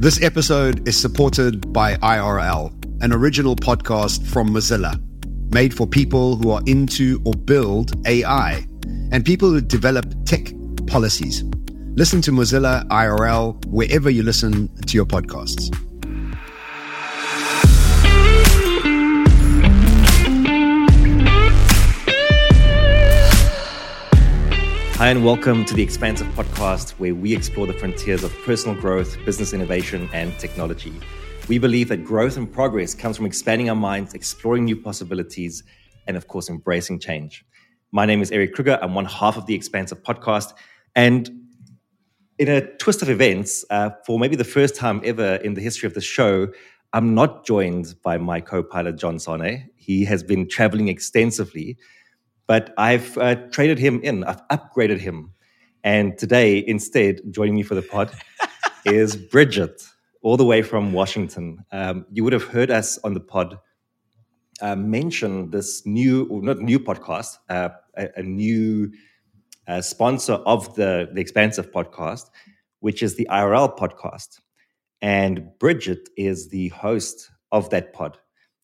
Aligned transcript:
This 0.00 0.22
episode 0.22 0.88
is 0.88 0.98
supported 0.98 1.74
by 1.74 1.96
IRL, 1.96 2.72
an 3.02 3.12
original 3.12 3.54
podcast 3.54 4.26
from 4.26 4.48
Mozilla, 4.48 4.98
made 5.52 5.74
for 5.74 5.86
people 5.86 6.36
who 6.36 6.52
are 6.52 6.62
into 6.64 7.20
or 7.26 7.34
build 7.34 7.92
AI 8.06 8.66
and 9.12 9.26
people 9.26 9.50
who 9.50 9.60
develop 9.60 10.06
tech 10.24 10.54
policies. 10.86 11.44
Listen 11.96 12.22
to 12.22 12.30
Mozilla 12.30 12.88
IRL 12.88 13.62
wherever 13.66 14.08
you 14.08 14.22
listen 14.22 14.74
to 14.86 14.96
your 14.96 15.04
podcasts. 15.04 15.68
Hi, 25.00 25.08
and 25.08 25.24
welcome 25.24 25.64
to 25.64 25.72
the 25.72 25.82
Expansive 25.82 26.26
Podcast, 26.34 26.90
where 26.98 27.14
we 27.14 27.34
explore 27.34 27.66
the 27.66 27.72
frontiers 27.72 28.22
of 28.22 28.34
personal 28.44 28.78
growth, 28.78 29.16
business 29.24 29.54
innovation, 29.54 30.10
and 30.12 30.38
technology. 30.38 30.92
We 31.48 31.56
believe 31.56 31.88
that 31.88 32.04
growth 32.04 32.36
and 32.36 32.52
progress 32.52 32.94
comes 32.94 33.16
from 33.16 33.24
expanding 33.24 33.70
our 33.70 33.74
minds, 33.74 34.12
exploring 34.12 34.66
new 34.66 34.76
possibilities, 34.76 35.62
and 36.06 36.18
of 36.18 36.28
course, 36.28 36.50
embracing 36.50 36.98
change. 36.98 37.46
My 37.92 38.04
name 38.04 38.20
is 38.20 38.30
Erik 38.30 38.52
Kruger. 38.52 38.78
I'm 38.82 38.92
one 38.92 39.06
half 39.06 39.38
of 39.38 39.46
the 39.46 39.54
Expansive 39.54 40.02
Podcast. 40.02 40.52
And 40.94 41.30
in 42.38 42.48
a 42.48 42.60
twist 42.76 43.00
of 43.00 43.08
events, 43.08 43.64
uh, 43.70 43.92
for 44.04 44.18
maybe 44.18 44.36
the 44.36 44.44
first 44.44 44.76
time 44.76 45.00
ever 45.02 45.36
in 45.36 45.54
the 45.54 45.62
history 45.62 45.86
of 45.86 45.94
the 45.94 46.02
show, 46.02 46.48
I'm 46.92 47.14
not 47.14 47.46
joined 47.46 47.94
by 48.04 48.18
my 48.18 48.42
co 48.42 48.62
pilot, 48.62 48.98
John 48.98 49.16
Sanei. 49.16 49.64
He 49.76 50.04
has 50.04 50.22
been 50.22 50.46
traveling 50.46 50.88
extensively 50.88 51.78
but 52.50 52.74
I've 52.76 53.16
uh, 53.16 53.36
traded 53.52 53.78
him 53.78 54.00
in, 54.02 54.24
I've 54.24 54.42
upgraded 54.48 54.98
him. 54.98 55.32
And 55.84 56.18
today, 56.18 56.64
instead, 56.66 57.20
joining 57.30 57.54
me 57.54 57.62
for 57.62 57.76
the 57.76 57.82
pod 57.82 58.10
is 58.84 59.14
Bridget, 59.14 59.84
all 60.22 60.36
the 60.36 60.44
way 60.44 60.60
from 60.62 60.92
Washington. 60.92 61.64
Um, 61.70 62.06
you 62.10 62.24
would 62.24 62.32
have 62.32 62.42
heard 62.42 62.72
us 62.72 62.98
on 63.04 63.14
the 63.14 63.20
pod 63.20 63.60
uh, 64.60 64.74
mention 64.74 65.52
this 65.52 65.86
new, 65.86 66.40
not 66.42 66.58
new 66.58 66.80
podcast, 66.80 67.38
uh, 67.50 67.68
a, 67.96 68.08
a, 68.16 68.22
new 68.24 68.90
uh, 69.68 69.80
sponsor 69.80 70.32
of 70.32 70.74
the, 70.74 71.08
the 71.14 71.20
Expansive 71.20 71.70
podcast, 71.70 72.30
which 72.80 73.00
is 73.00 73.14
the 73.14 73.28
IRL 73.30 73.78
podcast. 73.78 74.40
And 75.00 75.56
Bridget 75.60 76.08
is 76.16 76.48
the 76.48 76.70
host 76.70 77.30
of 77.52 77.70
that 77.70 77.92
pod. 77.92 78.18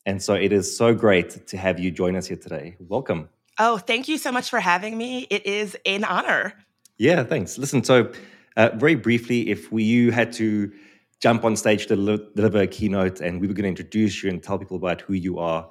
And 0.07 0.21
so 0.21 0.35
it 0.35 0.51
is 0.51 0.77
so 0.77 0.93
great 0.93 1.47
to 1.47 1.57
have 1.57 1.79
you 1.79 1.93
join 1.93 2.17
us 2.17 2.27
here 2.27 2.37
today. 2.37 2.75
Welcome. 2.81 3.29
Oh, 3.59 3.79
thank 3.79 4.09
you 4.09 4.19
so 4.19 4.31
much 4.31 4.51
for 4.51 4.61
having 4.61 4.99
me. 4.99 5.27
It 5.31 5.47
is 5.47 5.77
an 5.87 6.05
honor. 6.05 6.55
Yeah, 6.99 7.25
thanks. 7.25 7.59
Listen, 7.59 7.85
so 7.85 8.13
uh, 8.57 8.71
very 8.75 8.95
briefly, 8.95 9.51
if 9.51 9.73
we, 9.73 9.85
you 9.85 10.13
had 10.13 10.33
to 10.35 10.73
jump 11.21 11.45
on 11.45 11.57
stage 11.57 11.87
to 11.87 11.97
deliver 11.97 12.59
a 12.59 12.67
keynote 12.67 13.21
and 13.21 13.41
we 13.41 13.47
were 13.47 13.55
going 13.55 13.65
to 13.65 13.69
introduce 13.69 14.23
you 14.23 14.31
and 14.31 14.43
tell 14.43 14.59
people 14.59 14.77
about 14.77 15.01
who 15.01 15.15
you 15.15 15.39
are, 15.39 15.71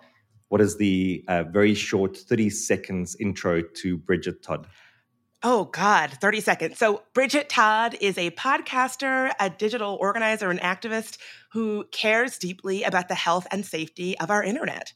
what 0.50 0.62
is 0.62 0.78
the 0.78 1.24
uh, 1.28 1.44
very 1.44 1.74
short 1.74 2.18
30 2.18 2.50
seconds 2.50 3.16
intro 3.20 3.62
to 3.62 3.98
Bridget 3.98 4.42
Todd? 4.44 4.68
Oh, 5.44 5.66
God, 5.66 6.12
30 6.22 6.42
seconds. 6.42 6.78
So, 6.80 7.04
Bridget 7.14 7.50
Todd 7.50 7.96
is 8.02 8.18
a 8.18 8.32
podcaster, 8.32 9.32
a 9.40 9.50
digital 9.50 9.96
organizer, 10.02 10.50
and 10.50 10.60
activist 10.60 11.18
who 11.52 11.86
cares 11.92 12.40
deeply 12.40 12.84
about 12.84 13.10
the 13.10 13.16
health 13.16 13.46
and 13.52 13.64
safety 13.64 14.18
of 14.18 14.32
our 14.32 14.44
internet. 14.44 14.94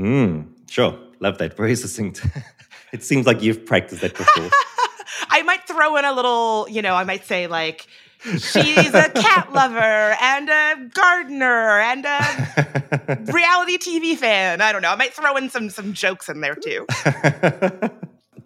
Mm, 0.00 0.46
sure. 0.68 0.98
Love 1.20 1.38
that. 1.38 1.56
Very 1.56 1.76
succinct. 1.76 2.26
it 2.92 3.04
seems 3.04 3.26
like 3.26 3.42
you've 3.42 3.66
practiced 3.66 4.00
that 4.00 4.16
before. 4.16 4.50
I 5.30 5.42
might 5.42 5.66
throw 5.66 5.96
in 5.96 6.04
a 6.04 6.12
little, 6.12 6.66
you 6.70 6.80
know, 6.80 6.94
I 6.94 7.04
might 7.04 7.26
say 7.26 7.46
like, 7.46 7.86
she's 8.22 8.94
a 8.94 9.10
cat 9.10 9.48
lover 9.52 10.16
and 10.20 10.48
a 10.48 10.90
gardener 10.94 11.80
and 11.80 12.04
a 12.06 13.18
reality 13.32 13.78
TV 13.78 14.16
fan. 14.16 14.60
I 14.60 14.72
don't 14.72 14.82
know. 14.82 14.90
I 14.90 14.96
might 14.96 15.12
throw 15.12 15.36
in 15.36 15.50
some 15.50 15.70
some 15.70 15.92
jokes 15.92 16.28
in 16.28 16.40
there 16.40 16.54
too. 16.54 16.86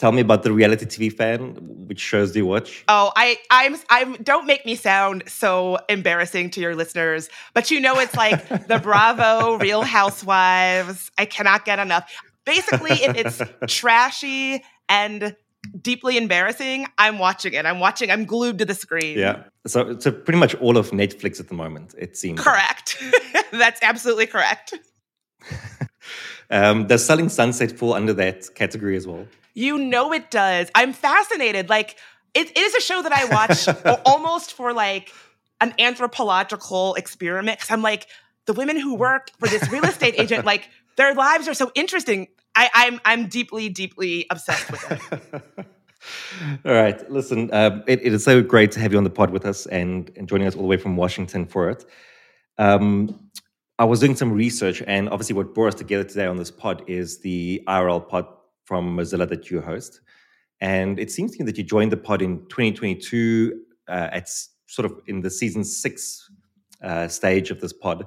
Tell 0.04 0.12
me 0.12 0.20
about 0.20 0.42
the 0.42 0.52
reality 0.52 0.84
TV 0.84 1.10
fan. 1.10 1.54
Which 1.88 1.98
shows 1.98 2.32
do 2.32 2.40
you 2.40 2.44
watch? 2.44 2.84
Oh, 2.88 3.10
I, 3.16 3.38
I'm, 3.50 3.74
I'm. 3.88 4.22
Don't 4.22 4.46
make 4.46 4.66
me 4.66 4.74
sound 4.74 5.22
so 5.26 5.78
embarrassing 5.88 6.50
to 6.50 6.60
your 6.60 6.76
listeners, 6.76 7.30
but 7.54 7.70
you 7.70 7.80
know 7.80 7.98
it's 7.98 8.14
like 8.14 8.46
the 8.68 8.78
Bravo, 8.78 9.56
Real 9.56 9.80
Housewives. 9.80 11.10
I 11.16 11.24
cannot 11.24 11.64
get 11.64 11.78
enough. 11.78 12.12
Basically, 12.44 12.90
if 12.90 13.16
it's 13.16 13.42
trashy 13.74 14.62
and 14.90 15.34
deeply 15.80 16.18
embarrassing, 16.18 16.86
I'm 16.98 17.18
watching 17.18 17.54
it. 17.54 17.64
I'm 17.64 17.80
watching. 17.80 18.10
I'm 18.10 18.26
glued 18.26 18.58
to 18.58 18.66
the 18.66 18.74
screen. 18.74 19.18
Yeah. 19.18 19.44
So, 19.66 19.98
so 19.98 20.12
pretty 20.12 20.38
much 20.38 20.54
all 20.56 20.76
of 20.76 20.90
Netflix 20.90 21.40
at 21.40 21.48
the 21.48 21.54
moment. 21.54 21.94
It 21.96 22.18
seems 22.18 22.42
correct. 22.42 23.02
That's 23.52 23.80
absolutely 23.82 24.26
correct. 24.26 24.74
Um, 26.54 26.86
does 26.86 27.04
Selling 27.04 27.28
Sunset 27.28 27.72
fall 27.72 27.92
under 27.92 28.12
that 28.14 28.54
category 28.54 28.96
as 28.96 29.06
well? 29.06 29.26
You 29.54 29.76
know 29.76 30.12
it 30.12 30.30
does. 30.30 30.70
I'm 30.74 30.92
fascinated. 30.92 31.68
Like 31.68 31.96
it, 32.32 32.50
it 32.50 32.58
is 32.58 32.74
a 32.74 32.80
show 32.80 33.02
that 33.02 33.12
I 33.12 33.24
watch 33.26 34.00
almost 34.06 34.52
for 34.52 34.72
like 34.72 35.12
an 35.60 35.74
anthropological 35.78 36.94
experiment. 36.94 37.58
Cause 37.58 37.70
I'm 37.70 37.82
like, 37.82 38.06
the 38.46 38.52
women 38.52 38.78
who 38.78 38.94
work 38.94 39.30
for 39.38 39.48
this 39.48 39.68
real 39.70 39.84
estate 39.84 40.14
agent, 40.16 40.44
like 40.52 40.68
their 40.96 41.12
lives 41.14 41.48
are 41.48 41.54
so 41.54 41.72
interesting. 41.74 42.28
I, 42.54 42.70
I'm 42.72 43.00
I'm 43.04 43.26
deeply, 43.26 43.68
deeply 43.68 44.26
obsessed 44.30 44.70
with 44.70 44.92
it. 44.92 45.66
all 46.64 46.72
right. 46.72 47.10
Listen, 47.10 47.50
uh, 47.52 47.82
it, 47.88 48.00
it 48.00 48.12
is 48.12 48.22
so 48.22 48.42
great 48.42 48.70
to 48.72 48.80
have 48.80 48.92
you 48.92 48.98
on 48.98 49.04
the 49.04 49.10
pod 49.10 49.30
with 49.30 49.44
us 49.44 49.66
and, 49.66 50.08
and 50.16 50.28
joining 50.28 50.46
us 50.46 50.54
all 50.54 50.62
the 50.62 50.68
way 50.68 50.76
from 50.76 50.96
Washington 50.96 51.46
for 51.46 51.68
it. 51.68 51.84
Um, 52.58 53.28
I 53.78 53.84
was 53.84 53.98
doing 53.98 54.14
some 54.14 54.32
research, 54.32 54.82
and 54.86 55.08
obviously, 55.08 55.34
what 55.34 55.52
brought 55.52 55.68
us 55.68 55.74
together 55.74 56.04
today 56.04 56.26
on 56.26 56.36
this 56.36 56.50
pod 56.50 56.84
is 56.86 57.18
the 57.20 57.62
IRL 57.66 58.08
pod 58.08 58.26
from 58.64 58.96
Mozilla 58.96 59.28
that 59.28 59.50
you 59.50 59.60
host. 59.60 60.00
And 60.60 61.00
it 61.00 61.10
seems 61.10 61.32
to 61.32 61.42
me 61.42 61.46
that 61.50 61.58
you 61.58 61.64
joined 61.64 61.90
the 61.90 61.96
pod 61.96 62.22
in 62.22 62.38
2022 62.46 63.60
uh, 63.88 64.08
at 64.12 64.30
sort 64.66 64.86
of 64.86 65.00
in 65.06 65.20
the 65.20 65.30
season 65.30 65.64
six 65.64 66.30
uh, 66.82 67.08
stage 67.08 67.50
of 67.50 67.60
this 67.60 67.72
pod. 67.72 68.06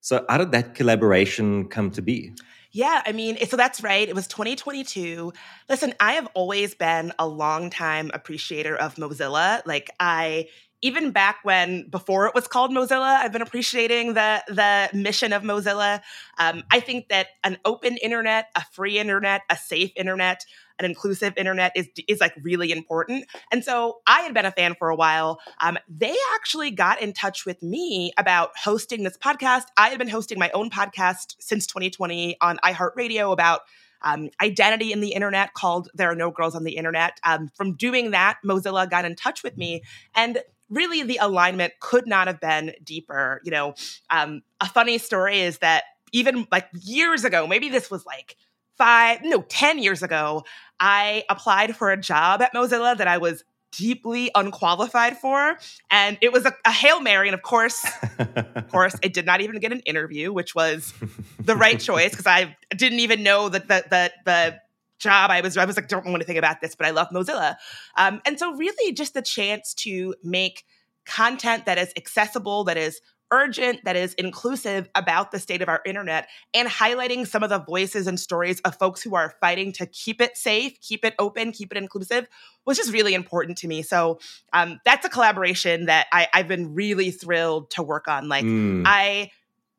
So, 0.00 0.24
how 0.28 0.38
did 0.38 0.52
that 0.52 0.76
collaboration 0.76 1.68
come 1.68 1.90
to 1.90 2.02
be? 2.02 2.32
Yeah, 2.70 3.02
I 3.04 3.12
mean, 3.12 3.38
so 3.46 3.56
that's 3.56 3.82
right. 3.82 4.08
It 4.08 4.14
was 4.14 4.28
2022. 4.28 5.32
Listen, 5.68 5.94
I 5.98 6.12
have 6.12 6.28
always 6.34 6.74
been 6.74 7.12
a 7.18 7.26
long 7.26 7.70
time 7.70 8.10
appreciator 8.14 8.76
of 8.76 8.94
Mozilla. 8.96 9.62
Like, 9.66 9.90
I 9.98 10.48
even 10.80 11.10
back 11.10 11.40
when 11.42 11.88
before 11.88 12.26
it 12.26 12.34
was 12.34 12.46
called 12.46 12.70
Mozilla, 12.70 13.16
I've 13.18 13.32
been 13.32 13.42
appreciating 13.42 14.14
the 14.14 14.42
the 14.48 14.90
mission 14.96 15.32
of 15.32 15.42
Mozilla. 15.42 16.00
Um, 16.38 16.62
I 16.70 16.80
think 16.80 17.08
that 17.08 17.28
an 17.42 17.58
open 17.64 17.96
internet, 17.96 18.46
a 18.54 18.64
free 18.72 18.98
internet, 18.98 19.42
a 19.50 19.56
safe 19.56 19.90
internet, 19.96 20.44
an 20.78 20.84
inclusive 20.84 21.34
internet 21.36 21.72
is 21.74 21.88
is 22.06 22.20
like 22.20 22.34
really 22.42 22.70
important. 22.70 23.26
And 23.50 23.64
so 23.64 23.98
I 24.06 24.20
had 24.20 24.34
been 24.34 24.46
a 24.46 24.52
fan 24.52 24.76
for 24.78 24.88
a 24.88 24.96
while. 24.96 25.40
Um, 25.60 25.78
they 25.88 26.16
actually 26.34 26.70
got 26.70 27.02
in 27.02 27.12
touch 27.12 27.44
with 27.44 27.62
me 27.62 28.12
about 28.16 28.50
hosting 28.56 29.02
this 29.02 29.16
podcast. 29.16 29.64
I 29.76 29.88
had 29.88 29.98
been 29.98 30.08
hosting 30.08 30.38
my 30.38 30.50
own 30.50 30.70
podcast 30.70 31.34
since 31.40 31.66
2020 31.66 32.36
on 32.40 32.58
iHeartRadio 32.58 33.32
about 33.32 33.62
um, 34.02 34.30
identity 34.40 34.92
in 34.92 35.00
the 35.00 35.12
internet 35.12 35.54
called 35.54 35.88
There 35.94 36.10
Are 36.10 36.14
No 36.14 36.30
Girls 36.30 36.54
on 36.54 36.64
the 36.64 36.76
Internet. 36.76 37.18
Um, 37.24 37.50
from 37.56 37.74
doing 37.74 38.12
that, 38.12 38.38
Mozilla 38.44 38.88
got 38.88 39.04
in 39.04 39.16
touch 39.16 39.42
with 39.42 39.56
me. 39.56 39.82
And 40.14 40.38
really 40.70 41.02
the 41.02 41.18
alignment 41.20 41.74
could 41.80 42.06
not 42.06 42.26
have 42.26 42.40
been 42.40 42.74
deeper. 42.82 43.40
You 43.44 43.50
know, 43.50 43.74
um, 44.10 44.42
a 44.60 44.68
funny 44.68 44.98
story 44.98 45.40
is 45.40 45.58
that 45.58 45.84
even 46.12 46.46
like 46.50 46.68
years 46.72 47.24
ago, 47.24 47.46
maybe 47.46 47.68
this 47.68 47.90
was 47.90 48.04
like 48.06 48.36
five, 48.76 49.20
no, 49.22 49.42
10 49.42 49.78
years 49.78 50.02
ago, 50.02 50.44
I 50.80 51.24
applied 51.28 51.76
for 51.76 51.90
a 51.90 51.96
job 51.96 52.40
at 52.40 52.54
Mozilla 52.54 52.96
that 52.96 53.08
I 53.08 53.18
was 53.18 53.44
deeply 53.72 54.30
unqualified 54.34 55.18
for 55.18 55.58
and 55.90 56.16
it 56.22 56.32
was 56.32 56.46
a, 56.46 56.54
a, 56.64 56.70
hail 56.70 57.02
mary 57.02 57.28
and 57.28 57.34
of 57.34 57.42
course 57.42 57.84
of 58.18 58.68
course 58.72 58.96
i 59.04 59.08
did 59.08 59.26
not 59.26 59.42
even 59.42 59.58
get 59.58 59.72
an 59.72 59.80
interview 59.80 60.32
which 60.32 60.54
was 60.54 60.94
the 61.38 61.54
right 61.54 61.78
choice 61.78 62.10
because 62.10 62.26
i 62.26 62.56
didn't 62.70 63.00
even 63.00 63.22
know 63.22 63.50
that 63.50 63.68
the, 63.68 63.84
the, 63.90 64.12
the 64.24 64.58
job. 64.98 65.30
I 65.30 65.40
was 65.40 65.56
I 65.56 65.64
was 65.64 65.76
like, 65.76 65.88
don't 65.88 66.06
know 66.06 66.14
anything 66.14 66.38
about 66.38 66.60
this, 66.60 66.74
but 66.74 66.86
I 66.86 66.90
love 66.90 67.08
Mozilla. 67.10 67.56
Um, 67.96 68.20
and 68.24 68.38
so 68.38 68.54
really 68.54 68.92
just 68.92 69.14
the 69.14 69.22
chance 69.22 69.74
to 69.74 70.14
make 70.22 70.64
content 71.04 71.66
that 71.66 71.78
is 71.78 71.92
accessible, 71.96 72.64
that 72.64 72.76
is 72.76 73.00
urgent, 73.30 73.84
that 73.84 73.96
is 73.96 74.14
inclusive 74.14 74.88
about 74.94 75.30
the 75.32 75.38
state 75.38 75.62
of 75.62 75.68
our 75.68 75.80
internet 75.84 76.28
and 76.54 76.68
highlighting 76.68 77.26
some 77.26 77.42
of 77.42 77.50
the 77.50 77.58
voices 77.58 78.06
and 78.06 78.18
stories 78.18 78.60
of 78.60 78.74
folks 78.76 79.02
who 79.02 79.14
are 79.14 79.34
fighting 79.40 79.72
to 79.72 79.86
keep 79.86 80.20
it 80.20 80.36
safe, 80.36 80.80
keep 80.80 81.04
it 81.04 81.14
open, 81.18 81.52
keep 81.52 81.72
it 81.72 81.78
inclusive 81.78 82.26
was 82.64 82.76
just 82.76 82.92
really 82.92 83.14
important 83.14 83.58
to 83.58 83.68
me. 83.68 83.82
So 83.82 84.18
um, 84.52 84.80
that's 84.84 85.04
a 85.04 85.08
collaboration 85.08 85.86
that 85.86 86.06
I, 86.12 86.28
have 86.32 86.48
been 86.48 86.74
really 86.74 87.10
thrilled 87.10 87.70
to 87.72 87.82
work 87.82 88.08
on. 88.08 88.28
Like 88.28 88.44
mm. 88.44 88.82
I, 88.86 89.30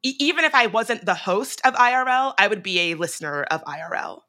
even 0.04 0.46
if 0.46 0.56
I 0.56 0.68
wasn't 0.68 1.06
the 1.06 1.14
host 1.14 1.62
of 1.66 1.74
IRL, 1.74 2.34
I 2.38 2.48
would 2.48 2.64
be 2.64 2.92
a 2.92 2.96
listener 2.96 3.44
of 3.44 3.64
IRL. 3.66 4.22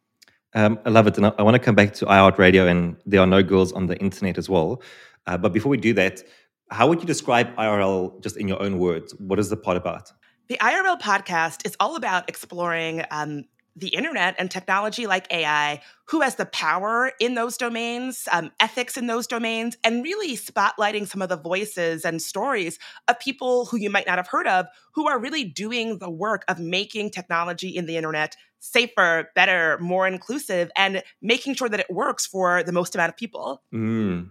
Um, 0.55 0.79
I 0.85 0.91
love 0.91 1.07
it. 1.07 1.17
And 1.17 1.27
I, 1.27 1.43
want 1.43 1.55
to 1.55 1.59
come 1.59 1.75
back 1.75 1.93
to 1.95 2.07
iHeartRadio 2.07 2.69
and 2.69 2.97
there 3.07 3.21
are 3.21 3.27
no 3.27 3.43
girls 3.43 3.73
on 3.73 3.87
the 3.87 3.97
internet 3.99 4.37
as 4.37 4.49
well. 4.49 4.83
Uh, 5.27 5.37
but 5.37 5.53
before 5.53 5.71
we 5.71 5.77
do 5.77 5.93
that, 5.95 6.23
how 6.71 6.89
would 6.89 7.01
you 7.01 7.07
describe 7.07 7.55
IRL 7.57 8.21
just 8.23 8.37
in 8.37 8.49
your 8.49 8.61
own 8.63 8.79
words? 8.79 9.15
What 9.19 9.39
is 9.39 9.49
the 9.49 9.57
pod 9.57 9.77
about? 9.77 10.13
The 10.49 10.57
IRL 10.61 11.01
podcast 11.01 11.65
is 11.65 11.77
all 11.79 11.95
about 11.97 12.29
exploring 12.29 13.05
um, 13.11 13.45
the 13.77 13.89
internet 13.89 14.35
and 14.39 14.51
technology 14.51 15.07
like 15.07 15.27
AI, 15.33 15.81
who 16.05 16.21
has 16.21 16.35
the 16.37 16.47
power 16.47 17.13
in 17.21 17.35
those 17.35 17.57
domains, 17.57 18.29
um, 18.33 18.51
ethics 18.61 18.97
in 18.97 19.07
those 19.07 19.27
domains, 19.27 19.77
and 19.85 20.03
really 20.03 20.37
spotlighting 20.37 21.07
some 21.07 21.23
of 21.23 21.29
the 21.29 21.37
voices 21.37 22.05
and 22.05 22.21
stories 22.21 22.79
of 23.09 23.19
people 23.21 23.67
who 23.67 23.77
you 23.77 23.91
might 23.91 24.07
not 24.07 24.19
have 24.19 24.29
heard 24.29 24.47
of 24.47 24.67
who 24.95 25.07
are 25.09 25.19
really 25.19 25.45
doing 25.45 25.99
the 25.99 26.11
work 26.11 26.45
of 26.49 26.59
making 26.59 27.11
technology 27.11 27.69
in 27.69 27.87
the 27.87 27.97
internet 27.97 28.37
safer, 28.61 29.31
better, 29.35 29.79
more 29.81 30.07
inclusive, 30.07 30.71
and 30.77 31.03
making 31.23 31.55
sure 31.55 31.69
that 31.69 31.81
it 31.81 31.91
works 31.91 32.27
for 32.27 32.63
the 32.63 32.73
most 32.73 32.95
amount 32.95 33.09
of 33.09 33.17
people. 33.17 33.63
Mm. 33.73 34.31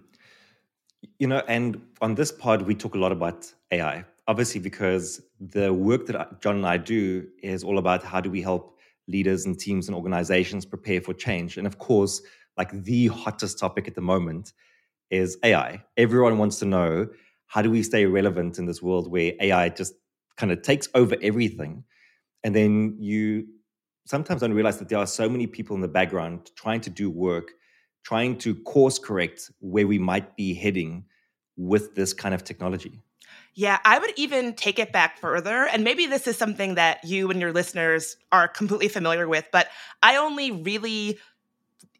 You 1.17 1.27
know, 1.27 1.41
and 1.47 1.81
on 2.01 2.15
this 2.15 2.31
pod, 2.31 2.61
we 2.61 2.75
talk 2.75 2.95
a 2.95 2.97
lot 2.97 3.11
about 3.11 3.51
AI, 3.71 4.05
obviously, 4.27 4.61
because 4.61 5.21
the 5.39 5.73
work 5.73 6.05
that 6.07 6.41
John 6.41 6.57
and 6.57 6.67
I 6.67 6.77
do 6.77 7.27
is 7.41 7.63
all 7.63 7.77
about 7.77 8.03
how 8.03 8.21
do 8.21 8.29
we 8.29 8.41
help 8.41 8.78
leaders 9.09 9.45
and 9.45 9.59
teams 9.59 9.87
and 9.87 9.95
organizations 9.95 10.65
prepare 10.65 11.01
for 11.01 11.13
change. 11.13 11.57
And 11.57 11.67
of 11.67 11.77
course, 11.79 12.21
like 12.57 12.71
the 12.71 13.07
hottest 13.07 13.59
topic 13.59 13.87
at 13.87 13.95
the 13.95 14.01
moment 14.01 14.53
is 15.09 15.37
AI. 15.43 15.83
Everyone 15.97 16.37
wants 16.37 16.59
to 16.59 16.65
know 16.65 17.07
how 17.47 17.61
do 17.61 17.71
we 17.71 17.81
stay 17.81 18.05
relevant 18.05 18.59
in 18.59 18.65
this 18.65 18.81
world 18.81 19.11
where 19.11 19.33
AI 19.39 19.69
just 19.69 19.93
kind 20.37 20.51
of 20.51 20.61
takes 20.61 20.87
over 20.93 21.15
everything. 21.21 21.83
And 22.43 22.55
then 22.55 22.95
you 22.99 23.47
sometimes 24.05 24.41
don't 24.41 24.53
realize 24.53 24.77
that 24.77 24.89
there 24.89 24.99
are 24.99 25.07
so 25.07 25.27
many 25.27 25.47
people 25.47 25.75
in 25.75 25.81
the 25.81 25.87
background 25.87 26.51
trying 26.55 26.81
to 26.81 26.89
do 26.89 27.09
work, 27.09 27.51
trying 28.03 28.37
to 28.37 28.55
course 28.55 28.99
correct 28.99 29.51
where 29.59 29.87
we 29.87 29.97
might 29.97 30.35
be 30.35 30.53
heading 30.53 31.05
with 31.57 31.95
this 31.95 32.13
kind 32.13 32.33
of 32.33 32.43
technology. 32.43 33.01
Yeah, 33.55 33.79
I 33.83 33.99
would 33.99 34.13
even 34.15 34.53
take 34.53 34.79
it 34.79 34.91
back 34.91 35.17
further. 35.19 35.67
And 35.67 35.83
maybe 35.83 36.05
this 36.05 36.27
is 36.27 36.37
something 36.37 36.75
that 36.75 37.03
you 37.03 37.29
and 37.29 37.41
your 37.41 37.51
listeners 37.51 38.15
are 38.31 38.47
completely 38.47 38.87
familiar 38.87 39.27
with, 39.27 39.47
but 39.51 39.67
I 40.01 40.17
only 40.17 40.51
really 40.51 41.19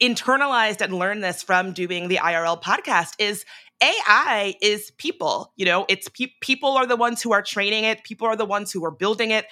internalized 0.02 0.82
and 0.82 0.94
learned 0.94 1.24
this 1.24 1.44
from 1.44 1.74
doing 1.74 2.08
the 2.10 2.20
IRL 2.20 2.58
podcast 2.62 3.14
is 3.20 3.46
AI 3.84 4.56
is 4.62 4.92
people. 4.98 5.54
You 5.58 5.66
know, 5.66 5.86
it's 5.90 6.10
pe- 6.10 6.34
people 6.42 6.72
are 6.78 6.88
the 6.88 6.96
ones 6.98 7.22
who 7.22 7.34
are 7.34 7.42
training 7.44 7.86
it, 7.86 8.04
people 8.04 8.28
are 8.28 8.36
the 8.38 8.46
ones 8.46 8.72
who 8.72 8.84
are 8.86 8.92
building 8.92 9.32
it 9.32 9.46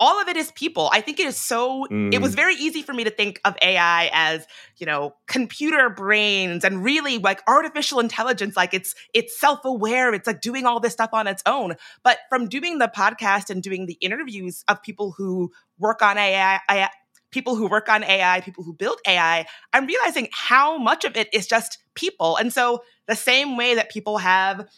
all 0.00 0.20
of 0.20 0.28
it 0.28 0.36
is 0.36 0.50
people. 0.52 0.88
I 0.92 1.02
think 1.02 1.20
it 1.20 1.26
is 1.26 1.36
so, 1.36 1.86
mm. 1.90 2.12
it 2.12 2.22
was 2.22 2.32
mm. 2.32 2.36
very 2.36 2.54
easy 2.54 2.82
for 2.82 2.94
me 2.94 3.04
to 3.04 3.10
think 3.10 3.38
of 3.44 3.54
AI 3.60 4.10
as, 4.12 4.46
you 4.78 4.86
know, 4.86 5.14
computer 5.28 5.90
brains 5.90 6.64
and 6.64 6.82
really 6.82 7.18
like 7.18 7.42
artificial 7.46 8.00
intelligence. 8.00 8.56
Like 8.56 8.72
it's, 8.72 8.94
it's 9.12 9.38
self-aware. 9.38 10.14
It's 10.14 10.26
like 10.26 10.40
doing 10.40 10.64
all 10.64 10.80
this 10.80 10.94
stuff 10.94 11.10
on 11.12 11.26
its 11.26 11.42
own. 11.44 11.74
But 12.02 12.18
from 12.30 12.48
doing 12.48 12.78
the 12.78 12.90
podcast 12.94 13.50
and 13.50 13.62
doing 13.62 13.84
the 13.84 13.98
interviews 14.00 14.64
of 14.68 14.82
people 14.82 15.12
who 15.12 15.52
work 15.78 16.00
on 16.00 16.16
AI, 16.16 16.60
AI 16.70 16.88
people 17.30 17.54
who 17.54 17.68
work 17.68 17.88
on 17.88 18.02
AI, 18.02 18.40
people 18.40 18.64
who 18.64 18.72
build 18.72 18.98
AI, 19.06 19.46
I'm 19.72 19.86
realizing 19.86 20.28
how 20.32 20.78
much 20.78 21.04
of 21.04 21.16
it 21.16 21.28
is 21.32 21.46
just 21.46 21.78
people. 21.94 22.36
And 22.36 22.52
so 22.52 22.82
the 23.06 23.14
same 23.14 23.56
way 23.56 23.74
that 23.74 23.90
people 23.90 24.18
have 24.18 24.68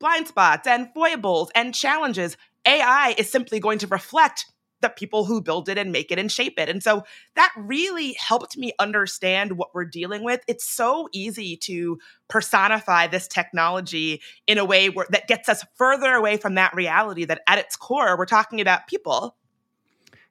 blind 0.00 0.26
spots 0.26 0.66
and 0.66 0.88
foibles 0.92 1.50
and 1.54 1.74
challenges, 1.74 2.36
AI 2.66 3.14
is 3.16 3.30
simply 3.30 3.60
going 3.60 3.78
to 3.78 3.86
reflect 3.86 4.46
the 4.80 4.88
people 4.88 5.24
who 5.24 5.40
build 5.40 5.68
it 5.68 5.78
and 5.78 5.92
make 5.92 6.10
it 6.10 6.18
and 6.18 6.30
shape 6.30 6.58
it. 6.58 6.68
And 6.68 6.82
so 6.82 7.04
that 7.34 7.52
really 7.56 8.14
helped 8.14 8.56
me 8.56 8.72
understand 8.78 9.52
what 9.52 9.74
we're 9.74 9.84
dealing 9.84 10.24
with. 10.24 10.42
It's 10.48 10.68
so 10.68 11.08
easy 11.12 11.56
to 11.58 11.98
personify 12.28 13.06
this 13.06 13.28
technology 13.28 14.20
in 14.46 14.58
a 14.58 14.64
way 14.64 14.88
where, 14.88 15.06
that 15.10 15.28
gets 15.28 15.48
us 15.48 15.64
further 15.76 16.12
away 16.12 16.36
from 16.36 16.54
that 16.54 16.74
reality 16.74 17.24
that 17.24 17.42
at 17.46 17.58
its 17.58 17.76
core, 17.76 18.16
we're 18.16 18.26
talking 18.26 18.60
about 18.60 18.86
people. 18.86 19.36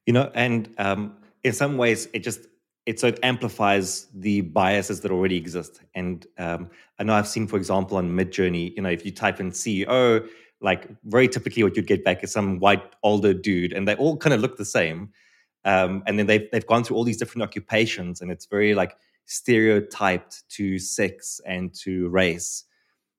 You 0.05 0.13
know, 0.13 0.31
and 0.33 0.73
um, 0.77 1.15
in 1.43 1.53
some 1.53 1.77
ways, 1.77 2.07
it 2.13 2.19
just 2.19 2.47
it 2.85 2.99
so 2.99 3.07
it 3.07 3.19
amplifies 3.21 4.07
the 4.15 4.41
biases 4.41 5.01
that 5.01 5.11
already 5.11 5.37
exist. 5.37 5.81
And 5.93 6.25
um, 6.39 6.71
I 6.97 7.03
know 7.03 7.13
I've 7.13 7.27
seen, 7.27 7.45
for 7.45 7.57
example, 7.57 7.97
on 7.97 8.09
Midjourney, 8.09 8.75
you 8.75 8.81
know, 8.81 8.89
if 8.89 9.05
you 9.05 9.11
type 9.11 9.39
in 9.39 9.51
CEO, 9.51 10.27
like 10.61 10.87
very 11.05 11.27
typically 11.27 11.63
what 11.63 11.75
you'd 11.75 11.87
get 11.87 12.03
back 12.03 12.23
is 12.23 12.31
some 12.31 12.59
white 12.59 12.83
older 13.03 13.33
dude 13.33 13.73
and 13.73 13.87
they 13.87 13.95
all 13.95 14.17
kind 14.17 14.33
of 14.33 14.41
look 14.41 14.57
the 14.57 14.65
same. 14.65 15.09
Um, 15.65 16.03
and 16.07 16.17
then 16.17 16.27
they've, 16.27 16.49
they've 16.51 16.65
gone 16.65 16.83
through 16.83 16.97
all 16.97 17.03
these 17.03 17.17
different 17.17 17.43
occupations 17.43 18.21
and 18.21 18.31
it's 18.31 18.45
very 18.45 18.73
like 18.73 18.95
stereotyped 19.25 20.47
to 20.49 20.79
sex 20.79 21.39
and 21.45 21.73
to 21.75 22.09
race. 22.09 22.65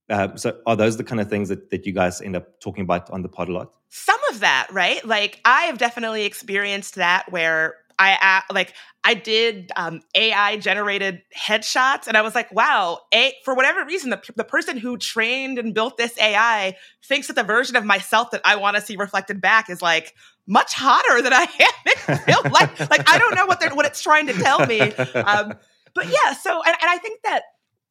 Uh, 0.09 0.35
so 0.37 0.59
are 0.67 0.77
those 0.77 0.97
the 0.97 1.05
kind 1.05 1.21
of 1.21 1.31
things 1.31 1.49
that, 1.49 1.71
that 1.71 1.87
you 1.87 1.93
guys 1.93 2.21
end 2.21 2.37
up 2.37 2.61
talking 2.61 2.83
about 2.83 3.09
on 3.11 3.23
the 3.23 3.29
pod 3.29 3.49
a 3.49 3.53
lot? 3.53 3.73
Some 3.91 4.21
of 4.31 4.41
that 4.41 4.69
right? 4.73 5.05
Like 5.05 5.41
i 5.45 5.63
have 5.63 5.79
definitely 5.79 6.25
experienced 6.25 6.97
that 6.97 7.31
where 7.31 7.77
I 8.01 8.43
like 8.51 8.73
I 9.03 9.15
did 9.15 9.73
um, 9.77 10.03
AI 10.15 10.59
generated 10.59 11.23
headshots, 11.37 12.07
and 12.07 12.17
I 12.17 12.23
was 12.23 12.35
like, 12.35 12.53
wow, 12.53 13.01
a, 13.15 13.35
for 13.45 13.55
whatever 13.55 13.85
reason, 13.85 14.11
the, 14.11 14.21
the 14.37 14.45
person 14.45 14.77
who 14.77 14.99
trained 14.99 15.59
and 15.59 15.73
built 15.73 15.97
this 15.97 16.19
AI 16.19 16.77
thinks 17.03 17.29
that 17.29 17.37
the 17.37 17.43
version 17.43 17.77
of 17.77 17.85
myself 17.85 18.31
that 18.33 18.43
I 18.45 18.57
want 18.57 18.77
to 18.77 18.83
see 18.83 18.97
reflected 18.97 19.41
back 19.41 19.71
is 19.71 19.81
like 19.81 20.15
much 20.47 20.75
hotter 20.75 21.23
than 21.23 21.33
I 21.33 21.43
am 21.61 21.93
in 22.09 22.21
real 22.27 22.53
life. 22.53 22.91
like 22.91 23.09
I 23.09 23.19
don't 23.19 23.35
know 23.35 23.47
what 23.47 23.61
they're 23.61 23.75
what 23.75 23.87
it's 23.87 24.03
trying 24.03 24.27
to 24.27 24.35
tell 24.35 24.67
me. 24.67 24.93
Um, 25.15 25.55
but 25.95 26.07
yeah, 26.07 26.35
so 26.35 26.63
and, 26.63 26.77
and 26.81 26.91
I 26.91 26.99
think 26.99 27.23
that 27.23 27.43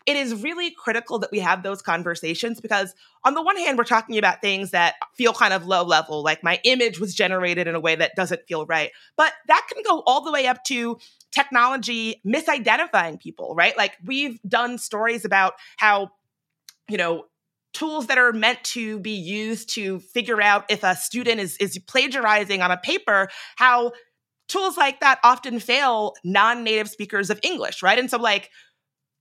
it 0.10 0.16
is 0.18 0.42
really 0.42 0.72
critical 0.72 1.20
that 1.20 1.30
we 1.32 1.38
have 1.38 1.62
those 1.62 1.84
conversations 1.84 2.60
because 2.60 2.96
on 3.24 3.36
the 3.36 3.44
one 3.44 3.56
hand 3.58 3.78
we're 3.78 3.84
talking 3.84 4.18
about 4.18 4.42
things 4.42 4.72
that 4.72 4.96
feel 5.16 5.34
kind 5.34 5.54
of 5.54 5.68
low 5.68 5.84
level 5.84 6.24
like 6.24 6.44
my 6.44 6.60
image 6.64 7.00
was 7.00 7.14
generated 7.14 7.68
in 7.68 7.76
a 7.76 7.80
way 7.80 7.96
that 7.96 8.16
doesn't 8.16 8.42
feel 8.48 8.66
right. 8.66 8.90
But 9.16 9.34
that 9.48 9.68
can 9.72 9.84
go 9.84 10.02
all 10.08 10.22
the 10.22 10.32
way 10.32 10.48
up 10.48 10.64
to 10.64 10.98
technology 11.32 12.22
misidentifying 12.26 13.20
people 13.20 13.54
right? 13.54 13.78
Like 13.78 13.98
we've 14.04 14.42
done 14.48 14.80
stories 14.80 15.26
about 15.26 15.54
how 15.78 16.10
you 16.90 16.98
know 16.98 17.26
tools 17.74 18.08
that 18.08 18.18
are 18.18 18.34
meant 18.34 18.64
to 18.64 19.00
be 19.00 19.12
used 19.12 19.76
to 19.76 20.00
figure 20.00 20.42
out 20.42 20.66
if 20.70 20.84
a 20.84 20.96
student 20.96 21.40
is 21.40 21.56
is 21.58 21.78
plagiarizing 21.78 22.64
on 22.64 22.72
a 22.72 22.78
paper 22.78 23.30
how 23.58 23.92
tools 24.48 24.76
like 24.76 25.02
that 25.02 25.20
often 25.24 25.60
fail 25.60 26.16
non-native 26.24 26.90
speakers 26.90 27.30
of 27.30 27.40
english 27.44 27.84
right? 27.84 28.00
And 28.00 28.10
so 28.10 28.18
like 28.18 28.50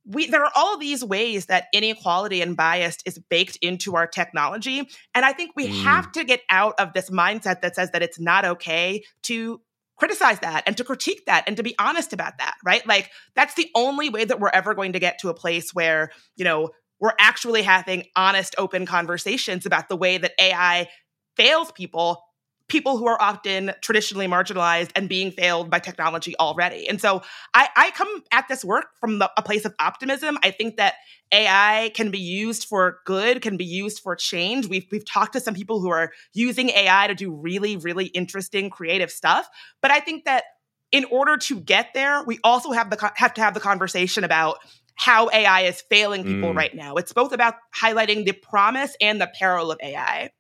we 0.08 0.26
there 0.26 0.44
are 0.44 0.52
all 0.56 0.78
these 0.78 1.04
ways 1.04 1.46
that 1.46 1.66
inequality 1.72 2.40
and 2.40 2.56
bias 2.56 2.96
is 3.04 3.18
baked 3.30 3.56
into 3.62 3.94
our 3.94 4.06
technology 4.06 4.88
and 5.14 5.24
i 5.24 5.32
think 5.32 5.52
we 5.54 5.68
mm. 5.68 5.82
have 5.82 6.10
to 6.10 6.24
get 6.24 6.40
out 6.50 6.74
of 6.78 6.92
this 6.94 7.10
mindset 7.10 7.60
that 7.60 7.76
says 7.76 7.90
that 7.92 8.02
it's 8.02 8.18
not 8.18 8.44
okay 8.44 9.02
to 9.22 9.60
criticize 9.96 10.38
that 10.40 10.62
and 10.66 10.76
to 10.76 10.84
critique 10.84 11.24
that 11.26 11.44
and 11.46 11.56
to 11.56 11.62
be 11.62 11.74
honest 11.78 12.12
about 12.12 12.38
that 12.38 12.54
right 12.64 12.86
like 12.86 13.10
that's 13.34 13.54
the 13.54 13.68
only 13.74 14.08
way 14.08 14.24
that 14.24 14.40
we're 14.40 14.50
ever 14.50 14.74
going 14.74 14.92
to 14.92 15.00
get 15.00 15.18
to 15.18 15.28
a 15.28 15.34
place 15.34 15.74
where 15.74 16.10
you 16.36 16.44
know 16.44 16.70
we're 17.00 17.12
actually 17.20 17.62
having 17.62 18.04
honest 18.16 18.54
open 18.58 18.86
conversations 18.86 19.66
about 19.66 19.88
the 19.88 19.96
way 19.96 20.18
that 20.18 20.32
ai 20.40 20.88
fails 21.36 21.70
people 21.72 22.22
people 22.68 22.98
who 22.98 23.06
are 23.06 23.20
often 23.20 23.72
traditionally 23.80 24.26
marginalized 24.26 24.90
and 24.94 25.08
being 25.08 25.30
failed 25.30 25.70
by 25.70 25.78
technology 25.78 26.34
already. 26.38 26.88
And 26.88 27.00
so 27.00 27.22
I, 27.54 27.68
I 27.76 27.90
come 27.92 28.22
at 28.30 28.46
this 28.48 28.64
work 28.64 28.86
from 29.00 29.18
the, 29.18 29.30
a 29.36 29.42
place 29.42 29.64
of 29.64 29.74
optimism. 29.78 30.38
I 30.42 30.50
think 30.50 30.76
that 30.76 30.94
AI 31.32 31.90
can 31.94 32.10
be 32.10 32.18
used 32.18 32.66
for 32.66 33.00
good, 33.06 33.42
can 33.42 33.56
be 33.56 33.64
used 33.64 34.00
for 34.00 34.14
change. 34.14 34.66
We've, 34.66 34.86
we've 34.92 35.04
talked 35.04 35.32
to 35.32 35.40
some 35.40 35.54
people 35.54 35.80
who 35.80 35.90
are 35.90 36.12
using 36.34 36.68
AI 36.70 37.06
to 37.06 37.14
do 37.14 37.32
really, 37.32 37.76
really 37.76 38.06
interesting, 38.06 38.70
creative 38.70 39.10
stuff. 39.10 39.48
But 39.80 39.90
I 39.90 40.00
think 40.00 40.24
that 40.26 40.44
in 40.92 41.04
order 41.06 41.36
to 41.36 41.60
get 41.60 41.92
there, 41.94 42.22
we 42.24 42.38
also 42.44 42.72
have 42.72 42.90
the 42.90 43.12
have 43.16 43.34
to 43.34 43.42
have 43.42 43.54
the 43.54 43.60
conversation 43.60 44.24
about 44.24 44.58
how 44.94 45.28
AI 45.32 45.62
is 45.62 45.82
failing 45.82 46.24
people 46.24 46.52
mm. 46.52 46.56
right 46.56 46.74
now. 46.74 46.96
It's 46.96 47.12
both 47.12 47.32
about 47.32 47.54
highlighting 47.76 48.24
the 48.24 48.32
promise 48.32 48.96
and 49.00 49.20
the 49.20 49.30
peril 49.38 49.70
of 49.70 49.78
AI. 49.82 50.30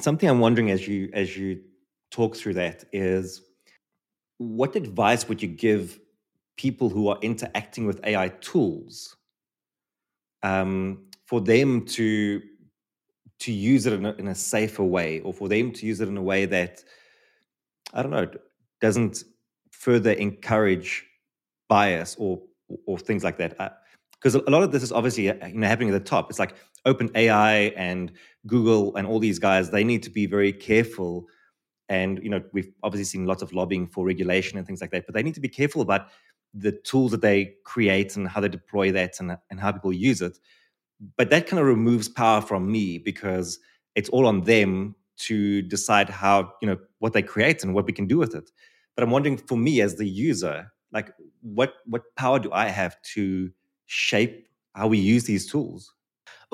Something 0.00 0.28
I'm 0.28 0.40
wondering 0.40 0.70
as 0.70 0.86
you 0.86 1.08
as 1.12 1.36
you 1.36 1.62
talk 2.14 2.36
through 2.36 2.54
that 2.54 2.84
is 2.92 3.42
what 4.38 4.76
advice 4.76 5.28
would 5.28 5.42
you 5.42 5.48
give 5.48 5.98
people 6.56 6.88
who 6.88 7.08
are 7.08 7.18
interacting 7.22 7.86
with 7.86 7.98
AI 8.04 8.28
tools 8.40 9.16
um, 10.42 11.06
for 11.26 11.40
them 11.40 11.84
to 11.86 12.40
to 13.40 13.52
use 13.52 13.84
it 13.84 13.92
in 13.92 14.06
a, 14.06 14.12
in 14.12 14.28
a, 14.28 14.34
safer 14.34 14.84
way, 14.84 15.20
or 15.20 15.32
for 15.34 15.48
them 15.48 15.72
to 15.72 15.86
use 15.86 16.00
it 16.00 16.08
in 16.08 16.16
a 16.16 16.22
way 16.22 16.46
that 16.46 16.84
I 17.92 18.02
don't 18.02 18.12
know 18.12 18.28
doesn't 18.80 19.24
further 19.72 20.12
encourage 20.12 21.04
bias 21.68 22.14
or 22.18 22.40
or 22.86 22.98
things 22.98 23.24
like 23.24 23.38
that. 23.38 23.56
Because 24.12 24.36
uh, 24.36 24.42
a 24.46 24.50
lot 24.50 24.62
of 24.62 24.70
this 24.70 24.84
is 24.84 24.92
obviously 24.92 25.30
uh, 25.30 25.46
you 25.48 25.58
know 25.58 25.66
happening 25.66 25.92
at 25.92 26.04
the 26.04 26.10
top. 26.10 26.30
It's 26.30 26.38
like 26.38 26.54
Open 26.84 27.10
AI 27.16 27.72
and 27.88 28.12
Google 28.46 28.94
and 28.94 29.06
all 29.06 29.18
these 29.18 29.40
guys. 29.40 29.70
They 29.70 29.84
need 29.84 30.02
to 30.04 30.10
be 30.10 30.26
very 30.26 30.52
careful 30.52 31.26
and 31.88 32.22
you 32.22 32.30
know, 32.30 32.42
we've 32.52 32.72
obviously 32.82 33.04
seen 33.04 33.26
lots 33.26 33.42
of 33.42 33.52
lobbying 33.52 33.86
for 33.86 34.06
regulation 34.06 34.58
and 34.58 34.66
things 34.66 34.80
like 34.80 34.90
that, 34.90 35.06
but 35.06 35.14
they 35.14 35.22
need 35.22 35.34
to 35.34 35.40
be 35.40 35.48
careful 35.48 35.82
about 35.82 36.08
the 36.54 36.72
tools 36.72 37.10
that 37.10 37.20
they 37.20 37.54
create 37.64 38.16
and 38.16 38.28
how 38.28 38.40
they 38.40 38.48
deploy 38.48 38.92
that 38.92 39.18
and, 39.20 39.36
and 39.50 39.60
how 39.60 39.72
people 39.72 39.92
use 39.92 40.22
it. 40.22 40.38
but 41.16 41.30
that 41.30 41.46
kind 41.46 41.60
of 41.60 41.66
removes 41.66 42.08
power 42.08 42.40
from 42.40 42.70
me 42.70 42.98
because 42.98 43.58
it's 43.94 44.08
all 44.10 44.26
on 44.26 44.42
them 44.42 44.94
to 45.16 45.62
decide 45.62 46.08
how 46.08 46.52
you 46.60 46.68
know 46.68 46.78
what 46.98 47.12
they 47.12 47.22
create 47.22 47.62
and 47.62 47.74
what 47.74 47.86
we 47.86 47.92
can 47.92 48.06
do 48.06 48.18
with 48.18 48.34
it 48.34 48.50
but 48.94 49.04
i'm 49.04 49.10
wondering 49.10 49.36
for 49.36 49.56
me 49.56 49.80
as 49.80 49.96
the 49.96 50.06
user 50.06 50.72
like 50.92 51.12
what 51.42 51.74
what 51.86 52.02
power 52.16 52.38
do 52.38 52.50
i 52.52 52.66
have 52.66 53.00
to 53.02 53.50
shape 53.86 54.48
how 54.74 54.88
we 54.88 54.98
use 54.98 55.24
these 55.24 55.50
tools 55.50 55.94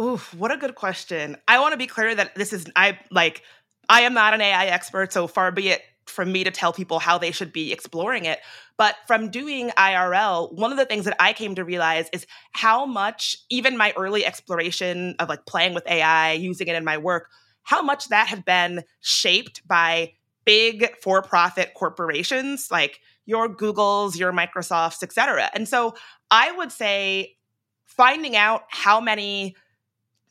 Oof, 0.01 0.33
what 0.35 0.51
a 0.51 0.57
good 0.57 0.77
question. 0.77 1.37
I 1.47 1.59
want 1.61 1.73
to 1.73 1.77
be 1.77 1.87
clear 1.87 2.15
that 2.15 2.35
this 2.35 2.55
is 2.55 2.65
I 2.75 2.99
like 3.11 3.43
I 3.91 4.03
am 4.03 4.15
not 4.15 4.35
an 4.35 4.41
AI 4.41 4.67
expert, 4.67 5.13
so 5.13 5.27
far 5.27 5.51
be 5.51 5.71
it 5.71 5.83
from 6.07 6.31
me 6.31 6.45
to 6.45 6.51
tell 6.51 6.73
people 6.73 7.01
how 7.01 7.19
they 7.19 7.33
should 7.33 7.53
be 7.53 7.73
exploring 7.73 8.25
it. 8.25 8.39
But 8.77 8.95
from 9.09 9.31
doing 9.31 9.71
IRL, 9.71 10.53
one 10.55 10.71
of 10.71 10.79
the 10.79 10.87
things 10.87 11.05
that 11.07 11.17
I 11.19 11.33
came 11.33 11.57
to 11.57 11.65
realize 11.65 12.09
is 12.13 12.25
how 12.53 12.87
much 12.87 13.37
even 13.51 13.77
my 13.77 13.93
early 13.97 14.25
exploration 14.25 15.17
of 15.19 15.29
like 15.29 15.45
playing 15.45 15.75
with 15.75 15.87
AI, 15.89 16.33
using 16.33 16.69
it 16.69 16.77
in 16.77 16.85
my 16.85 16.99
work, 16.99 17.31
how 17.65 17.83
much 17.83 18.09
that 18.09 18.29
had 18.29 18.45
been 18.45 18.85
shaped 19.01 19.67
by 19.67 20.13
big 20.45 20.97
for-profit 21.03 21.75
corporations 21.75 22.71
like 22.71 23.01
your 23.27 23.49
Googles, 23.49 24.17
your 24.17 24.33
Microsofts, 24.33 25.03
et 25.03 25.13
cetera. 25.13 25.51
And 25.53 25.69
so 25.69 25.95
I 26.31 26.53
would 26.53 26.71
say 26.71 27.37
finding 27.85 28.37
out 28.37 28.63
how 28.69 29.01
many 29.01 29.57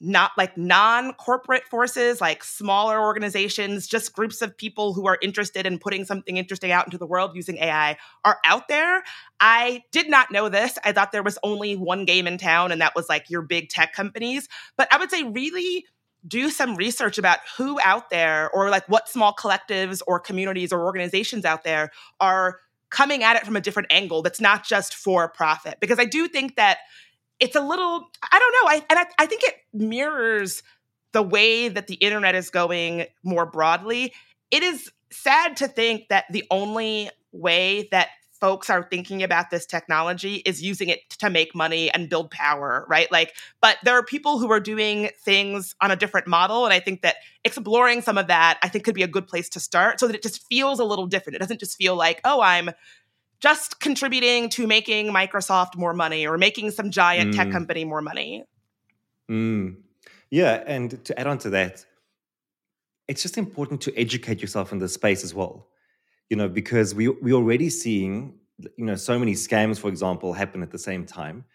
not 0.01 0.31
like 0.37 0.57
non-corporate 0.57 1.65
forces 1.65 2.21
like 2.21 2.43
smaller 2.43 3.01
organizations 3.01 3.85
just 3.85 4.13
groups 4.13 4.41
of 4.41 4.55
people 4.57 4.93
who 4.93 5.05
are 5.07 5.17
interested 5.21 5.65
in 5.65 5.77
putting 5.77 6.05
something 6.05 6.37
interesting 6.37 6.71
out 6.71 6.85
into 6.85 6.97
the 6.97 7.05
world 7.05 7.35
using 7.35 7.57
ai 7.57 7.97
are 8.23 8.37
out 8.45 8.67
there. 8.67 9.03
I 9.41 9.83
did 9.91 10.09
not 10.09 10.31
know 10.31 10.49
this. 10.49 10.77
I 10.83 10.91
thought 10.91 11.11
there 11.11 11.23
was 11.23 11.37
only 11.43 11.75
one 11.75 12.05
game 12.05 12.27
in 12.27 12.37
town 12.37 12.71
and 12.71 12.81
that 12.81 12.95
was 12.95 13.09
like 13.09 13.29
your 13.29 13.41
big 13.41 13.69
tech 13.69 13.93
companies. 13.93 14.47
But 14.77 14.87
i 14.91 14.97
would 14.97 15.11
say 15.11 15.23
really 15.23 15.85
do 16.27 16.49
some 16.49 16.75
research 16.75 17.17
about 17.17 17.39
who 17.57 17.79
out 17.81 18.09
there 18.09 18.49
or 18.51 18.69
like 18.69 18.87
what 18.89 19.07
small 19.07 19.33
collectives 19.33 20.01
or 20.05 20.19
communities 20.19 20.73
or 20.73 20.83
organizations 20.83 21.45
out 21.45 21.63
there 21.63 21.91
are 22.19 22.59
coming 22.89 23.23
at 23.23 23.35
it 23.35 23.45
from 23.45 23.55
a 23.55 23.61
different 23.61 23.87
angle 23.91 24.21
that's 24.21 24.41
not 24.41 24.65
just 24.65 24.95
for 24.95 25.27
profit. 25.29 25.77
Because 25.79 25.99
i 25.99 26.05
do 26.05 26.27
think 26.27 26.55
that 26.55 26.79
it's 27.39 27.55
a 27.55 27.61
little 27.61 28.09
i 28.31 28.39
don't 28.39 28.53
know 28.53 28.69
i 28.69 28.85
and 28.89 28.99
I, 28.99 29.23
I 29.23 29.25
think 29.25 29.43
it 29.43 29.55
mirrors 29.73 30.63
the 31.11 31.23
way 31.23 31.69
that 31.69 31.87
the 31.87 31.95
internet 31.95 32.35
is 32.35 32.49
going 32.49 33.05
more 33.23 33.45
broadly 33.45 34.13
it 34.51 34.63
is 34.63 34.91
sad 35.11 35.57
to 35.57 35.67
think 35.67 36.09
that 36.09 36.25
the 36.31 36.45
only 36.51 37.09
way 37.31 37.87
that 37.91 38.09
folks 38.39 38.69
are 38.69 38.83
thinking 38.83 39.21
about 39.21 39.49
this 39.49 39.65
technology 39.65 40.35
is 40.45 40.61
using 40.61 40.89
it 40.89 41.09
to 41.09 41.29
make 41.29 41.53
money 41.53 41.91
and 41.91 42.09
build 42.09 42.31
power, 42.31 42.85
right? 42.87 43.11
Like, 43.11 43.35
but 43.61 43.77
there 43.83 43.95
are 43.95 44.03
people 44.03 44.39
who 44.39 44.49
are 44.51 44.59
doing 44.59 45.09
things 45.19 45.75
on 45.81 45.91
a 45.91 45.95
different 45.95 46.27
model. 46.27 46.65
And 46.65 46.73
I 46.73 46.79
think 46.79 47.01
that 47.01 47.17
exploring 47.43 48.01
some 48.01 48.17
of 48.17 48.27
that, 48.27 48.57
I 48.63 48.69
think 48.69 48.85
could 48.85 48.95
be 48.95 49.03
a 49.03 49.07
good 49.07 49.27
place 49.27 49.49
to 49.49 49.59
start 49.59 49.99
so 49.99 50.07
that 50.07 50.15
it 50.15 50.23
just 50.23 50.45
feels 50.47 50.79
a 50.79 50.85
little 50.85 51.05
different. 51.05 51.35
It 51.35 51.39
doesn't 51.39 51.59
just 51.59 51.77
feel 51.77 51.95
like, 51.95 52.21
oh, 52.23 52.41
I'm 52.41 52.71
just 53.39 53.79
contributing 53.79 54.49
to 54.49 54.67
making 54.67 55.07
Microsoft 55.07 55.75
more 55.75 55.93
money 55.93 56.27
or 56.27 56.37
making 56.37 56.71
some 56.71 56.91
giant 56.91 57.33
mm. 57.33 57.37
tech 57.37 57.51
company 57.51 57.85
more 57.85 58.01
money. 58.01 58.43
Mm. 59.29 59.77
Yeah, 60.29 60.63
and 60.67 61.03
to 61.05 61.19
add 61.19 61.27
on 61.27 61.37
to 61.39 61.49
that, 61.51 61.85
it's 63.07 63.21
just 63.21 63.37
important 63.37 63.81
to 63.81 63.97
educate 63.97 64.41
yourself 64.41 64.71
in 64.71 64.79
the 64.79 64.87
space 64.89 65.23
as 65.23 65.33
well. 65.33 65.67
You 66.29 66.37
know, 66.37 66.47
because 66.47 66.93
we 66.93 67.07
we're 67.07 67.35
already 67.35 67.69
seeing, 67.69 68.35
you 68.77 68.85
know, 68.85 68.95
so 68.95 69.17
many 69.17 69.33
scams, 69.33 69.79
for 69.79 69.87
example, 69.87 70.33
happen 70.33 70.61
at 70.61 70.71
the 70.71 70.77
same 70.77 71.05
time, 71.05 71.45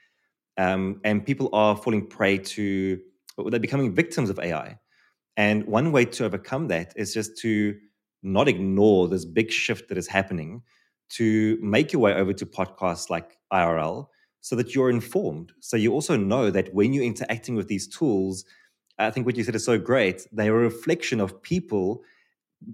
um, 0.56 1.00
and 1.04 1.24
people 1.24 1.48
are 1.52 1.76
falling 1.76 2.06
prey 2.06 2.38
to, 2.38 3.00
they're 3.46 3.60
becoming 3.60 3.94
victims 3.94 4.30
of 4.30 4.38
AI. 4.38 4.78
And 5.36 5.64
one 5.66 5.92
way 5.92 6.04
to 6.04 6.24
overcome 6.24 6.68
that 6.68 6.92
is 6.96 7.12
just 7.12 7.38
to 7.38 7.76
not 8.22 8.48
ignore 8.48 9.08
this 9.08 9.24
big 9.24 9.50
shift 9.50 9.88
that 9.88 9.98
is 9.98 10.06
happening 10.06 10.62
to 11.16 11.58
make 11.60 11.92
your 11.92 12.00
way 12.00 12.14
over 12.14 12.32
to 12.32 12.46
podcasts 12.46 13.10
like 13.10 13.38
IRL 13.52 14.08
so 14.40 14.56
that 14.56 14.74
you're 14.74 14.90
informed. 14.90 15.52
So 15.60 15.76
you 15.76 15.92
also 15.92 16.16
know 16.16 16.50
that 16.50 16.74
when 16.74 16.92
you're 16.92 17.04
interacting 17.04 17.54
with 17.54 17.68
these 17.68 17.86
tools, 17.86 18.44
I 18.98 19.10
think 19.10 19.26
what 19.26 19.36
you 19.36 19.44
said 19.44 19.54
is 19.54 19.64
so 19.64 19.78
great. 19.78 20.26
They're 20.32 20.54
a 20.54 20.58
reflection 20.58 21.20
of 21.20 21.42
people 21.42 22.02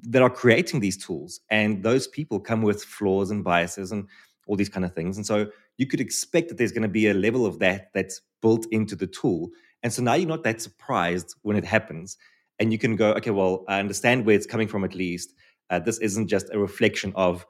that 0.02 0.22
are 0.22 0.30
creating 0.30 0.80
these 0.80 0.96
tools. 0.96 1.40
And 1.50 1.82
those 1.82 2.06
people 2.06 2.40
come 2.40 2.62
with 2.62 2.82
flaws 2.82 3.30
and 3.30 3.44
biases 3.44 3.92
and 3.92 4.08
all 4.46 4.56
these 4.56 4.68
kind 4.68 4.84
of 4.84 4.94
things. 4.94 5.16
And 5.16 5.26
so 5.26 5.50
you 5.78 5.86
could 5.86 6.00
expect 6.00 6.48
that 6.48 6.58
there's 6.58 6.72
going 6.72 6.82
to 6.82 6.88
be 6.88 7.08
a 7.08 7.14
level 7.14 7.46
of 7.46 7.58
that 7.60 7.90
that's 7.94 8.20
built 8.42 8.66
into 8.70 8.96
the 8.96 9.06
tool. 9.06 9.50
And 9.82 9.92
so 9.92 10.02
now 10.02 10.14
you're 10.14 10.28
not 10.28 10.44
that 10.44 10.60
surprised 10.60 11.34
when 11.42 11.56
it 11.56 11.64
happens. 11.64 12.16
And 12.58 12.72
you 12.72 12.78
can 12.78 12.96
go, 12.96 13.12
okay, 13.12 13.30
well, 13.30 13.64
I 13.68 13.78
understand 13.78 14.26
where 14.26 14.36
it's 14.36 14.46
coming 14.46 14.68
from 14.68 14.84
at 14.84 14.94
least. 14.94 15.34
Uh, 15.70 15.78
this 15.78 15.98
isn't 15.98 16.28
just 16.28 16.50
a 16.52 16.58
reflection 16.58 17.12
of 17.14 17.46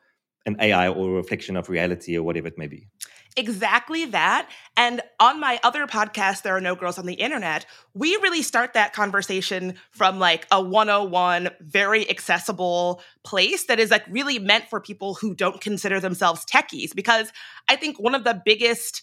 an 0.47 0.57
AI 0.61 0.89
or 0.89 1.11
a 1.11 1.13
reflection 1.13 1.57
of 1.57 1.69
reality 1.69 2.17
or 2.17 2.23
whatever 2.23 2.49
it 2.49 2.59
may 2.59 2.67
be. 2.67 2.89
Exactly 3.37 4.07
that. 4.07 4.51
And 4.77 5.03
on 5.21 5.39
my 5.39 5.61
other 5.63 5.87
podcast, 5.87 6.43
There 6.43 6.57
Are 6.57 6.61
No 6.61 6.75
Girls 6.75 6.99
on 6.99 7.07
the 7.07 7.15
Internet, 7.15 7.65
we 7.95 8.17
really 8.17 8.43
start 8.43 8.73
that 8.73 8.93
conversation 8.93 9.75
from 9.93 10.19
like 10.19 10.47
a 10.51 10.61
101, 10.61 11.51
very 11.61 12.09
accessible 12.11 13.01
place 13.23 13.67
that 13.67 13.79
is 13.79 13.91
like 13.91 14.05
really 14.11 14.39
meant 14.39 14.69
for 14.69 14.81
people 14.81 15.15
who 15.15 15.35
don't 15.35 15.61
consider 15.61 16.01
themselves 16.01 16.45
techies. 16.45 16.95
Because 16.95 17.33
I 17.69 17.77
think 17.77 18.01
one 18.01 18.17
of 18.17 18.25
the 18.25 18.41
biggest 18.45 19.03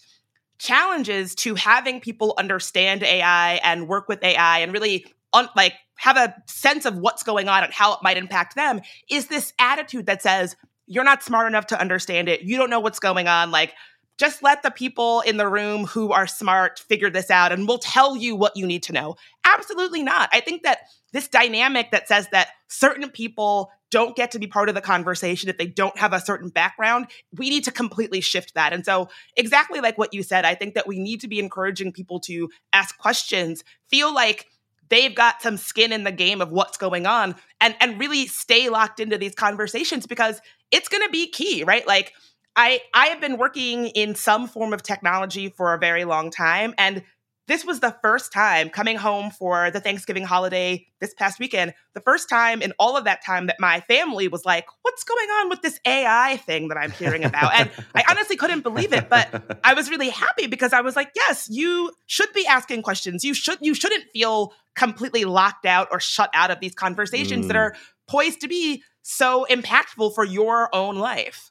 challenges 0.58 1.34
to 1.36 1.54
having 1.54 2.00
people 2.00 2.34
understand 2.36 3.02
AI 3.02 3.54
and 3.64 3.88
work 3.88 4.08
with 4.08 4.22
AI 4.22 4.58
and 4.58 4.72
really 4.72 5.06
un- 5.32 5.48
like 5.56 5.74
have 5.96 6.16
a 6.16 6.34
sense 6.46 6.84
of 6.84 6.98
what's 6.98 7.22
going 7.22 7.48
on 7.48 7.64
and 7.64 7.72
how 7.72 7.94
it 7.94 8.00
might 8.02 8.16
impact 8.16 8.56
them 8.56 8.80
is 9.08 9.26
this 9.26 9.52
attitude 9.58 10.06
that 10.06 10.22
says 10.22 10.56
you're 10.88 11.04
not 11.04 11.22
smart 11.22 11.46
enough 11.46 11.66
to 11.66 11.80
understand 11.80 12.28
it. 12.28 12.42
You 12.42 12.56
don't 12.56 12.70
know 12.70 12.80
what's 12.80 12.98
going 12.98 13.28
on. 13.28 13.50
Like, 13.50 13.74
just 14.18 14.42
let 14.42 14.62
the 14.64 14.70
people 14.70 15.20
in 15.20 15.36
the 15.36 15.48
room 15.48 15.84
who 15.84 16.10
are 16.12 16.26
smart 16.26 16.80
figure 16.80 17.08
this 17.08 17.30
out 17.30 17.52
and 17.52 17.68
we'll 17.68 17.78
tell 17.78 18.16
you 18.16 18.34
what 18.34 18.56
you 18.56 18.66
need 18.66 18.82
to 18.82 18.92
know. 18.92 19.14
Absolutely 19.44 20.02
not. 20.02 20.28
I 20.32 20.40
think 20.40 20.64
that 20.64 20.80
this 21.12 21.28
dynamic 21.28 21.92
that 21.92 22.08
says 22.08 22.26
that 22.32 22.48
certain 22.66 23.08
people 23.10 23.70
don't 23.90 24.16
get 24.16 24.32
to 24.32 24.38
be 24.38 24.48
part 24.48 24.68
of 24.68 24.74
the 24.74 24.80
conversation 24.80 25.48
if 25.48 25.56
they 25.56 25.66
don't 25.66 25.96
have 25.96 26.12
a 26.12 26.20
certain 26.20 26.48
background, 26.50 27.06
we 27.32 27.48
need 27.48 27.64
to 27.64 27.70
completely 27.70 28.20
shift 28.20 28.54
that. 28.54 28.72
And 28.72 28.84
so, 28.84 29.08
exactly 29.36 29.80
like 29.80 29.96
what 29.96 30.12
you 30.12 30.22
said, 30.22 30.44
I 30.44 30.54
think 30.54 30.74
that 30.74 30.86
we 30.86 30.98
need 30.98 31.20
to 31.20 31.28
be 31.28 31.38
encouraging 31.38 31.92
people 31.92 32.20
to 32.20 32.50
ask 32.72 32.98
questions, 32.98 33.64
feel 33.88 34.12
like 34.12 34.46
they've 34.90 35.14
got 35.14 35.42
some 35.42 35.56
skin 35.56 35.92
in 35.92 36.04
the 36.04 36.12
game 36.12 36.40
of 36.40 36.50
what's 36.50 36.76
going 36.76 37.06
on 37.06 37.34
and 37.60 37.74
and 37.80 37.98
really 37.98 38.26
stay 38.26 38.68
locked 38.68 39.00
into 39.00 39.18
these 39.18 39.34
conversations 39.34 40.06
because 40.06 40.40
it's 40.70 40.88
going 40.88 41.02
to 41.02 41.10
be 41.10 41.28
key 41.30 41.64
right 41.64 41.86
like 41.86 42.12
i 42.56 42.80
i 42.94 43.06
have 43.06 43.20
been 43.20 43.36
working 43.38 43.86
in 43.88 44.14
some 44.14 44.46
form 44.46 44.72
of 44.72 44.82
technology 44.82 45.48
for 45.48 45.74
a 45.74 45.78
very 45.78 46.04
long 46.04 46.30
time 46.30 46.74
and 46.78 47.02
this 47.48 47.64
was 47.64 47.80
the 47.80 47.96
first 48.02 48.30
time 48.30 48.68
coming 48.68 48.98
home 48.98 49.30
for 49.30 49.70
the 49.70 49.80
Thanksgiving 49.80 50.22
holiday 50.22 50.86
this 51.00 51.14
past 51.14 51.40
weekend, 51.40 51.72
the 51.94 52.00
first 52.00 52.28
time 52.28 52.60
in 52.60 52.74
all 52.78 52.96
of 52.96 53.04
that 53.04 53.24
time 53.24 53.46
that 53.46 53.56
my 53.58 53.80
family 53.80 54.28
was 54.28 54.44
like, 54.44 54.66
What's 54.82 55.02
going 55.02 55.28
on 55.28 55.48
with 55.48 55.62
this 55.62 55.80
AI 55.86 56.36
thing 56.36 56.68
that 56.68 56.76
I'm 56.76 56.90
hearing 56.90 57.24
about? 57.24 57.52
And 57.54 57.70
I 57.94 58.04
honestly 58.10 58.36
couldn't 58.36 58.60
believe 58.60 58.92
it, 58.92 59.08
but 59.08 59.60
I 59.64 59.72
was 59.72 59.90
really 59.90 60.10
happy 60.10 60.46
because 60.46 60.74
I 60.74 60.82
was 60.82 60.94
like, 60.94 61.10
Yes, 61.16 61.48
you 61.50 61.90
should 62.06 62.32
be 62.34 62.46
asking 62.46 62.82
questions. 62.82 63.24
You 63.24 63.32
should 63.32 63.58
you 63.62 63.74
shouldn't 63.74 64.04
feel 64.12 64.52
completely 64.76 65.24
locked 65.24 65.64
out 65.64 65.88
or 65.90 66.00
shut 66.00 66.30
out 66.34 66.50
of 66.50 66.60
these 66.60 66.74
conversations 66.74 67.46
mm. 67.46 67.48
that 67.48 67.56
are 67.56 67.74
poised 68.08 68.40
to 68.40 68.48
be 68.48 68.82
so 69.02 69.46
impactful 69.50 70.14
for 70.14 70.24
your 70.24 70.74
own 70.74 70.96
life. 70.96 71.50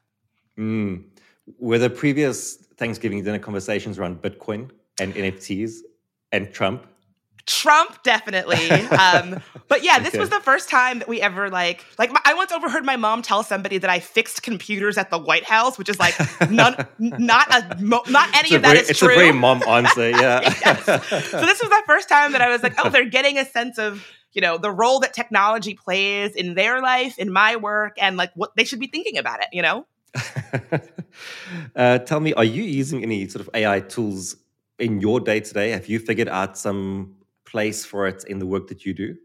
Mm. 0.57 1.05
Were 1.59 1.77
the 1.77 1.89
previous 1.89 2.55
Thanksgiving 2.77 3.23
dinner 3.23 3.39
conversations 3.39 3.97
around 3.97 4.21
Bitcoin 4.21 4.71
and 4.99 5.13
NFTs 5.13 5.77
and 6.31 6.51
Trump? 6.51 6.85
Trump 7.47 8.03
definitely. 8.03 8.57
Um, 8.97 9.41
but 9.67 9.83
yeah, 9.83 9.99
this 9.99 10.09
okay. 10.09 10.19
was 10.19 10.29
the 10.29 10.39
first 10.39 10.69
time 10.69 10.99
that 10.99 11.07
we 11.07 11.21
ever 11.21 11.49
like 11.49 11.85
like 11.99 12.09
I 12.25 12.33
once 12.33 12.51
overheard 12.51 12.83
my 12.83 12.95
mom 12.95 13.21
tell 13.21 13.43
somebody 13.43 13.77
that 13.77 13.89
I 13.89 13.99
fixed 13.99 14.41
computers 14.41 14.97
at 14.97 15.11
the 15.11 15.19
White 15.19 15.43
House, 15.43 15.77
which 15.77 15.87
is 15.87 15.99
like 15.99 16.15
none, 16.49 16.87
not 16.97 17.47
a 17.53 17.75
not 17.79 18.35
any 18.35 18.55
of 18.55 18.63
that 18.63 18.69
very, 18.69 18.79
is 18.79 18.89
it's 18.89 18.99
true. 18.99 19.09
It's 19.09 19.17
a 19.17 19.19
very 19.19 19.31
mom 19.33 19.61
answer, 19.63 20.09
yeah. 20.09 20.41
yes. 20.41 20.83
So 20.85 21.41
this 21.41 21.61
was 21.61 21.69
the 21.69 21.83
first 21.85 22.09
time 22.09 22.31
that 22.31 22.41
I 22.41 22.49
was 22.49 22.63
like, 22.63 22.73
oh, 22.83 22.89
they're 22.91 23.05
getting 23.05 23.37
a 23.37 23.45
sense 23.45 23.77
of 23.77 24.05
you 24.37 24.41
know 24.41 24.59
the 24.59 24.71
role 24.71 24.99
that 24.99 25.13
technology 25.13 25.73
plays 25.73 26.35
in 26.35 26.53
their 26.53 26.79
life, 26.79 27.17
in 27.17 27.33
my 27.33 27.55
work, 27.55 27.97
and 27.99 28.17
like 28.17 28.31
what 28.35 28.55
they 28.55 28.63
should 28.63 28.79
be 28.79 28.85
thinking 28.85 29.17
about 29.17 29.41
it. 29.41 29.47
You 29.51 29.63
know. 29.63 29.87
uh, 31.75 31.97
tell 31.99 32.19
me, 32.19 32.33
are 32.35 32.43
you 32.43 32.61
using 32.61 33.01
any 33.01 33.27
sort 33.27 33.41
of 33.41 33.49
AI 33.55 33.79
tools 33.79 34.35
in 34.77 35.01
your 35.01 35.19
day 35.19 35.39
to 35.39 35.53
day? 35.55 35.71
Have 35.71 35.87
you 35.87 35.97
figured 35.97 36.27
out 36.27 36.55
some 36.55 37.15
place 37.45 37.83
for 37.83 38.05
it 38.07 38.25
in 38.25 38.37
the 38.37 38.45
work 38.45 38.67
that 38.67 38.85
you 38.85 38.93
do? 38.93 39.15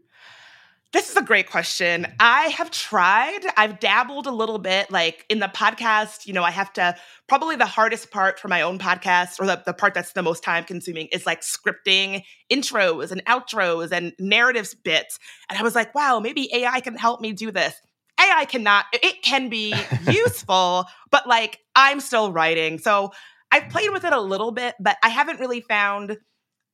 This 0.93 1.09
is 1.09 1.15
a 1.17 1.23
great 1.23 1.49
question. 1.49 2.05
I 2.19 2.49
have 2.49 2.69
tried, 2.69 3.39
I've 3.57 3.79
dabbled 3.79 4.27
a 4.27 4.31
little 4.31 4.59
bit. 4.59 4.91
Like 4.91 5.25
in 5.27 5.39
the 5.39 5.47
podcast, 5.47 6.27
you 6.27 6.33
know, 6.33 6.43
I 6.43 6.51
have 6.51 6.71
to 6.73 6.95
probably 7.27 7.55
the 7.55 7.65
hardest 7.65 8.11
part 8.11 8.39
for 8.39 8.47
my 8.47 8.61
own 8.61 8.77
podcast, 8.77 9.41
or 9.41 9.47
the, 9.47 9.63
the 9.65 9.73
part 9.73 9.95
that's 9.95 10.13
the 10.13 10.21
most 10.21 10.43
time 10.43 10.63
consuming, 10.65 11.07
is 11.07 11.25
like 11.25 11.41
scripting 11.41 12.21
intros 12.51 13.11
and 13.11 13.25
outros 13.25 13.91
and 13.91 14.13
narratives 14.19 14.75
bits. 14.75 15.17
And 15.49 15.57
I 15.57 15.63
was 15.63 15.73
like, 15.73 15.95
wow, 15.95 16.19
maybe 16.19 16.47
AI 16.53 16.79
can 16.81 16.95
help 16.95 17.21
me 17.21 17.33
do 17.33 17.49
this. 17.49 17.73
AI 18.21 18.45
cannot, 18.45 18.85
it 18.93 19.23
can 19.23 19.49
be 19.49 19.73
useful, 20.07 20.85
but 21.09 21.25
like 21.27 21.57
I'm 21.75 22.01
still 22.01 22.31
writing. 22.31 22.77
So 22.77 23.13
I've 23.51 23.69
played 23.69 23.89
with 23.89 24.03
it 24.03 24.13
a 24.13 24.21
little 24.21 24.51
bit, 24.51 24.75
but 24.79 24.97
I 25.01 25.09
haven't 25.09 25.39
really 25.39 25.61
found 25.61 26.17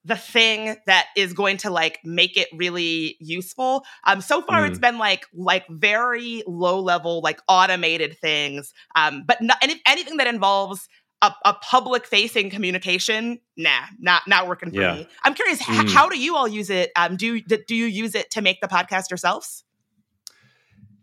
the 0.10 0.18
thing 0.18 0.76
that 0.88 1.08
is 1.16 1.34
going 1.34 1.58
to 1.58 1.70
like 1.70 2.00
make 2.04 2.36
it 2.36 2.48
really 2.52 3.16
useful. 3.20 3.86
Um, 4.06 4.22
so 4.22 4.42
far 4.42 4.64
mm. 4.64 4.70
it's 4.70 4.80
been 4.80 4.98
like 4.98 5.26
like 5.34 5.66
very 5.70 6.44
low 6.48 6.80
level, 6.82 7.22
like 7.22 7.40
automated 7.48 8.18
things. 8.20 8.74
Um, 8.96 9.24
but 9.26 9.42
not, 9.42 9.58
any, 9.62 9.80
anything 9.86 10.18
that 10.18 10.28
involves 10.28 10.90
a, 11.22 11.32
a, 11.46 11.54
public 11.54 12.08
facing 12.08 12.50
communication, 12.50 13.40
nah, 13.56 13.82
not 14.00 14.24
not 14.28 14.48
working 14.48 14.72
for 14.72 14.82
yeah. 14.82 14.96
me. 14.96 15.08
I'm 15.24 15.36
curious, 15.36 15.62
mm. 15.62 15.84
h- 15.84 15.92
how 15.94 16.10
do 16.10 16.18
you 16.18 16.36
all 16.36 16.48
use 16.48 16.72
it? 16.72 16.92
Um, 16.96 17.16
do 17.16 17.40
do 17.42 17.76
you 17.76 17.86
use 17.86 18.16
it 18.16 18.32
to 18.32 18.42
make 18.42 18.62
the 18.62 18.68
podcast 18.68 19.12
yourselves? 19.12 19.64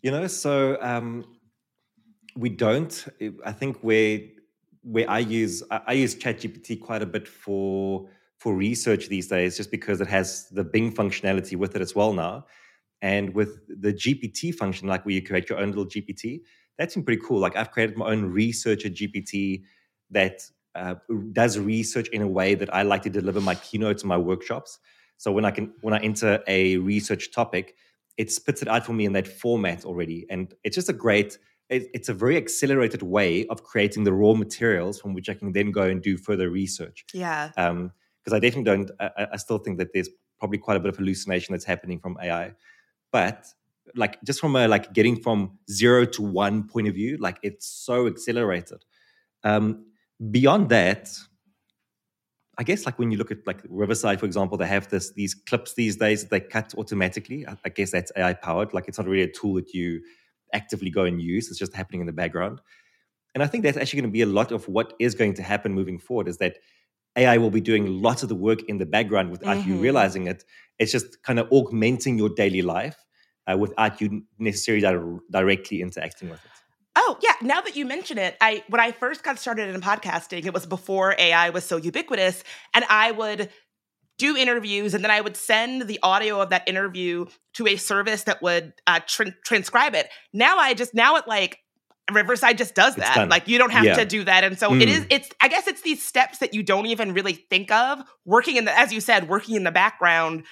You 0.03 0.11
know, 0.11 0.27
so 0.27 0.79
um, 0.81 1.25
we 2.35 2.49
don't. 2.49 3.07
I 3.45 3.53
think 3.53 3.79
where 3.83 4.21
where 4.83 5.09
I 5.09 5.21
use 5.21 5.63
I 5.71 5.93
use 5.93 6.17
ChatGPT 6.17 6.81
quite 6.81 7.03
a 7.03 7.07
bit 7.07 7.29
for 7.29 8.09
for 8.39 8.55
research 8.55 9.09
these 9.09 9.29
days, 9.29 9.57
just 9.57 9.71
because 9.71 10.01
it 10.01 10.09
has 10.09 10.49
the 10.51 10.65
Bing 10.65 10.93
functionality 10.93 11.57
with 11.57 11.75
it 11.75 11.83
as 11.83 11.95
well 11.95 12.13
now. 12.13 12.47
And 13.03 13.35
with 13.35 13.61
the 13.69 13.93
GPT 13.93 14.55
function, 14.55 14.89
like 14.89 15.05
where 15.05 15.15
you 15.15 15.23
create 15.23 15.49
your 15.49 15.59
own 15.59 15.69
little 15.69 15.87
GPT, 15.87 16.41
that's 16.79 16.95
been 16.95 17.05
pretty 17.05 17.23
cool. 17.25 17.39
Like 17.39 17.57
I've 17.57 17.71
created 17.71 17.97
my 17.97 18.07
own 18.07 18.25
researcher 18.27 18.89
GPT 18.89 19.63
that 20.11 20.43
uh, 20.75 20.97
does 21.33 21.59
research 21.59 22.09
in 22.09 22.23
a 22.23 22.29
way 22.29 22.55
that 22.55 22.73
I 22.75 22.83
like 22.83 23.03
to 23.03 23.11
deliver 23.11 23.41
my 23.41 23.55
keynotes 23.55 24.03
and 24.03 24.09
my 24.09 24.19
workshops. 24.19 24.79
So 25.17 25.33
when 25.33 25.45
I 25.45 25.51
can 25.51 25.73
when 25.81 25.95
I 25.95 25.99
enter 25.99 26.43
a 26.47 26.77
research 26.77 27.33
topic, 27.33 27.75
it 28.19 28.31
spits 28.31 28.63
it 28.63 28.69
out 28.69 28.85
for 28.85 28.93
me 28.93 29.07
in 29.07 29.13
that 29.15 29.27
format 29.27 29.85
already, 29.85 30.27
and 30.29 30.53
it's 30.63 30.75
just 30.75 30.89
a 30.89 30.93
great. 30.93 31.39
It, 31.69 31.89
it's 31.95 32.09
a 32.09 32.15
very 32.15 32.37
accelerated 32.37 33.03
way 33.03 33.45
of 33.49 33.65
creating 33.65 34.05
the 34.05 34.13
raw 34.13 34.35
materials 34.35 35.01
from 35.01 35.15
which 35.15 35.29
I 35.29 35.35
can 35.35 35.51
then 35.51 35.73
go 35.73 35.83
and 35.83 36.01
do 36.01 36.17
further 36.17 36.49
research. 36.49 37.05
Yeah. 37.13 37.51
Um, 37.57 37.91
because 38.27 38.37
I 38.37 38.41
definitely 38.41 38.65
don't. 38.65 38.91
I, 38.99 39.29
I, 39.35 39.37
still 39.37 39.59
think 39.59 39.79
that 39.79 39.93
there's 39.95 40.09
probably 40.41 40.59
quite 40.59 40.77
a 40.77 40.81
bit 40.81 40.89
of 40.89 40.97
hallucination 40.97 41.53
that's 41.53 41.65
happening 41.65 42.01
from 42.01 42.19
AI, 42.21 42.55
but 43.13 43.47
like 43.95 44.21
just 44.25 44.41
from 44.41 44.57
a 44.57 44.67
like 44.67 44.93
getting 44.93 45.15
from 45.15 45.57
zero 45.71 46.05
to 46.07 46.23
one 46.23 46.67
point 46.67 46.89
of 46.89 46.95
view, 46.95 47.19
like 47.19 47.39
it's 47.45 47.69
so 47.69 48.09
accelerated. 48.09 48.85
Um, 49.45 49.87
beyond 50.33 50.71
that, 50.71 51.09
I 52.59 52.65
guess 52.65 52.85
like 52.85 52.99
when 52.99 53.13
you 53.13 53.17
look 53.17 53.31
at 53.31 53.47
like 53.47 53.61
Riverside, 53.69 54.19
for 54.19 54.27
example, 54.27 54.59
they 54.59 54.67
have 54.67 54.89
this 54.89 55.13
these 55.13 55.33
clips 55.33 55.75
these 55.75 55.95
days 55.95 56.23
that 56.23 56.31
they 56.31 56.41
cut 56.41 56.75
automatically. 56.77 57.47
I, 57.47 57.57
I 57.65 57.69
guess 57.69 57.93
that's 57.93 58.11
AI 58.17 58.33
powered. 58.33 58.75
Like 58.75 58.89
it's 58.89 58.99
not 58.99 59.07
really 59.07 59.23
a 59.23 59.33
tool 59.33 59.55
that 59.55 59.73
you 59.73 60.03
actively 60.53 60.91
go 60.91 61.05
and 61.05 61.23
use. 61.23 61.49
It's 61.49 61.61
just 61.61 61.75
happening 61.75 62.01
in 62.01 62.09
the 62.09 62.13
background. 62.13 62.61
And 63.37 63.43
I 63.45 63.47
think 63.47 63.63
that's 63.63 63.77
actually 63.77 64.01
going 64.01 64.11
to 64.11 64.15
be 64.15 64.23
a 64.23 64.27
lot 64.27 64.51
of 64.51 64.67
what 64.67 64.95
is 64.99 65.15
going 65.15 65.35
to 65.35 65.45
happen 65.45 65.73
moving 65.73 65.99
forward. 65.99 66.27
Is 66.27 66.39
that 66.39 66.57
AI 67.17 67.39
will 67.39 67.51
be 67.51 67.61
doing 67.61 68.03
lots 68.03 68.23
of 68.23 68.29
the 68.29 68.35
work 68.35 68.63
in 68.69 68.79
the 68.79 68.87
background 68.87 69.31
without 69.31 69.59
mm-hmm. 69.59 69.71
you 69.71 69.77
realizing 69.79 70.27
it. 70.27 70.45
It's 70.79 70.93
just 70.93 71.23
kind 71.23 71.39
of 71.39 71.49
augmenting 71.51 72.19
your 72.19 72.29
daily 72.29 72.63
life 72.63 72.97
uh, 73.51 73.57
without 73.57 74.01
you 74.01 74.23
necessarily 74.39 74.83
di- 74.83 75.19
directly 75.31 75.81
interacting 75.81 76.29
with 76.29 76.45
it. 76.45 76.51
Oh 76.99 77.19
yeah, 77.23 77.35
now 77.43 77.61
that 77.61 77.77
you 77.77 77.85
mention 77.85 78.17
it, 78.17 78.37
I 78.41 78.65
when 78.69 78.81
I 78.81 78.93
first 78.93 79.23
got 79.23 79.39
started 79.39 79.75
in 79.75 79.81
podcasting, 79.81 80.47
it 80.47 80.55
was 80.55 80.65
before 80.65 81.15
AI 81.19 81.51
was 81.51 81.65
so 81.65 81.77
ubiquitous, 81.77 82.43
and 82.73 82.85
I 82.89 83.11
would 83.13 83.51
do 84.19 84.37
interviews 84.37 84.95
and 84.95 85.05
then 85.05 85.11
I 85.11 85.21
would 85.21 85.37
send 85.37 85.83
the 85.83 85.99
audio 86.03 86.41
of 86.41 86.51
that 86.51 86.67
interview 86.67 87.27
to 87.55 87.67
a 87.67 87.77
service 87.77 88.25
that 88.25 88.43
would 88.43 88.73
uh, 88.87 89.01
tr- 89.07 89.25
transcribe 89.45 89.95
it. 89.95 90.09
Now 90.33 90.57
I 90.57 90.75
just 90.75 90.95
now 90.95 91.17
it 91.17 91.29
like 91.29 91.59
Riverside 92.13 92.57
just 92.57 92.75
does 92.75 92.95
that. 92.97 93.29
Like 93.29 93.49
you 93.49 93.59
don't 93.59 93.73
have 93.73 93.85
yeah. 93.85 93.97
to 93.97 94.05
do 94.05 94.25
that. 94.25 94.45
And 94.45 94.59
so 94.59 94.71
mm. 94.71 94.81
it 94.81 94.89
is 94.89 95.07
it's 95.11 95.29
I 95.41 95.49
guess 95.49 95.67
it's 95.67 95.83
these 95.83 96.03
steps 96.03 96.39
that 96.39 96.55
you 96.55 96.63
don't 96.63 96.87
even 96.87 97.13
really 97.13 97.33
think 97.33 97.71
of 97.71 98.01
working 98.25 98.57
in 98.57 98.65
the 98.65 98.79
as 98.79 98.93
you 98.93 99.01
said 99.01 99.29
working 99.29 99.57
in 99.57 99.65
the 99.65 99.73
background 99.73 100.45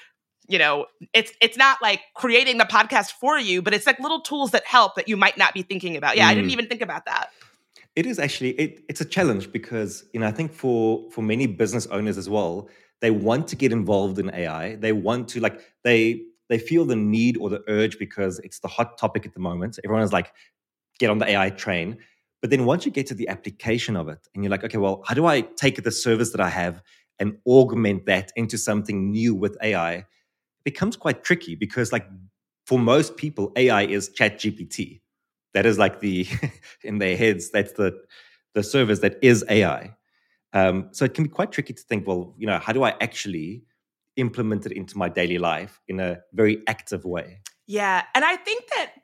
you 0.48 0.58
know 0.58 0.86
it's 1.12 1.32
it's 1.40 1.56
not 1.56 1.80
like 1.80 2.00
creating 2.14 2.58
the 2.58 2.64
podcast 2.64 3.12
for 3.12 3.38
you 3.38 3.62
but 3.62 3.72
it's 3.72 3.86
like 3.86 3.98
little 3.98 4.20
tools 4.20 4.50
that 4.50 4.64
help 4.66 4.94
that 4.94 5.08
you 5.08 5.16
might 5.16 5.38
not 5.38 5.54
be 5.54 5.62
thinking 5.62 5.96
about 5.96 6.16
yeah 6.16 6.26
mm. 6.26 6.30
i 6.30 6.34
didn't 6.34 6.50
mm. 6.50 6.52
even 6.52 6.66
think 6.66 6.82
about 6.82 7.04
that 7.06 7.30
it 7.96 8.06
is 8.06 8.18
actually 8.18 8.50
it, 8.50 8.84
it's 8.88 9.00
a 9.00 9.04
challenge 9.04 9.50
because 9.52 10.04
you 10.12 10.20
know 10.20 10.26
i 10.26 10.30
think 10.30 10.52
for 10.52 11.10
for 11.10 11.22
many 11.22 11.46
business 11.46 11.86
owners 11.86 12.18
as 12.18 12.28
well 12.28 12.68
they 13.00 13.10
want 13.10 13.48
to 13.48 13.56
get 13.56 13.72
involved 13.72 14.18
in 14.18 14.32
ai 14.34 14.74
they 14.76 14.92
want 14.92 15.28
to 15.28 15.40
like 15.40 15.60
they 15.82 16.20
they 16.48 16.58
feel 16.58 16.84
the 16.84 16.96
need 16.96 17.36
or 17.38 17.48
the 17.48 17.62
urge 17.68 17.98
because 17.98 18.38
it's 18.40 18.58
the 18.58 18.68
hot 18.68 18.98
topic 18.98 19.24
at 19.24 19.32
the 19.32 19.40
moment 19.40 19.78
everyone 19.84 20.02
is 20.02 20.12
like 20.12 20.32
get 21.04 21.10
on 21.10 21.18
the 21.18 21.28
AI 21.28 21.50
train. 21.50 21.98
But 22.40 22.50
then 22.50 22.64
once 22.64 22.84
you 22.86 22.92
get 22.92 23.06
to 23.08 23.14
the 23.14 23.28
application 23.28 23.96
of 23.96 24.08
it 24.08 24.26
and 24.34 24.42
you're 24.42 24.50
like, 24.50 24.64
okay, 24.64 24.78
well, 24.78 25.02
how 25.06 25.14
do 25.14 25.26
I 25.26 25.42
take 25.42 25.82
the 25.82 25.90
service 25.90 26.30
that 26.32 26.40
I 26.40 26.48
have 26.48 26.82
and 27.18 27.36
augment 27.46 28.06
that 28.06 28.32
into 28.36 28.56
something 28.58 29.10
new 29.10 29.34
with 29.34 29.56
AI? 29.62 29.94
It 29.94 30.06
becomes 30.64 30.96
quite 30.96 31.24
tricky 31.24 31.54
because, 31.54 31.92
like, 31.92 32.06
for 32.66 32.78
most 32.78 33.16
people, 33.16 33.52
AI 33.56 33.82
is 33.82 34.08
Chat 34.08 34.38
GPT. 34.38 35.00
That 35.52 35.66
is 35.66 35.78
like 35.78 36.00
the 36.00 36.26
in 36.82 36.98
their 36.98 37.16
heads, 37.16 37.50
that's 37.50 37.72
the 37.72 38.02
the 38.54 38.62
service 38.62 39.00
that 39.00 39.18
is 39.20 39.44
AI. 39.48 39.94
Um, 40.52 40.88
so 40.92 41.04
it 41.04 41.14
can 41.14 41.24
be 41.24 41.30
quite 41.30 41.50
tricky 41.50 41.72
to 41.72 41.82
think, 41.82 42.06
well, 42.06 42.34
you 42.38 42.46
know, 42.46 42.58
how 42.58 42.72
do 42.72 42.84
I 42.84 42.94
actually 43.00 43.64
implement 44.16 44.64
it 44.64 44.72
into 44.72 44.96
my 44.96 45.08
daily 45.08 45.38
life 45.38 45.80
in 45.88 45.98
a 45.98 46.20
very 46.32 46.62
active 46.68 47.04
way? 47.04 47.40
Yeah, 47.66 48.04
and 48.14 48.24
I 48.24 48.36
think 48.36 48.64
that 48.76 49.03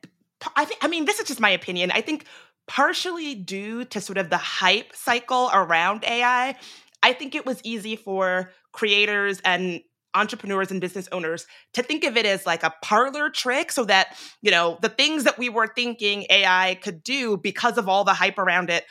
I 0.56 0.64
think 0.64 0.82
I 0.82 0.88
mean 0.88 1.04
this 1.04 1.18
is 1.20 1.28
just 1.28 1.40
my 1.40 1.50
opinion. 1.50 1.90
I 1.90 2.00
think 2.00 2.26
partially 2.68 3.34
due 3.34 3.84
to 3.84 4.00
sort 4.00 4.18
of 4.18 4.30
the 4.30 4.36
hype 4.36 4.94
cycle 4.94 5.50
around 5.52 6.04
AI, 6.04 6.56
I 7.02 7.12
think 7.12 7.34
it 7.34 7.44
was 7.44 7.60
easy 7.64 7.96
for 7.96 8.52
creators 8.72 9.40
and 9.44 9.80
entrepreneurs 10.14 10.70
and 10.70 10.80
business 10.80 11.08
owners 11.12 11.46
to 11.74 11.82
think 11.82 12.04
of 12.04 12.16
it 12.16 12.26
as 12.26 12.46
like 12.46 12.62
a 12.62 12.74
parlor 12.82 13.30
trick 13.30 13.70
so 13.70 13.84
that, 13.84 14.16
you 14.42 14.50
know, 14.50 14.78
the 14.82 14.88
things 14.88 15.24
that 15.24 15.38
we 15.38 15.48
were 15.48 15.68
thinking 15.68 16.26
AI 16.30 16.78
could 16.82 17.02
do 17.02 17.36
because 17.36 17.78
of 17.78 17.88
all 17.88 18.04
the 18.04 18.14
hype 18.14 18.38
around 18.38 18.70
it 18.70 18.84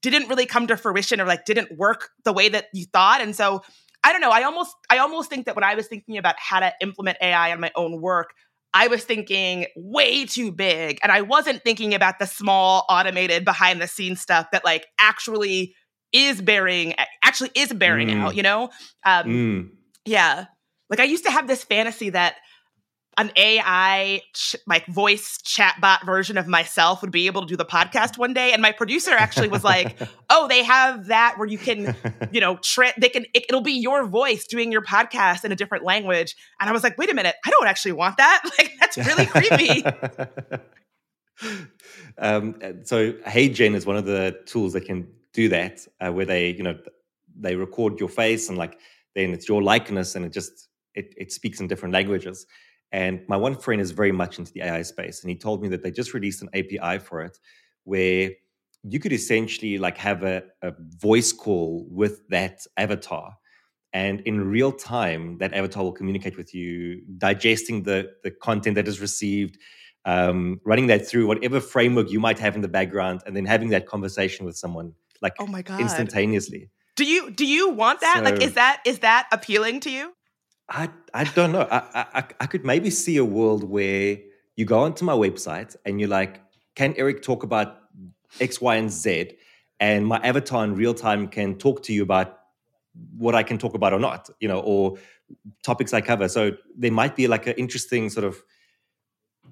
didn't 0.00 0.28
really 0.28 0.46
come 0.46 0.66
to 0.66 0.76
fruition 0.76 1.20
or 1.20 1.24
like 1.24 1.44
didn't 1.44 1.76
work 1.78 2.10
the 2.24 2.32
way 2.32 2.48
that 2.48 2.66
you 2.72 2.86
thought. 2.92 3.20
And 3.20 3.36
so 3.36 3.62
I 4.04 4.12
don't 4.12 4.20
know, 4.20 4.30
I 4.30 4.42
almost 4.42 4.74
I 4.90 4.98
almost 4.98 5.30
think 5.30 5.46
that 5.46 5.54
when 5.54 5.64
I 5.64 5.74
was 5.74 5.86
thinking 5.86 6.18
about 6.18 6.34
how 6.38 6.60
to 6.60 6.72
implement 6.80 7.18
AI 7.20 7.52
on 7.52 7.60
my 7.60 7.70
own 7.76 8.00
work, 8.00 8.30
I 8.74 8.86
was 8.88 9.04
thinking 9.04 9.66
way 9.76 10.24
too 10.24 10.50
big. 10.50 10.98
And 11.02 11.12
I 11.12 11.20
wasn't 11.20 11.62
thinking 11.62 11.94
about 11.94 12.18
the 12.18 12.26
small 12.26 12.84
automated 12.88 13.44
behind 13.44 13.82
the 13.82 13.86
scenes 13.86 14.20
stuff 14.20 14.46
that 14.52 14.64
like 14.64 14.86
actually 14.98 15.74
is 16.12 16.40
bearing, 16.40 16.94
actually 17.22 17.50
is 17.54 17.72
bearing 17.72 18.08
mm. 18.08 18.20
out, 18.20 18.34
you 18.34 18.42
know? 18.42 18.70
Um, 19.04 19.26
mm. 19.26 19.68
Yeah. 20.04 20.46
Like 20.88 21.00
I 21.00 21.04
used 21.04 21.24
to 21.24 21.30
have 21.30 21.46
this 21.46 21.64
fantasy 21.64 22.10
that 22.10 22.36
an 23.18 23.30
AI 23.36 24.22
ch- 24.32 24.56
like 24.66 24.86
voice 24.86 25.38
chatbot 25.44 26.04
version 26.04 26.38
of 26.38 26.46
myself 26.46 27.02
would 27.02 27.10
be 27.10 27.26
able 27.26 27.42
to 27.42 27.46
do 27.46 27.56
the 27.56 27.64
podcast 27.64 28.16
one 28.16 28.32
day. 28.32 28.52
And 28.52 28.62
my 28.62 28.72
producer 28.72 29.10
actually 29.12 29.48
was 29.48 29.62
like, 29.62 29.98
"Oh, 30.30 30.48
they 30.48 30.62
have 30.62 31.06
that 31.06 31.34
where 31.36 31.46
you 31.46 31.58
can, 31.58 31.94
you 32.32 32.40
know, 32.40 32.56
tra- 32.62 32.94
they 32.98 33.08
can 33.08 33.26
it, 33.34 33.44
will 33.50 33.60
be 33.60 33.72
your 33.72 34.06
voice 34.06 34.46
doing 34.46 34.72
your 34.72 34.82
podcast 34.82 35.44
in 35.44 35.52
a 35.52 35.56
different 35.56 35.84
language." 35.84 36.34
And 36.60 36.70
I 36.70 36.72
was 36.72 36.82
like, 36.82 36.96
"Wait 36.96 37.10
a 37.10 37.14
minute, 37.14 37.36
I 37.44 37.50
don't 37.50 37.66
actually 37.66 37.92
want 37.92 38.16
that. 38.16 38.42
Like 38.58 38.72
that's 38.80 38.98
really 38.98 39.26
creepy." 39.26 39.84
um, 42.18 42.54
so 42.84 43.12
HeyGen 43.12 43.74
is 43.74 43.86
one 43.86 43.96
of 43.96 44.04
the 44.04 44.38
tools 44.46 44.74
that 44.74 44.84
can 44.84 45.08
do 45.32 45.48
that, 45.48 45.86
uh, 46.00 46.12
where 46.12 46.26
they, 46.26 46.50
you 46.50 46.62
know, 46.62 46.78
they 47.34 47.56
record 47.56 47.98
your 47.98 48.08
face 48.08 48.48
and 48.48 48.58
like 48.58 48.78
then 49.14 49.32
it's 49.32 49.48
your 49.48 49.62
likeness 49.62 50.14
and 50.14 50.24
it 50.24 50.32
just 50.32 50.68
it, 50.94 51.14
it 51.16 51.32
speaks 51.32 51.60
in 51.60 51.66
different 51.68 51.94
languages. 51.94 52.46
And 52.92 53.22
my 53.26 53.36
one 53.36 53.56
friend 53.56 53.80
is 53.80 53.90
very 53.90 54.12
much 54.12 54.38
into 54.38 54.52
the 54.52 54.62
AI 54.62 54.82
space, 54.82 55.22
and 55.22 55.30
he 55.30 55.36
told 55.36 55.62
me 55.62 55.68
that 55.68 55.82
they 55.82 55.90
just 55.90 56.12
released 56.12 56.42
an 56.42 56.50
API 56.54 56.98
for 56.98 57.22
it 57.22 57.38
where 57.84 58.30
you 58.84 58.98
could 59.00 59.12
essentially 59.12 59.78
like 59.78 59.96
have 59.96 60.22
a, 60.22 60.42
a 60.62 60.72
voice 60.98 61.32
call 61.32 61.86
with 61.88 62.26
that 62.28 62.60
avatar. 62.76 63.34
And 63.92 64.20
in 64.22 64.40
real 64.40 64.72
time, 64.72 65.38
that 65.38 65.52
avatar 65.52 65.84
will 65.84 65.92
communicate 65.92 66.36
with 66.36 66.54
you, 66.54 67.02
digesting 67.18 67.82
the, 67.82 68.10
the 68.22 68.30
content 68.30 68.76
that 68.76 68.88
is 68.88 69.00
received, 69.00 69.58
um, 70.04 70.60
running 70.64 70.86
that 70.86 71.06
through 71.06 71.26
whatever 71.26 71.60
framework 71.60 72.10
you 72.10 72.18
might 72.18 72.38
have 72.38 72.54
in 72.56 72.62
the 72.62 72.68
background, 72.68 73.22
and 73.26 73.36
then 73.36 73.44
having 73.44 73.68
that 73.68 73.86
conversation 73.86 74.46
with 74.46 74.56
someone 74.56 74.94
like 75.20 75.34
oh 75.38 75.46
my 75.46 75.62
God. 75.62 75.80
instantaneously. 75.80 76.70
Do 76.96 77.04
you 77.04 77.30
do 77.30 77.46
you 77.46 77.70
want 77.70 78.00
that? 78.00 78.18
So, 78.18 78.24
like, 78.24 78.42
is 78.42 78.54
that 78.54 78.82
is 78.84 79.00
that 79.00 79.28
appealing 79.30 79.80
to 79.80 79.90
you? 79.90 80.14
I 80.68 80.88
I 81.12 81.24
don't 81.24 81.52
know. 81.52 81.66
I, 81.70 82.06
I 82.14 82.24
I 82.40 82.46
could 82.46 82.64
maybe 82.64 82.90
see 82.90 83.16
a 83.16 83.24
world 83.24 83.64
where 83.64 84.18
you 84.56 84.64
go 84.64 84.80
onto 84.80 85.04
my 85.04 85.14
website 85.14 85.76
and 85.84 86.00
you're 86.00 86.08
like, 86.08 86.40
can 86.74 86.94
Erik 86.96 87.22
talk 87.22 87.42
about 87.42 87.78
X, 88.40 88.60
Y, 88.60 88.76
and 88.76 88.90
Z? 88.90 89.36
And 89.80 90.06
my 90.06 90.18
avatar 90.18 90.64
in 90.64 90.74
real 90.74 90.94
time 90.94 91.28
can 91.28 91.56
talk 91.56 91.82
to 91.84 91.92
you 91.92 92.02
about 92.02 92.38
what 93.16 93.34
I 93.34 93.42
can 93.42 93.58
talk 93.58 93.74
about 93.74 93.92
or 93.92 93.98
not, 93.98 94.30
you 94.40 94.48
know, 94.48 94.60
or 94.60 94.98
topics 95.62 95.92
I 95.92 96.00
cover. 96.00 96.28
So 96.28 96.52
there 96.76 96.92
might 96.92 97.16
be 97.16 97.26
like 97.26 97.46
an 97.46 97.54
interesting 97.54 98.10
sort 98.10 98.24
of 98.24 98.42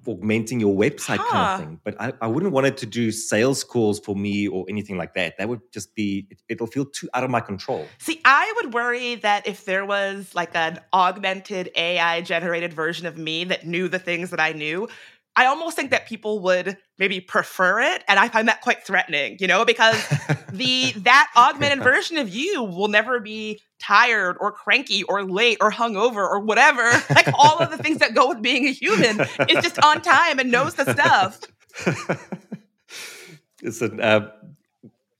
augmenting 0.07 0.59
your 0.59 0.75
website 0.75 1.17
huh. 1.17 1.31
kind 1.31 1.53
of 1.53 1.59
thing. 1.59 1.79
But 1.83 2.01
I, 2.01 2.13
I 2.21 2.27
wouldn't 2.27 2.51
want 2.51 2.67
it 2.67 2.77
to 2.77 2.85
do 2.85 3.11
sales 3.11 3.63
calls 3.63 3.99
for 3.99 4.15
me 4.15 4.47
or 4.47 4.65
anything 4.69 4.97
like 4.97 5.13
that. 5.13 5.37
That 5.37 5.49
would 5.49 5.61
just 5.71 5.95
be, 5.95 6.27
it, 6.49 6.59
will 6.59 6.67
feel 6.67 6.85
too 6.85 7.09
out 7.13 7.23
of 7.23 7.29
my 7.29 7.41
control. 7.41 7.87
See, 7.99 8.21
I 8.25 8.53
would 8.57 8.73
worry 8.73 9.15
that 9.15 9.47
if 9.47 9.65
there 9.65 9.85
was 9.85 10.33
like 10.33 10.55
an 10.55 10.79
augmented 10.93 11.71
AI 11.75 12.21
generated 12.21 12.73
version 12.73 13.05
of 13.05 13.17
me 13.17 13.43
that 13.45 13.65
knew 13.65 13.87
the 13.87 13.99
things 13.99 14.31
that 14.31 14.39
I 14.39 14.53
knew, 14.53 14.87
I 15.35 15.45
almost 15.45 15.77
think 15.77 15.91
that 15.91 16.07
people 16.07 16.39
would 16.39 16.77
maybe 16.99 17.21
prefer 17.21 17.79
it, 17.79 18.03
and 18.07 18.19
I 18.19 18.27
find 18.27 18.49
that 18.49 18.61
quite 18.61 18.83
threatening, 18.83 19.37
you 19.39 19.47
know, 19.47 19.63
because 19.63 19.95
the 20.51 20.91
that 20.97 21.31
augmented 21.37 21.83
version 21.83 22.17
of 22.17 22.29
you 22.29 22.63
will 22.63 22.89
never 22.89 23.19
be 23.19 23.61
tired 23.79 24.35
or 24.39 24.51
cranky 24.51 25.03
or 25.03 25.23
late 25.23 25.57
or 25.61 25.71
hungover 25.71 26.17
or 26.17 26.39
whatever. 26.41 26.91
Like 27.09 27.27
all 27.33 27.59
of 27.59 27.71
the 27.71 27.77
things 27.77 27.99
that 27.99 28.13
go 28.13 28.29
with 28.29 28.41
being 28.41 28.65
a 28.65 28.71
human 28.71 29.21
is 29.21 29.63
just 29.63 29.83
on 29.83 30.01
time 30.01 30.39
and 30.39 30.51
knows 30.51 30.75
the 30.75 30.91
stuff. 30.91 31.39
Listen, 33.63 34.01
uh, 34.01 34.31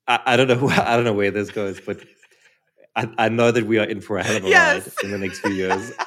I, 0.08 0.20
I, 0.26 0.36
don't 0.36 0.48
know. 0.48 0.68
I 0.70 0.96
don't 0.96 1.06
know 1.06 1.14
where 1.14 1.32
this 1.32 1.52
goes, 1.52 1.80
but 1.80 2.02
I, 2.96 3.10
I 3.18 3.30
know 3.30 3.52
that 3.52 3.66
we 3.66 3.80
are 3.80 3.86
in 3.86 4.02
for 4.02 4.18
a 4.18 4.24
hell 4.24 4.38
of 4.38 4.46
a 4.46 4.50
yes. 4.50 4.88
ride 4.88 5.06
in 5.06 5.12
the 5.12 5.18
next 5.18 5.40
few 5.40 5.52
years. 5.52 5.94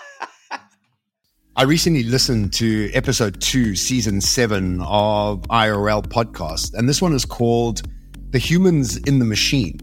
I 1.57 1.63
recently 1.63 2.03
listened 2.03 2.53
to 2.55 2.91
episode 2.95 3.41
two, 3.41 3.77
season 3.77 4.21
seven 4.21 4.81
of 4.81 5.43
IRL 5.43 6.03
podcast, 6.03 6.75
and 6.75 6.89
this 6.89 7.01
one 7.01 7.13
is 7.13 7.25
called 7.25 7.83
The 8.31 8.41
Humans 8.41 8.97
in 8.97 9.21
the 9.21 9.25
Machine. 9.25 9.79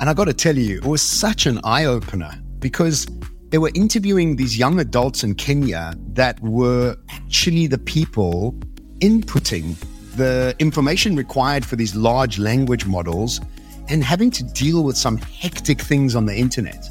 And 0.00 0.10
I 0.10 0.12
got 0.12 0.26
to 0.26 0.34
tell 0.34 0.54
you, 0.54 0.76
it 0.76 0.84
was 0.84 1.00
such 1.00 1.46
an 1.46 1.60
eye 1.64 1.86
opener 1.86 2.38
because 2.58 3.06
they 3.48 3.56
were 3.56 3.70
interviewing 3.74 4.36
these 4.36 4.58
young 4.58 4.80
adults 4.80 5.24
in 5.24 5.34
Kenya 5.34 5.94
that 6.08 6.38
were 6.40 6.94
actually 7.08 7.66
the 7.68 7.78
people 7.78 8.52
inputting 8.98 9.76
the 10.16 10.54
information 10.58 11.16
required 11.16 11.64
for 11.64 11.76
these 11.76 11.96
large 11.96 12.38
language 12.38 12.84
models 12.84 13.40
and 13.88 14.04
having 14.04 14.30
to 14.30 14.44
deal 14.44 14.84
with 14.84 14.98
some 14.98 15.16
hectic 15.16 15.80
things 15.80 16.14
on 16.14 16.26
the 16.26 16.36
internet. 16.36 16.86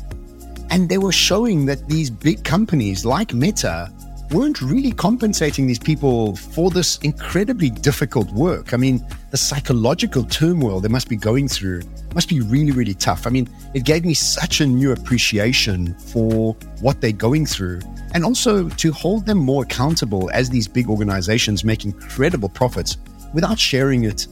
And 0.71 0.87
they 0.87 0.97
were 0.97 1.11
showing 1.11 1.65
that 1.65 1.89
these 1.89 2.09
big 2.09 2.45
companies 2.45 3.05
like 3.05 3.33
Meta 3.33 3.91
weren't 4.31 4.61
really 4.61 4.93
compensating 4.93 5.67
these 5.67 5.77
people 5.77 6.37
for 6.37 6.71
this 6.71 6.97
incredibly 6.99 7.69
difficult 7.69 8.31
work. 8.31 8.73
I 8.73 8.77
mean, 8.77 9.05
the 9.31 9.37
psychological 9.37 10.23
turmoil 10.23 10.79
they 10.79 10.87
must 10.87 11.09
be 11.09 11.17
going 11.17 11.49
through 11.49 11.81
must 12.15 12.29
be 12.29 12.39
really, 12.39 12.71
really 12.71 12.93
tough. 12.93 13.27
I 13.27 13.29
mean, 13.31 13.49
it 13.73 13.83
gave 13.83 14.05
me 14.05 14.13
such 14.13 14.61
a 14.61 14.65
new 14.65 14.93
appreciation 14.93 15.93
for 15.95 16.53
what 16.79 17.01
they're 17.01 17.11
going 17.11 17.45
through 17.45 17.81
and 18.13 18.23
also 18.23 18.69
to 18.69 18.91
hold 18.93 19.25
them 19.25 19.37
more 19.37 19.63
accountable 19.63 20.31
as 20.33 20.49
these 20.49 20.69
big 20.69 20.87
organizations 20.87 21.65
make 21.65 21.83
incredible 21.83 22.49
profits 22.49 22.97
without 23.33 23.59
sharing 23.59 24.05
it 24.05 24.27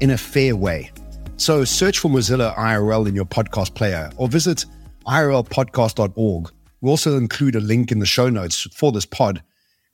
in 0.00 0.10
a 0.10 0.18
fair 0.18 0.56
way. 0.56 0.90
So 1.36 1.64
search 1.64 2.00
for 2.00 2.08
Mozilla 2.08 2.56
IRL 2.56 3.06
in 3.06 3.14
your 3.14 3.26
podcast 3.26 3.74
player 3.74 4.10
or 4.16 4.26
visit 4.26 4.64
irlpodcast.org. 5.06 6.50
We'll 6.80 6.90
also 6.90 7.16
include 7.16 7.54
a 7.54 7.60
link 7.60 7.90
in 7.90 7.98
the 7.98 8.06
show 8.06 8.28
notes 8.28 8.66
for 8.74 8.92
this 8.92 9.06
pod. 9.06 9.42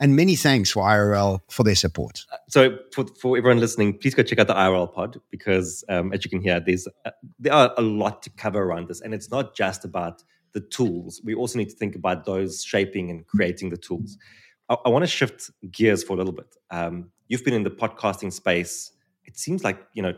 And 0.01 0.17
many 0.17 0.35
thanks 0.35 0.73
for 0.73 0.83
IRL 0.83 1.41
for 1.49 1.63
their 1.63 1.77
support. 1.77 2.27
So, 2.49 2.77
for, 2.93 3.07
for 3.21 3.39
everyone 3.39 3.61
listening, 3.61 3.99
please 3.99 4.17
go 4.17 4.25
check 4.25 4.41
out 4.41 4.49
the 4.49 4.55
IRL 4.55 4.93
pod 4.93 5.21
because, 5.31 5.85
um, 5.89 6.13
as 6.13 6.25
you 6.25 6.31
can 6.31 6.41
hear, 6.41 6.59
there's 6.59 6.89
uh, 7.05 7.11
there 7.39 7.53
are 7.53 7.73
a 7.79 7.83
lot 7.83 8.21
to 8.23 8.31
cover 8.31 8.61
around 8.61 8.89
this, 8.89 9.01
and 9.01 9.15
it's 9.15 9.31
not 9.31 9.55
just 9.55 9.85
about 9.85 10.25
the 10.55 10.61
tools. 10.61 11.21
We 11.23 11.35
also 11.35 11.57
need 11.57 11.69
to 11.69 11.77
think 11.77 11.95
about 11.95 12.25
those 12.25 12.65
shaping 12.65 13.11
and 13.11 13.25
creating 13.29 13.71
the 13.71 13.77
tools. 13.77 14.19
I, 14.69 14.77
I 14.87 14.89
want 14.89 15.05
to 15.05 15.07
shift 15.07 15.53
gears 15.71 16.03
for 16.03 16.15
a 16.15 16.17
little 16.17 16.33
bit. 16.33 16.57
Um, 16.73 17.13
you've 17.29 17.45
been 17.45 17.55
in 17.55 17.63
the 17.63 17.71
podcasting 17.71 18.33
space. 18.33 18.91
It 19.25 19.39
seems 19.39 19.63
like 19.63 19.79
you 19.95 20.03
know 20.03 20.15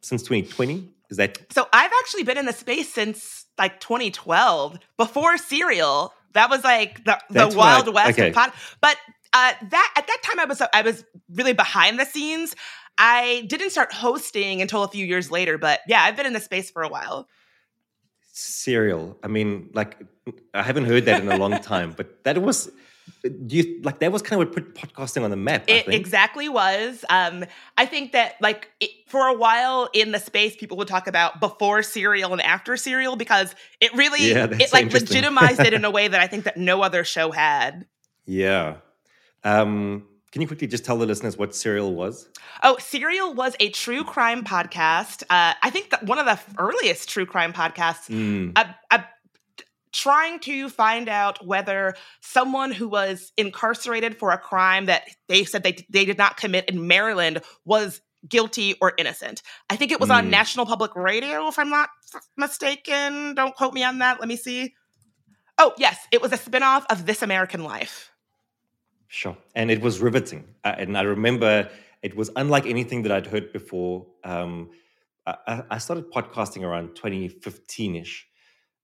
since 0.00 0.22
2020 0.22 0.88
is 1.10 1.16
that 1.16 1.38
so 1.50 1.66
i've 1.72 1.90
actually 2.08 2.24
been 2.24 2.38
in 2.38 2.46
the 2.46 2.54
space 2.54 2.90
since 2.90 3.44
like 3.58 3.80
2012 3.80 4.78
before 4.96 5.36
serial. 5.36 6.14
That 6.32 6.48
was 6.48 6.64
like 6.64 7.04
the, 7.04 7.20
the 7.28 7.54
wild 7.54 7.92
west 7.92 8.18
okay. 8.18 8.30
pod 8.30 8.52
but 8.80 8.96
uh, 9.34 9.52
that 9.70 9.92
at 9.94 10.06
that 10.06 10.18
time 10.22 10.40
i 10.40 10.46
was 10.46 10.62
i 10.72 10.80
was 10.80 11.04
really 11.34 11.52
behind 11.52 12.00
the 12.00 12.06
scenes. 12.06 12.56
I 12.96 13.44
didn't 13.46 13.70
start 13.70 13.92
hosting 13.92 14.62
until 14.62 14.82
a 14.84 14.88
few 14.88 15.04
years 15.04 15.30
later 15.30 15.58
but 15.58 15.80
yeah 15.86 16.02
i've 16.02 16.16
been 16.16 16.24
in 16.24 16.32
the 16.32 16.40
space 16.40 16.70
for 16.70 16.82
a 16.82 16.88
while. 16.88 17.28
Serial. 18.32 19.18
I 19.22 19.28
mean 19.28 19.68
like 19.74 19.98
i 20.54 20.62
haven't 20.62 20.86
heard 20.86 21.04
that 21.04 21.20
in 21.20 21.30
a 21.30 21.36
long 21.36 21.60
time 21.74 21.92
but 21.94 22.24
that 22.24 22.40
was 22.40 22.70
do 23.46 23.56
you 23.56 23.80
like 23.82 23.98
that 23.98 24.12
was 24.12 24.22
kind 24.22 24.40
of 24.40 24.48
what 24.48 24.54
put 24.54 24.74
podcasting 24.74 25.22
on 25.22 25.30
the 25.30 25.36
map 25.36 25.64
it 25.66 25.88
exactly 25.88 26.48
was 26.48 27.04
um 27.10 27.44
i 27.76 27.84
think 27.84 28.12
that 28.12 28.34
like 28.40 28.70
it, 28.80 28.90
for 29.06 29.26
a 29.26 29.34
while 29.34 29.88
in 29.92 30.12
the 30.12 30.18
space 30.18 30.56
people 30.56 30.76
would 30.76 30.88
talk 30.88 31.06
about 31.06 31.40
before 31.40 31.82
serial 31.82 32.32
and 32.32 32.42
after 32.42 32.76
serial 32.76 33.16
because 33.16 33.54
it 33.80 33.92
really 33.94 34.30
yeah, 34.30 34.46
it 34.50 34.72
like 34.72 34.92
legitimized 34.92 35.60
it 35.60 35.72
in 35.72 35.84
a 35.84 35.90
way 35.98 36.08
that 36.08 36.20
i 36.20 36.26
think 36.26 36.44
that 36.44 36.56
no 36.56 36.82
other 36.82 37.04
show 37.04 37.30
had 37.30 37.86
yeah 38.26 38.76
um 39.44 40.06
can 40.30 40.42
you 40.42 40.48
quickly 40.48 40.66
just 40.66 40.84
tell 40.84 40.98
the 40.98 41.06
listeners 41.06 41.38
what 41.38 41.54
Serial 41.54 41.94
was? 41.94 42.28
Oh, 42.62 42.76
Serial 42.78 43.32
was 43.32 43.56
a 43.60 43.70
true 43.70 44.04
crime 44.04 44.44
podcast. 44.44 45.22
Uh, 45.22 45.54
I 45.62 45.70
think 45.70 45.88
that 45.90 46.04
one 46.04 46.18
of 46.18 46.26
the 46.26 46.38
earliest 46.58 47.08
true 47.08 47.24
crime 47.24 47.54
podcasts. 47.54 48.10
Mm. 48.10 48.52
A 48.90 49.04
trying 49.92 50.38
to 50.40 50.68
find 50.68 51.08
out 51.08 51.44
whether 51.46 51.94
someone 52.20 52.72
who 52.72 52.88
was 52.88 53.32
incarcerated 53.36 54.18
for 54.18 54.30
a 54.30 54.38
crime 54.38 54.86
that 54.86 55.08
they 55.28 55.44
said 55.44 55.62
they, 55.62 55.84
they 55.88 56.04
did 56.04 56.18
not 56.18 56.36
commit 56.36 56.68
in 56.68 56.86
Maryland 56.86 57.40
was 57.64 58.00
guilty 58.28 58.76
or 58.80 58.92
innocent. 58.98 59.42
I 59.70 59.76
think 59.76 59.92
it 59.92 60.00
was 60.00 60.10
mm. 60.10 60.16
on 60.16 60.30
National 60.30 60.66
Public 60.66 60.94
Radio, 60.96 61.48
if 61.48 61.58
I'm 61.58 61.70
not 61.70 61.90
mistaken. 62.36 63.34
Don't 63.34 63.54
quote 63.54 63.74
me 63.74 63.84
on 63.84 63.98
that. 63.98 64.18
Let 64.20 64.28
me 64.28 64.36
see. 64.36 64.74
Oh, 65.58 65.72
yes, 65.76 65.98
it 66.12 66.22
was 66.22 66.32
a 66.32 66.38
spinoff 66.38 66.84
of 66.90 67.06
This 67.06 67.22
American 67.22 67.64
Life. 67.64 68.12
Sure. 69.08 69.36
And 69.54 69.70
it 69.70 69.80
was 69.80 70.00
riveting. 70.00 70.44
Uh, 70.64 70.74
and 70.78 70.96
I 70.96 71.02
remember 71.02 71.68
it 72.02 72.16
was 72.16 72.30
unlike 72.36 72.66
anything 72.66 73.02
that 73.02 73.12
I'd 73.12 73.26
heard 73.26 73.52
before. 73.52 74.06
Um, 74.22 74.70
I, 75.26 75.62
I 75.70 75.78
started 75.78 76.10
podcasting 76.12 76.62
around 76.62 76.94
2015 76.94 77.96
ish. 77.96 78.26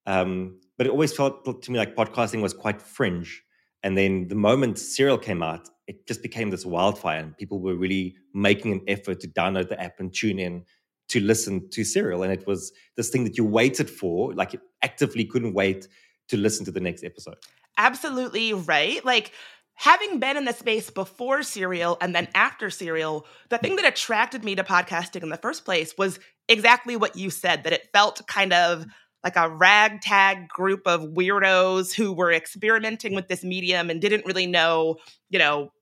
Um, 0.06 0.60
but 0.76 0.86
it 0.86 0.90
always 0.90 1.12
felt 1.12 1.62
to 1.62 1.70
me 1.70 1.78
like 1.78 1.94
podcasting 1.94 2.42
was 2.42 2.54
quite 2.54 2.80
fringe. 2.80 3.42
And 3.82 3.96
then 3.98 4.28
the 4.28 4.34
moment 4.34 4.78
Serial 4.78 5.18
came 5.18 5.42
out, 5.42 5.68
it 5.86 6.06
just 6.06 6.22
became 6.22 6.50
this 6.50 6.64
wildfire, 6.64 7.20
and 7.20 7.36
people 7.36 7.60
were 7.60 7.76
really 7.76 8.16
making 8.32 8.72
an 8.72 8.80
effort 8.88 9.20
to 9.20 9.28
download 9.28 9.68
the 9.68 9.80
app 9.80 10.00
and 10.00 10.12
tune 10.12 10.38
in 10.38 10.64
to 11.08 11.20
listen 11.20 11.68
to 11.70 11.84
Serial. 11.84 12.22
And 12.22 12.32
it 12.32 12.46
was 12.46 12.72
this 12.96 13.10
thing 13.10 13.24
that 13.24 13.36
you 13.36 13.44
waited 13.44 13.90
for, 13.90 14.32
like 14.34 14.54
you 14.54 14.60
actively 14.82 15.24
couldn't 15.24 15.52
wait 15.52 15.86
to 16.28 16.36
listen 16.36 16.64
to 16.64 16.72
the 16.72 16.80
next 16.80 17.04
episode. 17.04 17.36
Absolutely 17.76 18.54
right. 18.54 19.04
Like 19.04 19.32
having 19.74 20.18
been 20.18 20.36
in 20.36 20.44
the 20.44 20.52
space 20.54 20.88
before 20.90 21.42
Serial 21.42 21.98
and 22.00 22.14
then 22.14 22.28
after 22.34 22.70
Serial, 22.70 23.26
the 23.50 23.58
thing 23.58 23.76
that 23.76 23.84
attracted 23.84 24.44
me 24.44 24.54
to 24.54 24.64
podcasting 24.64 25.22
in 25.22 25.28
the 25.28 25.36
first 25.36 25.64
place 25.64 25.94
was 25.98 26.18
exactly 26.48 26.96
what 26.96 27.16
you 27.16 27.30
said 27.30 27.64
that 27.64 27.72
it 27.72 27.88
felt 27.92 28.26
kind 28.26 28.52
of 28.52 28.86
like 29.24 29.36
a 29.36 29.48
ragtag 29.48 30.48
group 30.48 30.82
of 30.86 31.00
weirdos 31.00 31.94
who 31.94 32.12
were 32.12 32.30
experimenting 32.30 33.14
with 33.14 33.26
this 33.26 33.42
medium 33.42 33.88
and 33.88 34.00
didn't 34.00 34.26
really 34.26 34.46
know, 34.46 34.96
you 35.30 35.38
know, 35.38 35.72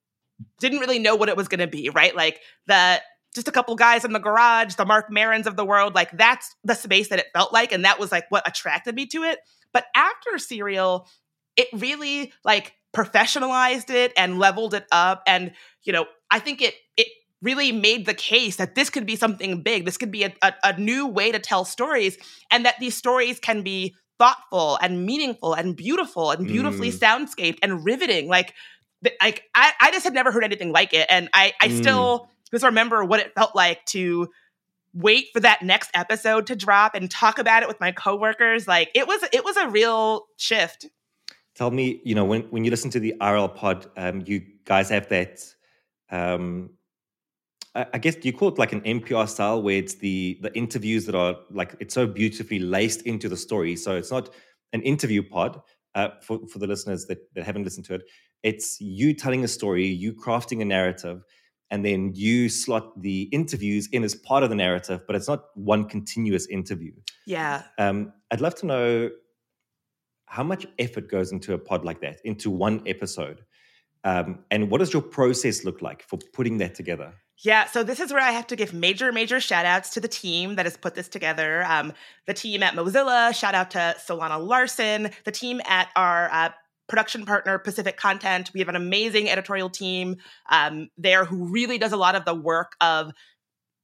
didn't 0.60 0.78
really 0.78 1.00
know 1.00 1.16
what 1.16 1.28
it 1.28 1.36
was 1.36 1.48
going 1.48 1.58
to 1.58 1.66
be, 1.66 1.90
right? 1.90 2.14
Like 2.14 2.40
the 2.66 3.02
just 3.34 3.48
a 3.48 3.52
couple 3.52 3.74
guys 3.74 4.04
in 4.04 4.12
the 4.12 4.20
garage, 4.20 4.74
the 4.74 4.84
Marc 4.84 5.10
Marons 5.10 5.46
of 5.46 5.56
the 5.56 5.64
world, 5.64 5.94
like 5.94 6.10
that's 6.12 6.54
the 6.64 6.74
space 6.74 7.08
that 7.08 7.18
it 7.18 7.26
felt 7.34 7.52
like 7.52 7.72
and 7.72 7.84
that 7.84 7.98
was 7.98 8.12
like 8.12 8.30
what 8.30 8.46
attracted 8.46 8.94
me 8.94 9.06
to 9.06 9.24
it. 9.24 9.40
But 9.72 9.86
after 9.94 10.38
Serial, 10.38 11.08
it 11.56 11.68
really 11.72 12.32
like 12.44 12.74
professionalized 12.94 13.90
it 13.90 14.12
and 14.16 14.38
leveled 14.38 14.74
it 14.74 14.86
up 14.92 15.22
and 15.26 15.52
you 15.82 15.92
know, 15.92 16.06
I 16.30 16.38
think 16.38 16.62
it 16.62 16.74
really 17.42 17.72
made 17.72 18.06
the 18.06 18.14
case 18.14 18.56
that 18.56 18.74
this 18.74 18.88
could 18.88 19.04
be 19.04 19.16
something 19.16 19.62
big. 19.62 19.84
This 19.84 19.96
could 19.96 20.10
be 20.10 20.24
a, 20.24 20.32
a, 20.42 20.54
a 20.64 20.80
new 20.80 21.06
way 21.06 21.32
to 21.32 21.38
tell 21.38 21.64
stories, 21.64 22.16
and 22.50 22.64
that 22.64 22.76
these 22.80 22.96
stories 22.96 23.38
can 23.38 23.62
be 23.62 23.94
thoughtful 24.18 24.78
and 24.80 25.04
meaningful 25.04 25.54
and 25.54 25.76
beautiful 25.76 26.30
and 26.30 26.46
beautifully 26.46 26.90
mm. 26.90 26.98
soundscaped 26.98 27.58
and 27.62 27.84
riveting. 27.84 28.28
Like, 28.28 28.54
like 29.20 29.42
I, 29.54 29.72
I 29.80 29.90
just 29.90 30.04
had 30.04 30.14
never 30.14 30.30
heard 30.30 30.44
anything 30.44 30.72
like 30.72 30.94
it, 30.94 31.06
and 31.10 31.28
I, 31.34 31.52
I 31.60 31.68
mm. 31.68 31.78
still 31.78 32.28
just 32.52 32.64
remember 32.64 33.04
what 33.04 33.20
it 33.20 33.32
felt 33.34 33.56
like 33.56 33.84
to 33.86 34.28
wait 34.94 35.28
for 35.32 35.40
that 35.40 35.62
next 35.62 35.90
episode 35.94 36.46
to 36.46 36.56
drop 36.56 36.94
and 36.94 37.10
talk 37.10 37.38
about 37.38 37.62
it 37.62 37.68
with 37.68 37.80
my 37.80 37.92
coworkers. 37.92 38.68
Like, 38.68 38.90
it 38.94 39.06
was, 39.06 39.22
it 39.32 39.44
was 39.44 39.56
a 39.56 39.68
real 39.68 40.26
shift. 40.36 40.86
Tell 41.54 41.70
me, 41.70 42.00
you 42.04 42.14
know, 42.14 42.24
when, 42.24 42.42
when 42.42 42.64
you 42.64 42.70
listen 42.70 42.90
to 42.90 43.00
the 43.00 43.14
IRL 43.20 43.54
pod, 43.54 43.86
um, 43.96 44.22
you 44.26 44.42
guys 44.64 44.90
have 44.90 45.08
that 45.08 45.40
um, 46.10 46.70
I 47.74 47.98
guess 47.98 48.16
do 48.16 48.28
you 48.28 48.34
call 48.34 48.48
it 48.48 48.58
like 48.58 48.72
an 48.72 48.82
NPR 48.82 49.26
style 49.26 49.62
where 49.62 49.76
it's 49.78 49.94
the 49.94 50.38
the 50.42 50.54
interviews 50.54 51.06
that 51.06 51.14
are 51.14 51.36
like 51.50 51.74
it's 51.80 51.94
so 51.94 52.06
beautifully 52.06 52.58
laced 52.58 53.02
into 53.02 53.28
the 53.28 53.36
story. 53.36 53.76
So 53.76 53.96
it's 53.96 54.10
not 54.10 54.28
an 54.74 54.82
interview 54.82 55.22
pod 55.22 55.62
uh, 55.94 56.08
for 56.20 56.46
for 56.48 56.58
the 56.58 56.66
listeners 56.66 57.06
that 57.06 57.32
that 57.34 57.44
haven't 57.44 57.64
listened 57.64 57.86
to 57.86 57.94
it. 57.94 58.02
It's 58.42 58.80
you 58.80 59.14
telling 59.14 59.42
a 59.44 59.48
story, 59.48 59.86
you 59.86 60.12
crafting 60.12 60.60
a 60.60 60.64
narrative, 60.64 61.22
and 61.70 61.82
then 61.82 62.12
you 62.14 62.50
slot 62.50 63.00
the 63.00 63.22
interviews 63.32 63.88
in 63.92 64.04
as 64.04 64.14
part 64.14 64.42
of 64.42 64.50
the 64.50 64.56
narrative, 64.56 65.04
but 65.06 65.16
it's 65.16 65.28
not 65.28 65.44
one 65.54 65.88
continuous 65.88 66.46
interview. 66.48 66.92
Yeah. 67.26 67.62
Um, 67.78 68.12
I'd 68.30 68.42
love 68.42 68.54
to 68.56 68.66
know 68.66 69.10
how 70.26 70.42
much 70.42 70.66
effort 70.78 71.08
goes 71.10 71.32
into 71.32 71.54
a 71.54 71.58
pod 71.58 71.84
like 71.84 72.02
that, 72.02 72.20
into 72.24 72.50
one 72.50 72.82
episode. 72.86 73.42
Um, 74.04 74.40
and 74.50 74.70
what 74.70 74.78
does 74.78 74.92
your 74.92 75.02
process 75.02 75.64
look 75.64 75.80
like 75.80 76.02
for 76.02 76.18
putting 76.34 76.58
that 76.58 76.74
together? 76.74 77.14
Yeah, 77.42 77.66
so 77.66 77.82
this 77.82 77.98
is 77.98 78.12
where 78.12 78.22
I 78.22 78.30
have 78.30 78.46
to 78.48 78.56
give 78.56 78.72
major, 78.72 79.10
major 79.10 79.40
shout 79.40 79.66
outs 79.66 79.90
to 79.90 80.00
the 80.00 80.06
team 80.06 80.54
that 80.54 80.66
has 80.66 80.76
put 80.76 80.94
this 80.94 81.08
together. 81.08 81.64
Um, 81.64 81.92
the 82.26 82.34
team 82.34 82.62
at 82.62 82.74
Mozilla, 82.74 83.34
shout 83.34 83.56
out 83.56 83.72
to 83.72 83.96
Solana 83.98 84.44
Larsen, 84.44 85.10
the 85.24 85.32
team 85.32 85.60
at 85.66 85.88
our 85.96 86.30
uh, 86.32 86.50
production 86.88 87.26
partner, 87.26 87.58
Pacific 87.58 87.96
Content. 87.96 88.52
We 88.54 88.60
have 88.60 88.68
an 88.68 88.76
amazing 88.76 89.28
editorial 89.28 89.70
team 89.70 90.18
um, 90.50 90.88
there 90.96 91.24
who 91.24 91.46
really 91.46 91.78
does 91.78 91.92
a 91.92 91.96
lot 91.96 92.14
of 92.14 92.24
the 92.24 92.34
work 92.34 92.76
of 92.80 93.10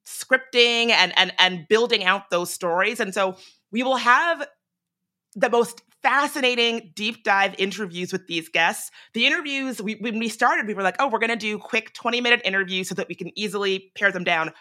scripting 0.06 0.90
and, 0.90 1.12
and, 1.16 1.32
and 1.40 1.66
building 1.68 2.04
out 2.04 2.30
those 2.30 2.52
stories. 2.52 3.00
And 3.00 3.12
so 3.12 3.38
we 3.72 3.82
will 3.82 3.96
have 3.96 4.46
the 5.34 5.50
most 5.50 5.82
fascinating 6.02 6.92
deep 6.94 7.24
dive 7.24 7.54
interviews 7.58 8.12
with 8.12 8.26
these 8.26 8.48
guests. 8.48 8.90
The 9.14 9.26
interviews, 9.26 9.82
we, 9.82 9.94
when 9.96 10.18
we 10.18 10.28
started, 10.28 10.66
we 10.66 10.74
were 10.74 10.82
like, 10.82 10.96
oh, 10.98 11.08
we're 11.08 11.18
going 11.18 11.30
to 11.30 11.36
do 11.36 11.58
quick 11.58 11.92
20 11.94 12.20
minute 12.20 12.40
interviews 12.44 12.88
so 12.88 12.94
that 12.94 13.08
we 13.08 13.14
can 13.14 13.36
easily 13.38 13.90
pare 13.94 14.12
them 14.12 14.24
down. 14.24 14.52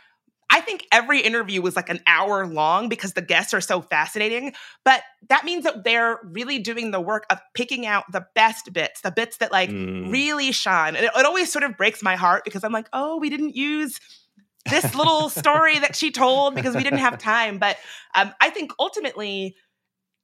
I 0.50 0.62
think 0.62 0.88
every 0.92 1.20
interview 1.20 1.62
was 1.62 1.76
like 1.76 1.90
an 1.90 2.00
hour 2.08 2.48
long 2.48 2.88
because 2.88 3.14
the 3.14 3.22
guests 3.22 3.54
are 3.54 3.62
so 3.62 3.82
fascinating. 3.82 4.54
But 4.86 5.04
that 5.30 5.44
means 5.44 5.66
that 5.66 5.84
they're 5.84 6.20
really 6.24 6.60
doing 6.60 6.92
the 6.92 7.02
work 7.02 7.26
of 7.30 7.40
picking 7.54 7.86
out 7.86 8.06
the 8.12 8.26
best 8.34 8.72
bits, 8.72 9.02
the 9.02 9.12
bits 9.12 9.38
that 9.38 9.52
like 9.52 9.70
mm. 9.70 10.12
really 10.12 10.54
shine. 10.54 10.96
And 10.96 11.06
it, 11.06 11.12
it 11.16 11.26
always 11.26 11.52
sort 11.52 11.64
of 11.64 11.76
breaks 11.76 12.02
my 12.02 12.16
heart 12.16 12.46
because 12.46 12.64
I'm 12.64 12.72
like, 12.72 12.88
oh, 12.94 13.18
we 13.18 13.30
didn't 13.30 13.56
use 13.56 14.00
this 14.70 14.96
little 14.96 15.30
story 15.30 15.80
that 15.80 15.96
she 15.96 16.12
told 16.12 16.56
because 16.56 16.76
we 16.76 16.84
didn't 16.84 17.00
have 17.00 17.18
time. 17.18 17.58
But 17.58 17.78
um, 18.16 18.34
I 18.40 18.50
think 18.50 18.72
ultimately, 18.80 19.56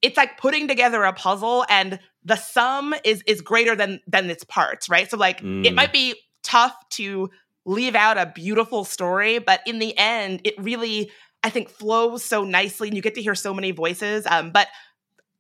it's 0.04 0.18
like 0.18 0.38
putting 0.38 0.68
together 0.68 1.04
a 1.04 1.13
puzzle 1.13 1.66
and 1.70 1.98
the 2.24 2.36
sum 2.36 2.94
is 3.04 3.24
is 3.26 3.42
greater 3.42 3.76
than 3.76 4.02
than 4.06 4.30
its 4.30 4.44
parts 4.44 4.89
right? 4.89 5.10
So 5.10 5.18
like 5.18 5.42
mm. 5.42 5.66
it 5.66 5.74
might 5.74 5.92
be 5.92 6.16
tough 6.44 6.76
to 6.92 7.32
leave 7.66 7.96
out 7.96 8.18
a 8.18 8.26
beautiful 8.26 8.84
story 8.84 9.39
but 9.39 9.62
in 9.66 9.80
the 9.80 9.98
end 9.98 10.42
it 10.44 10.54
really 10.62 11.10
i 11.44 11.50
think 11.50 11.70
flows 11.70 12.24
so 12.24 12.44
nicely 12.44 12.89
and 12.89 12.98
you 12.98 13.02
get 13.02 13.16
to 13.16 13.22
hear 13.22 13.34
so 13.36 13.54
many 13.54 13.72
voices. 13.72 14.26
Um, 14.30 14.52
but 14.52 14.68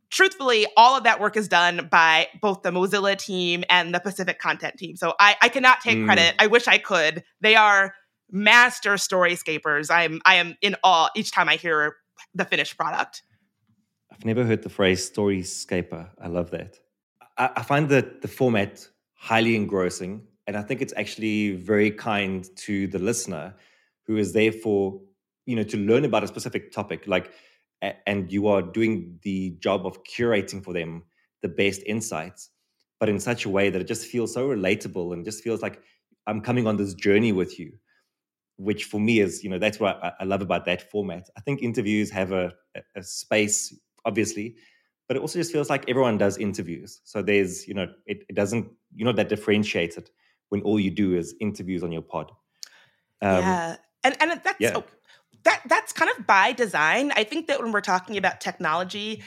truthfully 0.09 0.65
all 0.77 0.95
of 0.95 1.03
that 1.03 1.19
work 1.19 1.35
is 1.35 1.49
done 1.49 1.89
by 1.91 2.27
both 2.39 2.61
the 2.61 2.71
mozilla 2.71 3.17
team 3.17 3.65
and 3.69 3.93
the 3.93 3.99
pacific 3.99 4.39
content 4.39 4.77
team. 4.77 4.95
So 4.95 5.13
i, 5.19 5.35
I 5.41 5.49
cannot 5.49 5.81
take 5.81 5.97
mm. 5.97 6.05
credit. 6.05 6.35
I 6.39 6.47
wish 6.47 6.67
i 6.67 6.77
could. 6.77 7.23
They 7.41 7.55
are 7.55 7.93
master 8.31 8.93
storyscapers. 8.93 9.91
I'm 9.91 10.21
i 10.25 10.35
am 10.35 10.55
in 10.61 10.77
awe 10.83 11.09
each 11.15 11.31
time 11.31 11.49
i 11.49 11.57
hear 11.57 11.97
the 12.33 12.45
finished 12.45 12.77
product 12.77 13.23
I've 14.13 14.25
never 14.25 14.45
heard 14.45 14.61
the 14.61 14.69
phrase 14.69 15.09
storyscaper. 15.09 16.07
I 16.21 16.27
love 16.27 16.51
that. 16.51 16.79
I, 17.37 17.49
I 17.57 17.63
find 17.63 17.89
that 17.89 18.21
the 18.21 18.27
format 18.27 18.87
highly 19.15 19.55
engrossing, 19.55 20.27
and 20.47 20.55
I 20.55 20.61
think 20.61 20.81
it's 20.81 20.93
actually 20.95 21.55
very 21.55 21.91
kind 21.91 22.47
to 22.57 22.87
the 22.87 22.99
listener 22.99 23.55
who 24.05 24.17
is 24.17 24.33
there 24.33 24.51
for 24.51 25.01
you 25.45 25.55
know 25.55 25.63
to 25.63 25.77
learn 25.77 26.05
about 26.05 26.23
a 26.23 26.27
specific 26.27 26.71
topic 26.71 27.07
like 27.07 27.31
and 28.07 28.31
you 28.31 28.47
are 28.47 28.61
doing 28.61 29.19
the 29.23 29.51
job 29.59 29.85
of 29.85 30.03
curating 30.03 30.63
for 30.63 30.73
them 30.73 31.03
the 31.41 31.49
best 31.49 31.81
insights 31.85 32.49
but 32.99 33.09
in 33.09 33.19
such 33.19 33.45
a 33.45 33.49
way 33.49 33.69
that 33.69 33.81
it 33.81 33.87
just 33.87 34.05
feels 34.05 34.33
so 34.33 34.47
relatable 34.47 35.13
and 35.13 35.25
just 35.25 35.43
feels 35.43 35.61
like 35.61 35.81
i'm 36.27 36.39
coming 36.41 36.65
on 36.67 36.77
this 36.77 36.93
journey 36.93 37.31
with 37.31 37.59
you 37.59 37.73
which 38.55 38.85
for 38.85 38.99
me 38.99 39.19
is 39.19 39.43
you 39.43 39.49
know 39.49 39.59
that's 39.59 39.79
what 39.79 40.01
i, 40.03 40.13
I 40.21 40.23
love 40.23 40.41
about 40.41 40.65
that 40.65 40.89
format 40.89 41.29
i 41.37 41.41
think 41.41 41.61
interviews 41.61 42.09
have 42.11 42.31
a, 42.31 42.53
a 42.95 43.03
space 43.03 43.77
obviously, 44.05 44.55
but 45.07 45.17
it 45.17 45.21
also 45.21 45.39
just 45.39 45.51
feels 45.51 45.69
like 45.69 45.89
everyone 45.89 46.17
does 46.17 46.37
interviews. 46.37 47.01
So 47.03 47.21
there's, 47.21 47.67
you 47.67 47.73
know, 47.73 47.87
it, 48.05 48.23
it 48.29 48.35
doesn't, 48.35 48.69
you 48.95 49.05
know, 49.05 49.11
that 49.11 49.29
differentiated 49.29 50.09
when 50.49 50.61
all 50.61 50.79
you 50.79 50.91
do 50.91 51.15
is 51.15 51.35
interviews 51.39 51.83
on 51.83 51.91
your 51.91 52.01
pod. 52.01 52.31
Um, 53.21 53.37
yeah. 53.39 53.75
And, 54.03 54.15
and 54.19 54.41
that's, 54.43 54.59
yeah. 54.59 54.73
Oh, 54.75 54.83
that, 55.43 55.61
that's 55.67 55.91
kind 55.91 56.11
of 56.17 56.25
by 56.25 56.53
design. 56.53 57.11
I 57.15 57.23
think 57.23 57.47
that 57.47 57.61
when 57.61 57.71
we're 57.71 57.81
talking 57.81 58.17
about 58.17 58.39
technology, 58.39 59.23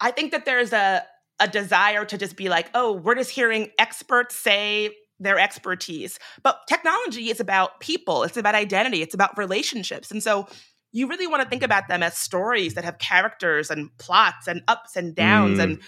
I 0.00 0.10
think 0.10 0.32
that 0.32 0.44
there's 0.44 0.72
a, 0.72 1.04
a 1.38 1.48
desire 1.48 2.04
to 2.04 2.18
just 2.18 2.36
be 2.36 2.48
like, 2.48 2.70
oh, 2.74 2.92
we're 2.92 3.14
just 3.14 3.30
hearing 3.30 3.70
experts 3.78 4.34
say 4.34 4.96
their 5.20 5.38
expertise. 5.38 6.18
But 6.42 6.60
technology 6.68 7.30
is 7.30 7.38
about 7.38 7.78
people, 7.78 8.24
it's 8.24 8.36
about 8.36 8.56
identity, 8.56 9.02
it's 9.02 9.14
about 9.14 9.38
relationships. 9.38 10.10
And 10.10 10.22
so 10.22 10.48
you 10.92 11.08
really 11.08 11.26
want 11.26 11.42
to 11.42 11.48
think 11.48 11.62
about 11.62 11.88
them 11.88 12.02
as 12.02 12.16
stories 12.16 12.74
that 12.74 12.84
have 12.84 12.98
characters 12.98 13.70
and 13.70 13.90
plots 13.98 14.46
and 14.46 14.62
ups 14.68 14.94
and 14.96 15.14
downs 15.14 15.58
mm. 15.58 15.62
and 15.62 15.80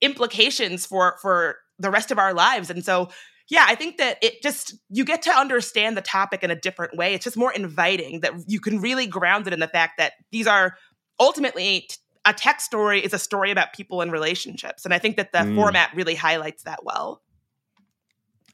implications 0.00 0.84
for 0.84 1.16
for 1.22 1.56
the 1.78 1.90
rest 1.90 2.10
of 2.10 2.18
our 2.18 2.34
lives. 2.34 2.70
And 2.70 2.84
so 2.84 3.08
yeah 3.48 3.64
i 3.68 3.74
think 3.74 3.98
that 3.98 4.18
it 4.22 4.42
just 4.42 4.74
you 4.90 5.04
get 5.04 5.22
to 5.22 5.30
understand 5.30 5.96
the 5.96 6.02
topic 6.02 6.42
in 6.42 6.50
a 6.50 6.56
different 6.56 6.96
way. 6.96 7.14
It's 7.14 7.24
just 7.24 7.36
more 7.36 7.52
inviting 7.52 8.20
that 8.20 8.32
you 8.46 8.60
can 8.60 8.80
really 8.80 9.06
ground 9.06 9.46
it 9.46 9.52
in 9.52 9.60
the 9.60 9.68
fact 9.68 9.98
that 9.98 10.14
these 10.30 10.46
are 10.46 10.76
ultimately 11.20 11.88
a 12.24 12.32
tech 12.32 12.60
story 12.60 13.00
is 13.00 13.14
a 13.14 13.18
story 13.18 13.50
about 13.50 13.72
people 13.72 14.00
and 14.00 14.10
relationships. 14.10 14.84
And 14.84 14.92
i 14.92 14.98
think 14.98 15.16
that 15.16 15.32
the 15.32 15.38
mm. 15.38 15.54
format 15.54 15.90
really 15.94 16.14
highlights 16.14 16.64
that 16.64 16.84
well. 16.84 17.22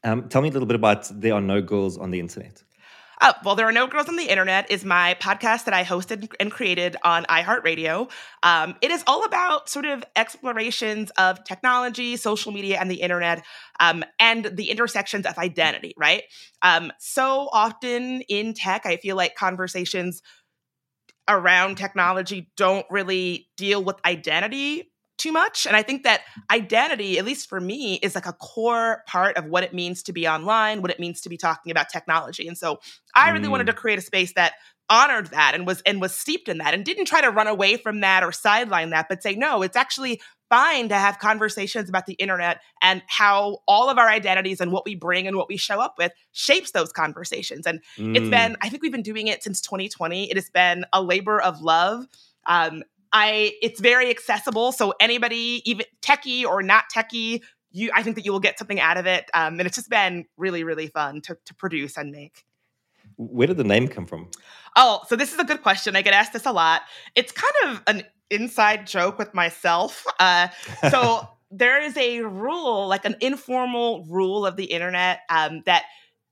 Um, 0.05 0.27
tell 0.27 0.41
me 0.41 0.49
a 0.49 0.51
little 0.51 0.67
bit 0.67 0.75
about 0.75 1.09
there 1.13 1.33
are 1.33 1.41
no 1.41 1.61
girls 1.61 1.97
on 1.97 2.11
the 2.11 2.19
internet 2.19 2.61
uh, 3.21 3.33
well, 3.43 3.55
There 3.55 3.67
Are 3.67 3.71
No 3.71 3.87
Girls 3.87 4.09
on 4.09 4.15
the 4.15 4.29
Internet 4.29 4.71
is 4.71 4.83
my 4.83 5.15
podcast 5.19 5.65
that 5.65 5.73
I 5.73 5.83
hosted 5.83 6.31
and 6.39 6.51
created 6.51 6.95
on 7.03 7.25
iHeartRadio. 7.25 8.09
Um, 8.41 8.75
it 8.81 8.91
is 8.91 9.03
all 9.07 9.23
about 9.25 9.69
sort 9.69 9.85
of 9.85 10.03
explorations 10.15 11.11
of 11.11 11.43
technology, 11.43 12.17
social 12.17 12.51
media, 12.51 12.79
and 12.79 12.89
the 12.89 13.01
internet, 13.01 13.43
um, 13.79 14.03
and 14.19 14.45
the 14.45 14.69
intersections 14.69 15.25
of 15.25 15.37
identity, 15.37 15.93
right? 15.97 16.23
Um, 16.61 16.91
so 16.99 17.49
often 17.51 18.21
in 18.21 18.53
tech, 18.53 18.85
I 18.85 18.97
feel 18.97 19.15
like 19.15 19.35
conversations 19.35 20.21
around 21.27 21.77
technology 21.77 22.51
don't 22.57 22.85
really 22.89 23.47
deal 23.57 23.83
with 23.83 23.95
identity 24.05 24.92
too 25.23 25.31
much. 25.31 25.65
And 25.65 25.75
I 25.75 25.81
think 25.81 26.03
that 26.03 26.21
identity, 26.51 27.17
at 27.17 27.23
least 27.23 27.47
for 27.47 27.61
me, 27.61 27.95
is 27.95 28.13
like 28.13 28.25
a 28.25 28.33
core 28.33 29.03
part 29.07 29.37
of 29.37 29.45
what 29.45 29.63
it 29.63 29.73
means 29.73 30.03
to 30.03 30.13
be 30.13 30.27
online, 30.27 30.81
what 30.81 30.91
it 30.91 30.99
means 30.99 31.21
to 31.21 31.29
be 31.29 31.37
talking 31.37 31.71
about 31.71 31.87
technology. 31.89 32.47
And 32.47 32.57
so 32.57 32.79
I 33.15 33.29
really 33.29 33.47
mm. 33.47 33.51
wanted 33.51 33.67
to 33.67 33.73
create 33.73 33.97
a 33.97 34.01
space 34.01 34.33
that 34.33 34.53
honored 34.89 35.27
that 35.27 35.55
and 35.55 35.65
was 35.65 35.81
and 35.85 36.01
was 36.01 36.13
steeped 36.13 36.49
in 36.49 36.57
that 36.57 36.73
and 36.73 36.83
didn't 36.83 37.05
try 37.05 37.21
to 37.21 37.29
run 37.29 37.47
away 37.47 37.77
from 37.77 38.01
that 38.01 38.21
or 38.21 38.33
sideline 38.33 38.89
that, 38.89 39.07
but 39.07 39.23
say, 39.23 39.33
no, 39.33 39.61
it's 39.61 39.77
actually 39.77 40.19
fine 40.49 40.89
to 40.89 40.95
have 40.95 41.19
conversations 41.19 41.87
about 41.87 42.05
the 42.05 42.13
internet 42.15 42.59
and 42.81 43.01
how 43.07 43.59
all 43.65 43.89
of 43.89 43.97
our 43.97 44.09
identities 44.09 44.59
and 44.59 44.71
what 44.73 44.85
we 44.85 44.93
bring 44.93 45.25
and 45.25 45.37
what 45.37 45.47
we 45.47 45.55
show 45.55 45.79
up 45.79 45.95
with 45.97 46.11
shapes 46.33 46.71
those 46.71 46.91
conversations. 46.91 47.65
And 47.65 47.79
mm. 47.97 48.15
it's 48.15 48.29
been, 48.29 48.57
I 48.61 48.69
think 48.69 48.83
we've 48.83 48.91
been 48.91 49.01
doing 49.01 49.27
it 49.27 49.41
since 49.41 49.61
2020. 49.61 50.29
It 50.29 50.35
has 50.35 50.49
been 50.49 50.85
a 50.91 51.01
labor 51.01 51.41
of 51.41 51.61
love. 51.61 52.05
Um, 52.45 52.83
I 53.13 53.53
it's 53.61 53.79
very 53.79 54.09
accessible, 54.09 54.71
so 54.71 54.93
anybody, 54.99 55.61
even 55.65 55.85
techie 56.01 56.45
or 56.45 56.63
not 56.63 56.85
techie, 56.93 57.41
you 57.71 57.91
I 57.93 58.03
think 58.03 58.15
that 58.15 58.25
you 58.25 58.31
will 58.31 58.39
get 58.39 58.57
something 58.57 58.79
out 58.79 58.97
of 58.97 59.05
it. 59.05 59.29
Um, 59.33 59.59
and 59.59 59.67
it's 59.67 59.75
just 59.75 59.89
been 59.89 60.25
really, 60.35 60.63
really 60.63 60.87
fun 60.87 61.21
to 61.21 61.37
to 61.45 61.55
produce 61.55 61.97
and 61.97 62.11
make. 62.11 62.43
Where 63.17 63.47
did 63.47 63.57
the 63.57 63.63
name 63.63 63.87
come 63.87 64.05
from? 64.05 64.29
Oh, 64.75 65.01
so 65.07 65.15
this 65.15 65.33
is 65.33 65.39
a 65.39 65.43
good 65.43 65.61
question. 65.61 65.95
I 65.95 66.01
get 66.01 66.13
asked 66.13 66.33
this 66.33 66.45
a 66.45 66.51
lot. 66.51 66.81
It's 67.15 67.31
kind 67.31 67.53
of 67.75 67.83
an 67.87 68.03
inside 68.31 68.87
joke 68.87 69.19
with 69.19 69.33
myself. 69.33 70.05
Uh, 70.19 70.47
so 70.89 71.27
there 71.51 71.81
is 71.81 71.95
a 71.97 72.21
rule, 72.21 72.87
like 72.87 73.05
an 73.05 73.15
informal 73.21 74.03
rule 74.05 74.45
of 74.45 74.55
the 74.55 74.65
internet, 74.65 75.19
um, 75.29 75.61
that 75.65 75.83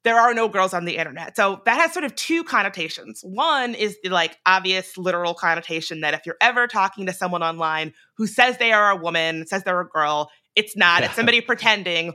there 0.03 0.19
are 0.19 0.33
no 0.33 0.47
girls 0.47 0.73
on 0.73 0.85
the 0.85 0.97
internet. 0.97 1.35
So 1.35 1.61
that 1.65 1.79
has 1.79 1.93
sort 1.93 2.05
of 2.05 2.15
two 2.15 2.43
connotations. 2.43 3.21
One 3.23 3.75
is 3.75 3.97
the 4.03 4.09
like 4.09 4.37
obvious 4.45 4.97
literal 4.97 5.33
connotation 5.33 6.01
that 6.01 6.13
if 6.13 6.21
you're 6.25 6.37
ever 6.41 6.67
talking 6.67 7.05
to 7.05 7.13
someone 7.13 7.43
online 7.43 7.93
who 8.17 8.27
says 8.27 8.57
they 8.57 8.71
are 8.71 8.91
a 8.91 8.95
woman, 8.95 9.45
says 9.45 9.63
they're 9.63 9.81
a 9.81 9.87
girl, 9.87 10.29
it's 10.55 10.75
not. 10.75 11.03
It's 11.03 11.15
somebody 11.15 11.41
pretending. 11.41 12.13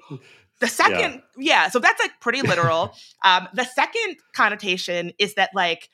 The 0.60 0.68
second, 0.68 1.22
yeah. 1.36 1.64
yeah, 1.64 1.68
so 1.68 1.78
that's 1.78 2.00
like 2.00 2.12
pretty 2.20 2.42
literal. 2.42 2.94
um, 3.24 3.46
the 3.54 3.64
second 3.64 4.16
connotation 4.34 5.12
is 5.18 5.34
that 5.34 5.50
like 5.54 5.88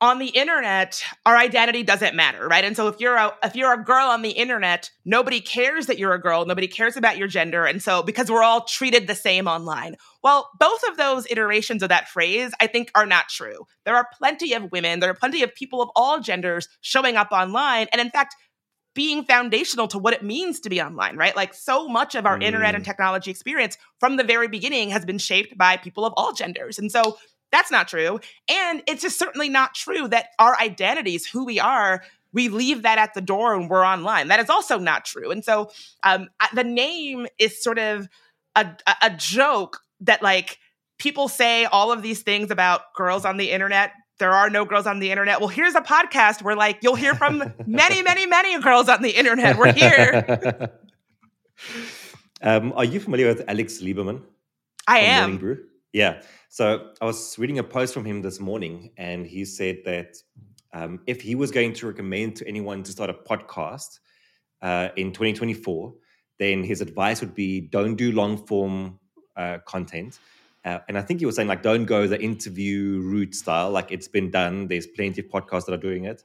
on 0.00 0.18
the 0.18 0.28
internet 0.28 1.02
our 1.26 1.36
identity 1.36 1.82
doesn't 1.82 2.14
matter 2.14 2.46
right 2.46 2.64
and 2.64 2.76
so 2.76 2.86
if 2.86 3.00
you're 3.00 3.16
a 3.16 3.32
if 3.42 3.56
you're 3.56 3.72
a 3.72 3.82
girl 3.82 4.08
on 4.08 4.22
the 4.22 4.30
internet 4.30 4.90
nobody 5.04 5.40
cares 5.40 5.86
that 5.86 5.98
you're 5.98 6.14
a 6.14 6.20
girl 6.20 6.46
nobody 6.46 6.68
cares 6.68 6.96
about 6.96 7.18
your 7.18 7.26
gender 7.26 7.64
and 7.64 7.82
so 7.82 8.02
because 8.02 8.30
we're 8.30 8.42
all 8.42 8.64
treated 8.64 9.06
the 9.06 9.14
same 9.14 9.48
online 9.48 9.96
well 10.22 10.50
both 10.60 10.82
of 10.88 10.96
those 10.96 11.26
iterations 11.30 11.82
of 11.82 11.88
that 11.88 12.08
phrase 12.08 12.52
i 12.60 12.66
think 12.66 12.90
are 12.94 13.06
not 13.06 13.28
true 13.28 13.64
there 13.84 13.96
are 13.96 14.06
plenty 14.16 14.52
of 14.52 14.70
women 14.70 15.00
there 15.00 15.10
are 15.10 15.14
plenty 15.14 15.42
of 15.42 15.54
people 15.54 15.82
of 15.82 15.90
all 15.96 16.20
genders 16.20 16.68
showing 16.80 17.16
up 17.16 17.32
online 17.32 17.88
and 17.92 18.00
in 18.00 18.10
fact 18.10 18.36
being 18.94 19.22
foundational 19.22 19.86
to 19.86 19.96
what 19.96 20.12
it 20.12 20.24
means 20.24 20.58
to 20.58 20.68
be 20.68 20.82
online, 20.82 21.16
right? 21.16 21.36
Like 21.36 21.54
so 21.54 21.86
much 21.86 22.16
of 22.16 22.26
our 22.26 22.36
mm. 22.36 22.42
internet 22.42 22.74
and 22.74 22.82
mm. 22.82 22.86
technology 22.86 23.30
experience 23.30 23.78
from 24.00 24.16
the 24.16 24.24
very 24.24 24.48
beginning 24.48 24.90
has 24.90 25.04
been 25.04 25.18
shaped 25.18 25.56
by 25.56 25.76
people 25.76 26.04
of 26.04 26.12
all 26.16 26.32
genders. 26.32 26.80
And 26.80 26.90
so 26.90 27.16
that's 27.50 27.70
not 27.70 27.88
true. 27.88 28.20
And 28.48 28.82
it's 28.86 29.02
just 29.02 29.18
certainly 29.18 29.48
not 29.48 29.74
true 29.74 30.08
that 30.08 30.28
our 30.38 30.58
identities, 30.60 31.26
who 31.26 31.44
we 31.44 31.58
are, 31.58 32.02
we 32.32 32.48
leave 32.48 32.82
that 32.82 32.98
at 32.98 33.14
the 33.14 33.20
door 33.20 33.54
and 33.54 33.70
we're 33.70 33.84
online. 33.84 34.28
That 34.28 34.40
is 34.40 34.50
also 34.50 34.78
not 34.78 35.04
true. 35.04 35.30
And 35.30 35.44
so 35.44 35.70
um, 36.02 36.28
the 36.54 36.64
name 36.64 37.26
is 37.38 37.62
sort 37.62 37.78
of 37.78 38.08
a, 38.54 38.76
a 39.02 39.10
joke 39.10 39.80
that 40.00 40.22
like 40.22 40.58
people 40.98 41.28
say 41.28 41.64
all 41.64 41.90
of 41.92 42.02
these 42.02 42.22
things 42.22 42.50
about 42.50 42.92
girls 42.94 43.24
on 43.24 43.36
the 43.36 43.50
internet. 43.50 43.92
There 44.18 44.32
are 44.32 44.50
no 44.50 44.64
girls 44.64 44.86
on 44.86 44.98
the 44.98 45.10
internet. 45.10 45.40
Well, 45.40 45.48
here's 45.48 45.74
a 45.74 45.80
podcast 45.80 46.42
where 46.42 46.56
like 46.56 46.78
you'll 46.82 46.96
hear 46.96 47.14
from 47.14 47.38
many, 47.66 48.02
many, 48.02 48.26
many 48.26 48.60
girls 48.60 48.88
on 48.88 49.00
the 49.00 49.10
internet. 49.10 49.56
We're 49.56 49.72
here. 49.72 50.70
um, 52.42 52.72
are 52.74 52.84
you 52.84 53.00
familiar 53.00 53.28
with 53.28 53.44
Alex 53.48 53.80
Lieberman? 53.80 54.22
I 54.86 55.00
am. 55.00 55.66
Yeah. 55.92 56.22
So 56.48 56.92
I 57.00 57.04
was 57.04 57.38
reading 57.38 57.58
a 57.58 57.62
post 57.62 57.92
from 57.92 58.06
him 58.06 58.22
this 58.22 58.40
morning, 58.40 58.90
and 58.96 59.26
he 59.26 59.44
said 59.44 59.80
that 59.84 60.16
um, 60.72 61.00
if 61.06 61.20
he 61.20 61.34
was 61.34 61.50
going 61.50 61.74
to 61.74 61.86
recommend 61.86 62.36
to 62.36 62.48
anyone 62.48 62.82
to 62.84 62.90
start 62.90 63.10
a 63.10 63.14
podcast 63.14 63.98
uh, 64.62 64.88
in 64.96 65.12
2024, 65.12 65.94
then 66.38 66.64
his 66.64 66.80
advice 66.80 67.20
would 67.20 67.34
be 67.34 67.60
don't 67.60 67.96
do 67.96 68.12
long 68.12 68.46
form 68.46 68.98
uh, 69.36 69.58
content. 69.66 70.18
Uh, 70.64 70.78
and 70.88 70.96
I 70.96 71.02
think 71.02 71.20
he 71.20 71.26
was 71.26 71.36
saying 71.36 71.48
like 71.48 71.62
don't 71.62 71.84
go 71.84 72.06
the 72.06 72.20
interview 72.20 73.00
route 73.00 73.34
style, 73.34 73.70
like 73.70 73.92
it's 73.92 74.08
been 74.08 74.30
done. 74.30 74.68
There's 74.68 74.86
plenty 74.86 75.20
of 75.20 75.28
podcasts 75.28 75.66
that 75.66 75.74
are 75.74 75.76
doing 75.76 76.04
it. 76.04 76.22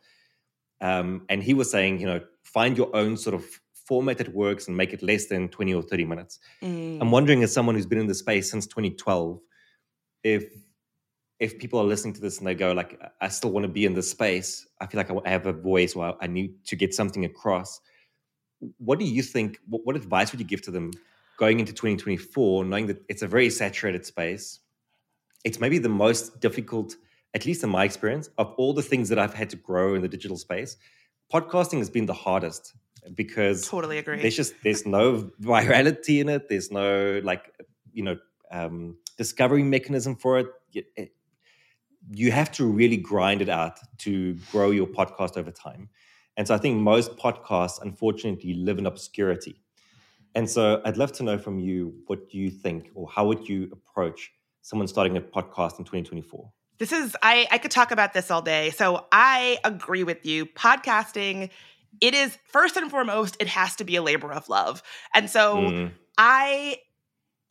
Um, 0.81 1.25
and 1.29 1.43
he 1.43 1.53
was 1.53 1.69
saying, 1.69 1.99
you 1.99 2.07
know, 2.07 2.21
find 2.43 2.77
your 2.77 2.93
own 2.95 3.17
sort 3.17 3.35
of 3.35 3.45
format 3.73 4.17
that 4.17 4.33
works 4.33 4.67
and 4.67 4.77
make 4.77 4.93
it 4.93 5.03
less 5.03 5.27
than 5.27 5.49
20 5.49 5.73
or 5.73 5.81
30 5.81 6.05
minutes. 6.05 6.39
Mm. 6.61 7.01
I'm 7.01 7.11
wondering, 7.11 7.43
as 7.43 7.53
someone 7.53 7.75
who's 7.75 7.85
been 7.85 7.99
in 7.99 8.07
the 8.07 8.15
space 8.15 8.49
since 8.49 8.65
2012, 8.67 9.39
if 10.23 10.43
if 11.39 11.59
people 11.59 11.79
are 11.79 11.83
listening 11.83 12.13
to 12.13 12.21
this 12.21 12.37
and 12.37 12.47
they 12.47 12.55
go 12.55 12.71
like 12.71 13.01
i 13.19 13.27
still 13.27 13.51
want 13.51 13.63
to 13.63 13.71
be 13.71 13.85
in 13.85 13.93
this 13.93 14.09
space. 14.09 14.67
I 14.79 14.87
feel 14.87 14.99
like 14.99 15.11
i 15.25 15.29
have 15.29 15.45
a 15.45 15.53
voice 15.53 15.95
or 15.95 16.15
i 16.21 16.27
need 16.27 16.63
to 16.65 16.75
get 16.75 16.93
something 16.93 17.25
across. 17.25 17.81
What 18.77 18.99
do 18.99 19.05
you 19.05 19.21
think 19.21 19.59
what, 19.67 19.85
what 19.85 19.95
advice 19.95 20.31
would 20.31 20.39
you 20.39 20.45
give 20.47 20.61
to 20.63 20.71
them 20.71 20.91
going 21.37 21.59
into 21.59 21.73
2024 21.73 22.65
knowing 22.65 22.87
that 22.87 23.03
it's 23.09 23.21
a 23.21 23.27
very 23.27 23.49
saturated 23.49 24.05
space? 24.05 24.59
It's 25.43 25.59
maybe 25.59 25.77
the 25.77 25.89
most 25.89 26.39
difficult 26.39 26.95
at 27.35 27.45
least 27.45 27.63
in 27.63 27.69
my 27.69 27.83
experience 27.83 28.29
of 28.37 28.53
all 28.57 28.73
the 28.73 28.83
things 28.83 29.09
that 29.09 29.17
i've 29.17 29.33
had 29.33 29.49
to 29.49 29.55
grow 29.55 29.95
in 29.95 30.03
the 30.03 30.07
digital 30.07 30.37
space 30.37 30.77
podcasting 31.33 31.79
has 31.79 31.89
been 31.89 32.05
the 32.05 32.13
hardest 32.13 32.75
because 33.15 33.67
totally 33.67 33.97
agree. 33.97 34.21
there's 34.21 34.35
just 34.35 34.53
there's 34.63 34.85
no 34.85 35.31
virality 35.41 36.21
in 36.21 36.29
it. 36.29 36.49
There's 36.49 36.71
no 36.71 37.21
like 37.23 37.51
you 37.91 38.03
know 38.03 38.17
um 38.51 38.97
discovery 39.17 39.63
mechanism 39.63 40.15
for 40.15 40.39
it, 40.39 40.47
it, 40.73 41.11
you 42.11 42.31
have 42.31 42.51
to 42.53 42.65
really 42.65 42.97
grind 42.97 43.41
it 43.41 43.49
out 43.49 43.79
to 43.99 44.35
grow 44.51 44.71
your 44.71 44.87
podcast 44.87 45.37
over 45.37 45.51
time. 45.51 45.89
And 46.35 46.47
so 46.47 46.55
I 46.55 46.57
think 46.57 46.81
most 46.81 47.15
podcasts, 47.17 47.81
unfortunately, 47.81 48.53
live 48.55 48.77
in 48.77 48.85
obscurity. 48.85 49.61
And 50.35 50.49
so 50.49 50.81
I'd 50.83 50.97
love 50.97 51.11
to 51.13 51.23
know 51.23 51.37
from 51.37 51.59
you 51.59 51.93
what 52.07 52.33
you 52.33 52.49
think 52.49 52.89
or 52.95 53.07
how 53.07 53.27
would 53.27 53.47
you 53.47 53.69
approach 53.71 54.31
someone 54.61 54.87
starting 54.87 55.15
a 55.15 55.21
podcast 55.21 55.77
in 55.77 55.85
2024? 55.85 56.51
This 56.79 56.91
is 56.91 57.15
I 57.21 57.47
I 57.51 57.59
could 57.59 57.71
talk 57.71 57.91
about 57.91 58.13
this 58.13 58.31
all 58.31 58.41
day. 58.41 58.71
So 58.71 59.05
I 59.11 59.59
agree 59.63 60.03
with 60.03 60.25
you. 60.25 60.47
Podcasting 60.47 61.51
it 62.01 62.15
is 62.15 62.37
first 62.45 62.77
and 62.77 62.89
foremost 62.89 63.37
it 63.39 63.47
has 63.47 63.75
to 63.75 63.83
be 63.83 63.95
a 63.95 64.01
labor 64.01 64.33
of 64.33 64.49
love. 64.49 64.81
And 65.13 65.29
so 65.29 65.57
mm. 65.57 65.91
I 66.17 66.77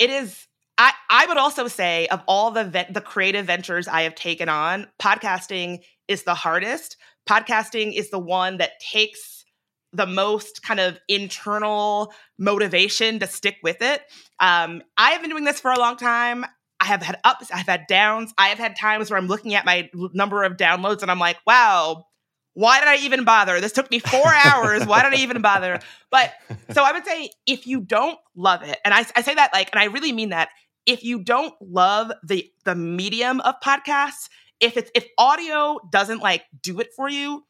it 0.00 0.10
is 0.10 0.46
I, 0.82 0.92
I 1.08 1.26
would 1.26 1.36
also 1.36 1.68
say 1.68 2.08
of 2.08 2.22
all 2.26 2.50
the 2.50 2.64
ve- 2.64 2.90
the 2.90 3.00
creative 3.00 3.46
ventures 3.46 3.86
I 3.86 4.02
have 4.02 4.16
taken 4.16 4.48
on, 4.48 4.88
podcasting 5.00 5.78
is 6.08 6.24
the 6.24 6.34
hardest. 6.34 6.96
Podcasting 7.28 7.94
is 7.96 8.10
the 8.10 8.18
one 8.18 8.56
that 8.56 8.80
takes 8.80 9.44
the 9.92 10.06
most 10.06 10.64
kind 10.64 10.80
of 10.80 10.98
internal 11.08 12.12
motivation 12.36 13.20
to 13.20 13.28
stick 13.28 13.58
with 13.62 13.80
it. 13.80 14.02
Um, 14.40 14.82
I 14.98 15.10
have 15.10 15.20
been 15.20 15.30
doing 15.30 15.44
this 15.44 15.60
for 15.60 15.70
a 15.70 15.78
long 15.78 15.96
time. 15.96 16.44
I 16.80 16.86
have 16.86 17.00
had 17.00 17.20
ups, 17.22 17.52
I've 17.54 17.66
had 17.66 17.86
downs. 17.86 18.34
I 18.36 18.48
have 18.48 18.58
had 18.58 18.74
times 18.74 19.08
where 19.08 19.18
I'm 19.18 19.28
looking 19.28 19.54
at 19.54 19.64
my 19.64 19.88
number 19.94 20.42
of 20.42 20.56
downloads 20.56 21.02
and 21.02 21.12
I'm 21.12 21.20
like, 21.20 21.36
wow, 21.46 22.06
why 22.54 22.80
did 22.80 22.88
I 22.88 22.96
even 23.04 23.24
bother? 23.24 23.60
This 23.60 23.72
took 23.72 23.88
me 23.88 24.00
four 24.00 24.26
hours. 24.44 24.84
Why 24.84 25.02
did 25.02 25.16
I 25.16 25.22
even 25.22 25.42
bother? 25.42 25.80
But 26.10 26.32
so 26.72 26.82
I 26.82 26.90
would 26.92 27.04
say 27.04 27.30
if 27.46 27.68
you 27.68 27.80
don't 27.80 28.18
love 28.34 28.62
it, 28.62 28.78
and 28.84 28.92
I, 28.92 29.04
I 29.14 29.22
say 29.22 29.34
that 29.34 29.52
like, 29.52 29.70
and 29.72 29.80
I 29.80 29.84
really 29.84 30.12
mean 30.12 30.30
that, 30.30 30.48
if 30.86 31.04
you 31.04 31.22
don't 31.22 31.54
love 31.60 32.12
the 32.24 32.50
the 32.64 32.74
medium 32.74 33.40
of 33.40 33.54
podcasts, 33.64 34.28
if 34.60 34.76
it's 34.76 34.90
if 34.94 35.06
audio 35.18 35.78
doesn't 35.90 36.20
like 36.20 36.44
do 36.62 36.80
it 36.80 36.92
for 36.94 37.08
you, 37.08 37.44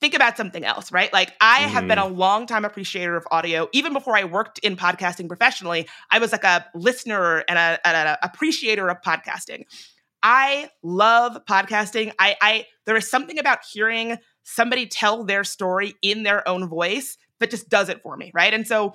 think 0.00 0.14
about 0.14 0.36
something 0.36 0.64
else, 0.64 0.92
right? 0.92 1.12
Like 1.12 1.32
I 1.40 1.60
mm-hmm. 1.60 1.68
have 1.70 1.88
been 1.88 1.98
a 1.98 2.02
mm-hmm. 2.02 2.18
long 2.18 2.46
time 2.46 2.64
appreciator 2.64 3.16
of 3.16 3.26
audio. 3.30 3.68
Even 3.72 3.92
before 3.92 4.16
I 4.16 4.24
worked 4.24 4.58
in 4.60 4.76
podcasting 4.76 5.28
professionally, 5.28 5.88
I 6.10 6.18
was 6.18 6.32
like 6.32 6.44
a 6.44 6.66
listener 6.74 7.44
and 7.48 7.58
a, 7.58 7.86
an 7.86 8.16
appreciator 8.22 8.88
of 8.88 9.00
podcasting. 9.00 9.64
I 10.22 10.70
love 10.82 11.38
podcasting. 11.48 12.12
I, 12.18 12.36
I 12.40 12.66
there 12.86 12.96
is 12.96 13.10
something 13.10 13.38
about 13.38 13.60
hearing 13.72 14.18
somebody 14.42 14.86
tell 14.86 15.24
their 15.24 15.44
story 15.44 15.94
in 16.02 16.22
their 16.22 16.46
own 16.48 16.68
voice 16.68 17.16
that 17.40 17.50
just 17.50 17.68
does 17.68 17.88
it 17.88 18.02
for 18.02 18.16
me, 18.16 18.30
right? 18.34 18.52
And 18.52 18.66
so 18.66 18.94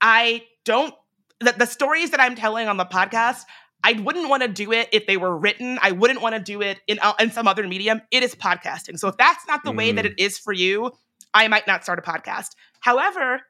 I 0.00 0.42
don't 0.64 0.94
the, 1.40 1.54
the 1.56 1.66
stories 1.66 2.10
that 2.10 2.20
I'm 2.20 2.34
telling 2.34 2.68
on 2.68 2.76
the 2.76 2.84
podcast, 2.84 3.42
I 3.84 3.92
wouldn't 3.92 4.28
want 4.28 4.42
to 4.42 4.48
do 4.48 4.72
it 4.72 4.88
if 4.92 5.06
they 5.06 5.16
were 5.16 5.36
written. 5.36 5.78
I 5.82 5.92
wouldn't 5.92 6.20
want 6.20 6.34
to 6.34 6.40
do 6.40 6.60
it 6.62 6.80
in, 6.86 6.98
uh, 7.00 7.12
in 7.20 7.30
some 7.30 7.46
other 7.46 7.66
medium. 7.66 8.02
It 8.10 8.22
is 8.22 8.34
podcasting. 8.34 8.98
So 8.98 9.08
if 9.08 9.16
that's 9.16 9.46
not 9.46 9.62
the 9.64 9.72
mm. 9.72 9.76
way 9.76 9.92
that 9.92 10.04
mm. 10.04 10.10
it 10.10 10.14
is 10.18 10.38
for 10.38 10.52
you, 10.52 10.92
I 11.32 11.46
might 11.48 11.66
not 11.66 11.84
start 11.84 11.98
a 11.98 12.02
podcast. 12.02 12.50
However, 12.80 13.42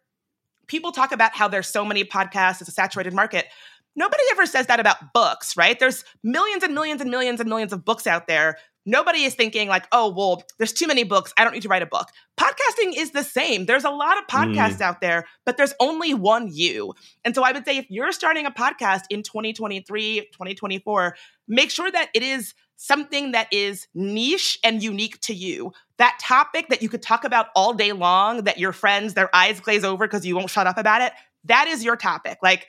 people 0.67 0.93
talk 0.93 1.13
about 1.13 1.35
how 1.35 1.49
there's 1.49 1.67
so 1.67 1.85
many 1.85 2.05
podcasts, 2.05 2.61
it's 2.61 2.69
a 2.69 2.73
saturated 2.73 3.15
market. 3.15 3.47
Nobody 3.97 4.23
ever 4.33 4.47
says 4.47 4.67
that 4.67 4.81
about 4.81 5.13
books, 5.13 5.57
right? 5.57 5.79
There's 5.79 6.05
millions 6.23 6.63
and 6.63 6.75
millions 6.75 7.01
and 7.01 7.11
millions 7.11 7.41
and 7.41 7.49
millions 7.49 7.73
of 7.73 7.85
books 7.85 8.07
out 8.07 8.27
there 8.29 8.59
nobody 8.89 9.25
is 9.25 9.35
thinking 9.35 9.69
like, 9.69 9.87
oh, 9.93 10.09
well, 10.09 10.43
there's 10.57 10.73
too 10.73 10.87
many 10.87 11.05
books. 11.05 11.33
I 11.37 11.45
don't 11.45 11.53
need 11.53 11.63
to 11.63 11.69
write 11.69 11.83
a 11.83 11.87
book. 11.87 12.09
Podcasting 12.41 12.97
is 12.97 13.11
the 13.11 13.23
same. 13.23 13.67
There's 13.67 13.85
a 13.85 13.91
lot 13.91 14.19
of 14.19 14.27
podcasts 14.27 14.79
mm. 14.79 14.83
out 14.83 15.01
there, 15.01 15.27
but 15.45 15.57
there's 15.57 15.75
only 15.79 16.15
one 16.15 16.49
you. 16.51 16.95
And 17.25 17.35
so 17.35 17.43
I 17.43 17.53
would 17.53 17.65
say 17.65 17.77
if 17.77 17.87
you're 17.91 18.13
starting 18.13 18.47
a 18.47 18.51
podcast 18.51 19.03
in 19.11 19.23
2023, 19.23 20.21
2024, 20.33 21.17
make 21.47 21.71
sure 21.71 21.91
that 21.91 22.09
it 22.15 22.23
is 22.23 22.55
something 22.77 23.33
that 23.33 23.49
is 23.53 23.89
niche 23.95 24.59
and 24.65 24.83
unique 24.83 25.21
to 25.21 25.35
you. 25.35 25.73
That 25.99 26.19
topic 26.21 26.69
that 26.69 26.81
you 26.81 26.89
could 26.89 27.03
talk 27.03 27.25
about 27.25 27.49
all 27.55 27.75
day 27.75 27.93
long, 27.93 28.45
that 28.45 28.59
your 28.59 28.73
friends, 28.73 29.15
their 29.15 29.35
eyes 29.35 29.61
glaze 29.61 29.85
over 29.85 30.07
because 30.07 30.25
you 30.25 30.35
won't 30.35 30.51
shut 30.51 30.67
up 30.67 30.79
about 30.79 31.03
it, 31.03 31.13
that 31.45 31.67
is 31.67 31.85
your 31.85 31.97
topic. 31.97 32.39
Like, 32.43 32.67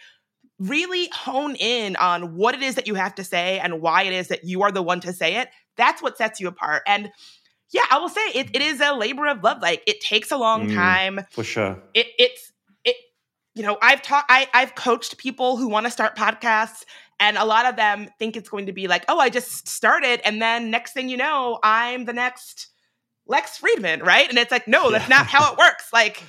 really 0.57 1.09
hone 1.13 1.55
in 1.55 1.95
on 1.95 2.35
what 2.35 2.53
it 2.53 2.61
is 2.61 2.75
that 2.75 2.85
you 2.85 2.93
have 2.95 3.15
to 3.15 3.23
say 3.23 3.59
and 3.59 3.81
why 3.81 4.03
it 4.03 4.11
is 4.11 4.27
that 4.27 4.43
you 4.43 4.61
are 4.61 4.73
the 4.73 4.83
one 4.83 4.99
to 4.99 5.13
say 5.13 5.37
it 5.37 5.47
that's 5.79 6.01
what 6.01 6.17
sets 6.17 6.39
you 6.39 6.47
apart. 6.47 6.83
And 6.85 7.11
yeah, 7.71 7.83
I 7.91 7.99
will 7.99 8.09
say 8.09 8.21
it, 8.33 8.49
it 8.53 8.61
is 8.61 8.81
a 8.81 8.93
labor 8.93 9.27
of 9.27 9.43
love. 9.43 9.61
Like 9.61 9.83
it 9.87 10.01
takes 10.01 10.31
a 10.31 10.37
long 10.37 10.69
mm, 10.69 10.75
time. 10.75 11.21
For 11.31 11.43
sure. 11.43 11.81
It, 11.93 12.07
it's 12.17 12.51
it, 12.83 12.95
you 13.55 13.63
know, 13.63 13.77
I've 13.81 14.01
taught 14.01 14.25
I, 14.29 14.47
I've 14.53 14.75
coached 14.75 15.17
people 15.17 15.57
who 15.57 15.67
want 15.69 15.85
to 15.85 15.91
start 15.91 16.15
podcasts, 16.15 16.83
and 17.19 17.37
a 17.37 17.45
lot 17.45 17.65
of 17.65 17.75
them 17.75 18.09
think 18.17 18.35
it's 18.35 18.49
going 18.49 18.65
to 18.67 18.73
be 18.73 18.87
like, 18.87 19.05
oh, 19.07 19.19
I 19.19 19.29
just 19.29 19.67
started, 19.67 20.21
and 20.25 20.41
then 20.41 20.71
next 20.71 20.93
thing 20.93 21.09
you 21.09 21.17
know, 21.17 21.59
I'm 21.63 22.05
the 22.05 22.13
next 22.13 22.67
Lex 23.27 23.59
Fridman, 23.59 24.03
right? 24.03 24.27
And 24.27 24.37
it's 24.39 24.51
like, 24.51 24.67
no, 24.67 24.89
that's 24.89 25.07
not 25.07 25.27
how 25.27 25.53
it 25.53 25.59
works. 25.59 25.93
Like, 25.93 26.23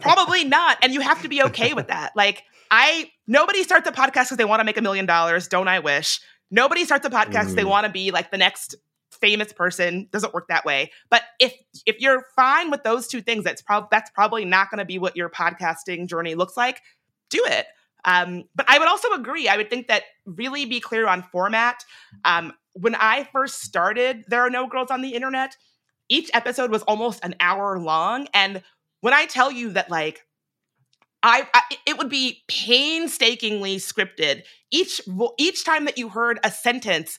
probably 0.00 0.44
not. 0.48 0.76
And 0.82 0.92
you 0.92 1.00
have 1.00 1.22
to 1.22 1.28
be 1.28 1.42
okay 1.44 1.72
with 1.72 1.88
that. 1.88 2.12
Like, 2.14 2.44
I 2.70 3.10
nobody 3.26 3.64
starts 3.64 3.88
a 3.88 3.92
podcast 3.92 4.24
because 4.24 4.36
they 4.36 4.44
want 4.44 4.60
to 4.60 4.64
make 4.64 4.76
a 4.76 4.82
million 4.82 5.06
dollars. 5.06 5.48
Don't 5.48 5.68
I 5.68 5.78
wish? 5.78 6.20
Nobody 6.50 6.84
starts 6.84 7.06
a 7.06 7.10
podcast 7.10 7.46
mm. 7.46 7.54
they 7.54 7.64
want 7.64 7.86
to 7.86 7.92
be 7.92 8.10
like 8.10 8.30
the 8.30 8.36
next 8.36 8.76
famous 9.22 9.54
person 9.54 10.06
doesn't 10.12 10.34
work 10.34 10.48
that 10.48 10.66
way 10.66 10.90
but 11.08 11.22
if 11.40 11.54
if 11.86 11.98
you're 12.00 12.26
fine 12.36 12.70
with 12.70 12.82
those 12.82 13.08
two 13.08 13.22
things 13.22 13.44
that's 13.44 13.62
probably 13.62 13.88
that's 13.90 14.10
probably 14.10 14.44
not 14.44 14.70
going 14.70 14.78
to 14.78 14.84
be 14.84 14.98
what 14.98 15.16
your 15.16 15.30
podcasting 15.30 16.06
journey 16.06 16.34
looks 16.34 16.56
like 16.58 16.82
do 17.30 17.42
it 17.46 17.66
um, 18.04 18.44
but 18.54 18.68
i 18.68 18.78
would 18.78 18.88
also 18.88 19.08
agree 19.12 19.48
i 19.48 19.56
would 19.56 19.70
think 19.70 19.88
that 19.88 20.02
really 20.26 20.64
be 20.64 20.80
clear 20.80 21.06
on 21.06 21.22
format. 21.22 21.84
Um, 22.24 22.52
when 22.74 22.94
I 22.94 23.28
first 23.32 23.62
started, 23.62 24.24
there 24.28 24.40
are 24.40 24.50
no 24.50 24.66
girls 24.66 24.90
on 24.90 25.02
the 25.02 25.14
internet. 25.14 25.56
Each 26.08 26.30
episode 26.34 26.70
was 26.70 26.82
almost 26.82 27.24
an 27.24 27.34
hour 27.40 27.78
long, 27.78 28.28
and 28.34 28.62
when 29.00 29.14
I 29.14 29.26
tell 29.26 29.50
you 29.50 29.70
that, 29.70 29.90
like, 29.90 30.24
I, 31.22 31.48
I, 31.54 31.62
it 31.86 31.98
would 31.98 32.08
be 32.08 32.42
painstakingly 32.48 33.76
scripted. 33.76 34.42
Each 34.70 35.00
each 35.38 35.64
time 35.64 35.84
that 35.84 35.98
you 35.98 36.08
heard 36.08 36.40
a 36.44 36.50
sentence, 36.50 37.18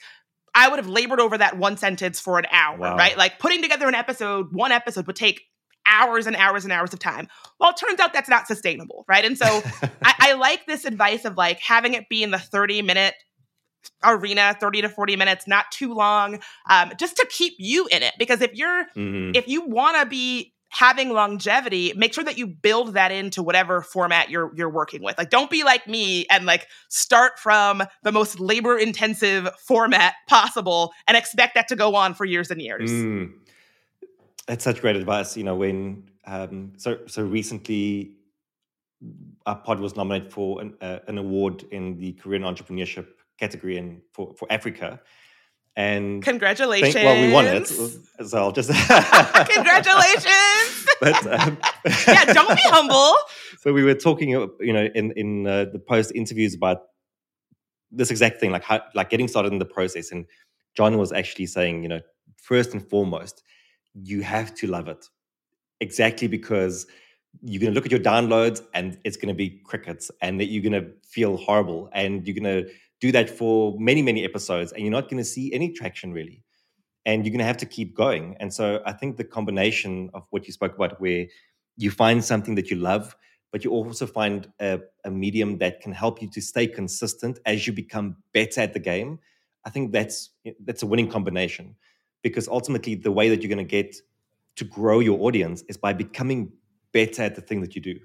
I 0.55 0.69
would 0.69 0.77
have 0.77 0.87
labored 0.87 1.19
over 1.19 1.37
that 1.37 1.57
one 1.57 1.77
sentence 1.77 2.19
for 2.19 2.37
an 2.37 2.45
hour, 2.51 2.77
wow. 2.77 2.97
right? 2.97 3.17
Like 3.17 3.39
putting 3.39 3.61
together 3.61 3.87
an 3.87 3.95
episode, 3.95 4.49
one 4.51 4.71
episode 4.71 5.07
would 5.07 5.15
take 5.15 5.41
hours 5.85 6.27
and 6.27 6.35
hours 6.35 6.63
and 6.63 6.71
hours 6.71 6.93
of 6.93 6.99
time. 6.99 7.27
Well, 7.59 7.71
it 7.71 7.77
turns 7.77 7.99
out 7.99 8.13
that's 8.13 8.29
not 8.29 8.47
sustainable, 8.47 9.05
right? 9.07 9.25
And 9.25 9.37
so 9.37 9.45
I, 10.03 10.13
I 10.19 10.33
like 10.33 10.65
this 10.65 10.85
advice 10.85 11.25
of 11.25 11.37
like 11.37 11.59
having 11.59 11.93
it 11.93 12.07
be 12.09 12.23
in 12.23 12.31
the 12.31 12.39
30 12.39 12.81
minute 12.81 13.15
arena 14.03 14.55
30 14.59 14.83
to 14.83 14.89
40 14.89 15.17
minutes 15.17 15.45
not 15.45 15.69
too 15.69 15.93
long 15.93 16.39
um, 16.69 16.93
just 16.97 17.17
to 17.17 17.27
keep 17.29 17.53
you 17.57 17.85
in 17.91 18.01
it 18.01 18.13
because 18.17 18.41
if 18.41 18.53
you're 18.53 18.85
mm-hmm. 18.95 19.31
if 19.35 19.47
you 19.47 19.65
want 19.65 19.97
to 19.99 20.05
be 20.05 20.52
having 20.73 21.11
longevity 21.11 21.93
make 21.95 22.13
sure 22.13 22.23
that 22.23 22.37
you 22.37 22.47
build 22.47 22.93
that 22.93 23.11
into 23.11 23.41
whatever 23.41 23.81
format 23.81 24.29
you're 24.29 24.51
you're 24.55 24.69
working 24.69 25.01
with 25.03 25.17
like 25.17 25.29
don't 25.29 25.49
be 25.49 25.63
like 25.63 25.87
me 25.87 26.25
and 26.29 26.45
like 26.45 26.67
start 26.89 27.39
from 27.39 27.83
the 28.03 28.11
most 28.11 28.39
labor 28.39 28.77
intensive 28.77 29.49
format 29.59 30.15
possible 30.27 30.91
and 31.07 31.15
expect 31.15 31.53
that 31.55 31.67
to 31.67 31.75
go 31.75 31.95
on 31.95 32.13
for 32.13 32.25
years 32.25 32.49
and 32.51 32.61
years 32.61 32.89
mm. 32.89 33.31
That's 34.47 34.63
such 34.63 34.81
great 34.81 34.95
advice. 34.95 35.37
You 35.37 35.43
know, 35.43 35.55
when 35.55 36.09
um, 36.25 36.73
so 36.77 36.99
so 37.07 37.23
recently, 37.23 38.15
our 39.45 39.55
pod 39.55 39.79
was 39.79 39.95
nominated 39.95 40.31
for 40.31 40.61
an, 40.61 40.75
uh, 40.81 40.99
an 41.07 41.17
award 41.17 41.63
in 41.71 41.97
the 41.97 42.13
Korean 42.13 42.43
entrepreneurship 42.43 43.07
category 43.39 43.77
in 43.77 44.01
for 44.11 44.33
for 44.35 44.51
Africa. 44.51 44.99
And 45.75 46.21
congratulations! 46.23 46.93
Think, 46.93 47.05
well, 47.05 47.19
we 47.19 47.31
won 47.31 47.45
it, 47.45 47.67
so 48.27 48.37
I'll 48.37 48.51
just 48.51 48.69
congratulations. 49.49 50.85
but 51.01 51.25
um, 51.25 51.57
yeah, 52.07 52.25
don't 52.25 52.55
be 52.55 52.61
humble. 52.65 53.15
So 53.59 53.73
we 53.73 53.83
were 53.83 53.95
talking, 53.95 54.29
you 54.29 54.73
know, 54.73 54.85
in 54.93 55.11
in 55.13 55.47
uh, 55.47 55.65
the 55.65 55.79
post 55.79 56.11
interviews 56.13 56.53
about 56.53 56.83
this 57.91 58.11
exact 58.11 58.39
thing, 58.39 58.51
like 58.51 58.63
how, 58.63 58.81
like 58.93 59.09
getting 59.09 59.27
started 59.27 59.51
in 59.53 59.59
the 59.59 59.65
process. 59.65 60.11
And 60.11 60.25
John 60.75 60.97
was 60.97 61.11
actually 61.11 61.45
saying, 61.45 61.83
you 61.83 61.89
know, 61.89 62.01
first 62.37 62.73
and 62.73 62.87
foremost, 62.87 63.43
you 63.93 64.21
have 64.21 64.53
to 64.55 64.67
love 64.67 64.87
it 64.87 65.05
exactly 65.79 66.27
because 66.27 66.87
you're 67.41 67.59
going 67.59 67.71
to 67.71 67.75
look 67.75 67.85
at 67.85 67.91
your 67.91 67.99
downloads 67.99 68.61
and 68.73 68.97
it's 69.03 69.17
going 69.17 69.27
to 69.27 69.33
be 69.33 69.61
crickets 69.65 70.11
and 70.21 70.39
that 70.39 70.45
you're 70.45 70.63
going 70.63 70.83
to 70.83 70.91
feel 71.03 71.37
horrible 71.37 71.89
and 71.93 72.27
you're 72.27 72.35
going 72.35 72.65
to 72.65 72.71
do 73.05 73.11
that 73.17 73.29
for 73.39 73.53
many 73.89 74.01
many 74.09 74.21
episodes 74.29 74.71
and 74.71 74.79
you're 74.83 74.97
not 74.99 75.07
going 75.09 75.23
to 75.25 75.29
see 75.35 75.45
any 75.53 75.69
traction 75.79 76.09
really. 76.19 76.39
And 77.05 77.25
you're 77.25 77.33
going 77.35 77.45
to 77.47 77.51
have 77.53 77.63
to 77.65 77.65
keep 77.77 77.89
going. 78.05 78.25
And 78.39 78.49
so 78.57 78.65
i 78.91 78.93
think 78.99 79.17
the 79.17 79.29
combination 79.37 79.93
of 80.13 80.23
what 80.31 80.41
you 80.47 80.53
spoke 80.59 80.75
about 80.75 80.93
where 81.03 81.23
you 81.83 81.89
find 82.03 82.23
something 82.31 82.55
that 82.55 82.69
you 82.71 82.77
love 82.91 83.15
but 83.51 83.63
you 83.63 83.69
also 83.69 84.07
find 84.07 84.39
a, 84.59 84.79
a 85.05 85.11
medium 85.11 85.59
that 85.59 85.79
can 85.83 85.91
help 86.03 86.21
you 86.21 86.27
to 86.35 86.41
stay 86.41 86.65
consistent 86.79 87.35
as 87.45 87.67
you 87.67 87.73
become 87.83 88.07
better 88.33 88.61
at 88.61 88.73
the 88.73 88.83
game 88.91 89.19
i 89.67 89.69
think 89.69 89.91
that's 89.91 90.17
that's 90.65 90.83
a 90.83 90.87
winning 90.91 91.09
combination. 91.09 91.75
Because 92.27 92.47
ultimately 92.47 92.95
the 92.95 93.11
way 93.11 93.27
that 93.29 93.41
you're 93.41 93.53
going 93.55 93.67
to 93.69 93.75
get 93.81 93.91
to 94.59 94.65
grow 94.77 94.99
your 95.09 95.19
audience 95.27 95.63
is 95.67 95.77
by 95.77 95.91
becoming 96.05 96.39
better 96.93 97.21
at 97.23 97.35
the 97.35 97.41
thing 97.47 97.59
that 97.61 97.75
you 97.75 97.81
do 97.81 97.97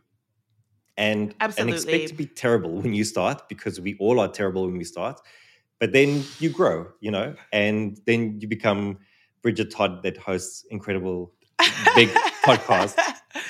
and, 0.99 1.35
and 1.41 1.71
expect 1.71 2.09
to 2.09 2.15
be 2.15 2.27
terrible 2.27 2.81
when 2.81 2.93
you 2.93 3.05
start 3.05 3.49
because 3.49 3.81
we 3.81 3.97
all 3.99 4.21
are 4.21 4.29
terrible 4.29 4.67
when 4.67 4.77
we 4.77 4.85
start 4.85 5.21
but 5.79 5.93
then 5.93 6.23
you 6.41 6.51
grow 6.51 6.87
you 7.01 7.11
know 7.11 7.35
and 7.53 8.01
then 8.05 8.39
you 8.41 8.49
become 8.49 8.99
bridget 9.41 9.71
todd 9.71 10.03
that 10.03 10.17
hosts 10.19 10.67
incredible 10.71 11.33
big 11.95 12.09
podcasts 12.45 12.99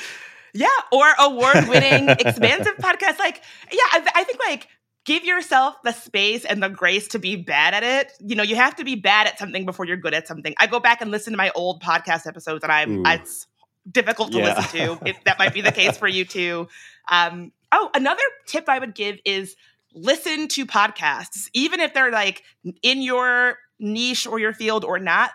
yeah 0.55 0.69
or 0.93 1.07
award-winning 1.19 2.09
expansive 2.21 2.77
podcasts 2.77 3.19
like 3.19 3.43
yeah 3.73 3.81
I, 3.93 4.07
I 4.15 4.25
think 4.25 4.39
like 4.39 4.69
give 5.09 5.25
yourself 5.25 5.75
the 5.85 5.93
space 5.93 6.45
and 6.45 6.63
the 6.63 6.69
grace 6.69 7.09
to 7.09 7.19
be 7.19 7.35
bad 7.35 7.73
at 7.73 7.83
it. 7.83 8.13
You 8.21 8.37
know, 8.37 8.43
you 8.43 8.57
have 8.57 8.77
to 8.77 8.85
be 8.85 8.95
bad 8.95 9.27
at 9.27 9.39
something 9.39 9.65
before 9.65 9.87
you're 9.87 9.97
good 9.97 10.13
at 10.13 10.29
something. 10.29 10.55
I 10.59 10.67
go 10.67 10.81
back 10.81 11.01
and 11.01 11.11
listen 11.11 11.33
to 11.33 11.39
my 11.39 11.51
old 11.55 11.83
podcast 11.83 12.27
episodes, 12.27 12.63
and 12.63 12.71
I'm 12.71 13.07
it's 13.07 13.47
difficult 13.91 14.33
to 14.33 14.39
yeah. 14.39 14.55
listen 14.55 14.79
to. 14.79 15.09
If 15.09 15.25
that 15.25 15.39
might 15.39 15.55
be 15.55 15.63
the 15.63 15.73
case 15.73 15.97
for 15.97 16.09
you 16.09 16.27
too. 16.27 16.69
Um, 17.09 17.53
oh, 17.73 17.91
another 17.95 18.23
tip 18.47 18.69
I 18.69 18.79
would 18.79 18.95
give 18.95 19.19
is 19.25 19.57
listen 19.95 20.49
to 20.49 20.67
podcasts, 20.67 21.49
even 21.55 21.81
if 21.81 21.95
they're 21.95 22.13
like 22.13 22.43
in 22.83 23.03
your 23.03 23.59
niche 23.79 24.27
or 24.27 24.39
your 24.39 24.53
field 24.53 24.85
or 24.85 24.99
not. 24.99 25.31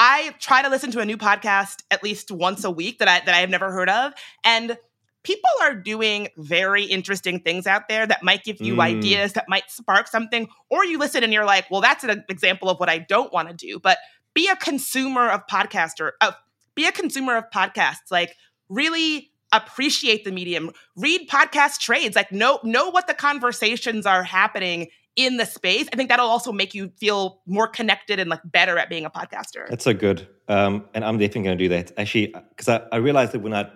I 0.00 0.34
try 0.38 0.62
to 0.62 0.68
listen 0.68 0.92
to 0.92 1.00
a 1.00 1.04
new 1.04 1.16
podcast 1.16 1.82
at 1.90 2.04
least 2.04 2.30
once 2.30 2.62
a 2.62 2.70
week 2.70 3.00
that 3.00 3.08
I 3.08 3.20
that 3.24 3.34
I 3.34 3.38
have 3.38 3.50
never 3.50 3.72
heard 3.72 3.90
of, 3.90 4.12
and 4.44 4.78
people 5.24 5.50
are 5.60 5.74
doing 5.74 6.28
very 6.36 6.84
interesting 6.84 7.40
things 7.40 7.66
out 7.66 7.88
there 7.88 8.06
that 8.06 8.22
might 8.22 8.44
give 8.44 8.60
you 8.60 8.76
mm. 8.76 8.80
ideas, 8.82 9.32
that 9.34 9.48
might 9.48 9.70
spark 9.70 10.06
something, 10.06 10.48
or 10.70 10.84
you 10.84 10.98
listen 10.98 11.24
and 11.24 11.32
you're 11.32 11.44
like, 11.44 11.70
well, 11.70 11.80
that's 11.80 12.04
an 12.04 12.24
example 12.28 12.70
of 12.70 12.78
what 12.78 12.88
I 12.88 12.98
don't 12.98 13.32
want 13.32 13.48
to 13.48 13.54
do. 13.54 13.78
But 13.80 13.98
be 14.34 14.48
a 14.48 14.56
consumer 14.56 15.28
of 15.28 15.46
podcaster, 15.46 16.12
uh, 16.20 16.32
be 16.74 16.86
a 16.86 16.92
consumer 16.92 17.36
of 17.36 17.44
podcasts. 17.52 18.10
Like 18.10 18.36
really 18.68 19.32
appreciate 19.52 20.24
the 20.24 20.32
medium. 20.32 20.70
Read 20.96 21.28
podcast 21.28 21.78
trades. 21.78 22.16
Like 22.16 22.32
know 22.32 22.60
know 22.62 22.90
what 22.90 23.06
the 23.06 23.14
conversations 23.14 24.06
are 24.06 24.22
happening 24.22 24.88
in 25.16 25.36
the 25.36 25.44
space. 25.46 25.88
I 25.92 25.96
think 25.96 26.08
that'll 26.08 26.28
also 26.28 26.52
make 26.52 26.74
you 26.74 26.92
feel 26.96 27.42
more 27.46 27.66
connected 27.66 28.20
and 28.20 28.30
like 28.30 28.40
better 28.44 28.78
at 28.78 28.88
being 28.88 29.04
a 29.04 29.10
podcaster. 29.10 29.68
That's 29.68 29.84
so 29.84 29.92
good. 29.92 30.28
Um, 30.46 30.84
and 30.94 31.04
I'm 31.04 31.18
definitely 31.18 31.42
going 31.42 31.58
to 31.58 31.64
do 31.64 31.68
that. 31.70 31.92
Actually, 31.98 32.34
because 32.50 32.68
I, 32.68 32.82
I 32.92 32.96
realized 32.96 33.32
that 33.32 33.40
when 33.40 33.52
I 33.52 33.70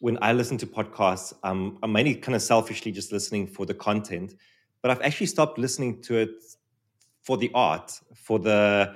when 0.00 0.18
I 0.22 0.32
listen 0.32 0.58
to 0.58 0.66
podcasts, 0.66 1.32
um, 1.42 1.78
I'm 1.82 1.90
mainly 1.90 2.14
kind 2.14 2.36
of 2.36 2.42
selfishly 2.42 2.92
just 2.92 3.10
listening 3.10 3.48
for 3.48 3.66
the 3.66 3.74
content, 3.74 4.34
but 4.80 4.90
I've 4.90 5.00
actually 5.00 5.26
stopped 5.26 5.58
listening 5.58 6.02
to 6.02 6.16
it 6.18 6.30
for 7.22 7.36
the 7.36 7.50
art, 7.54 7.98
for 8.14 8.38
the 8.38 8.94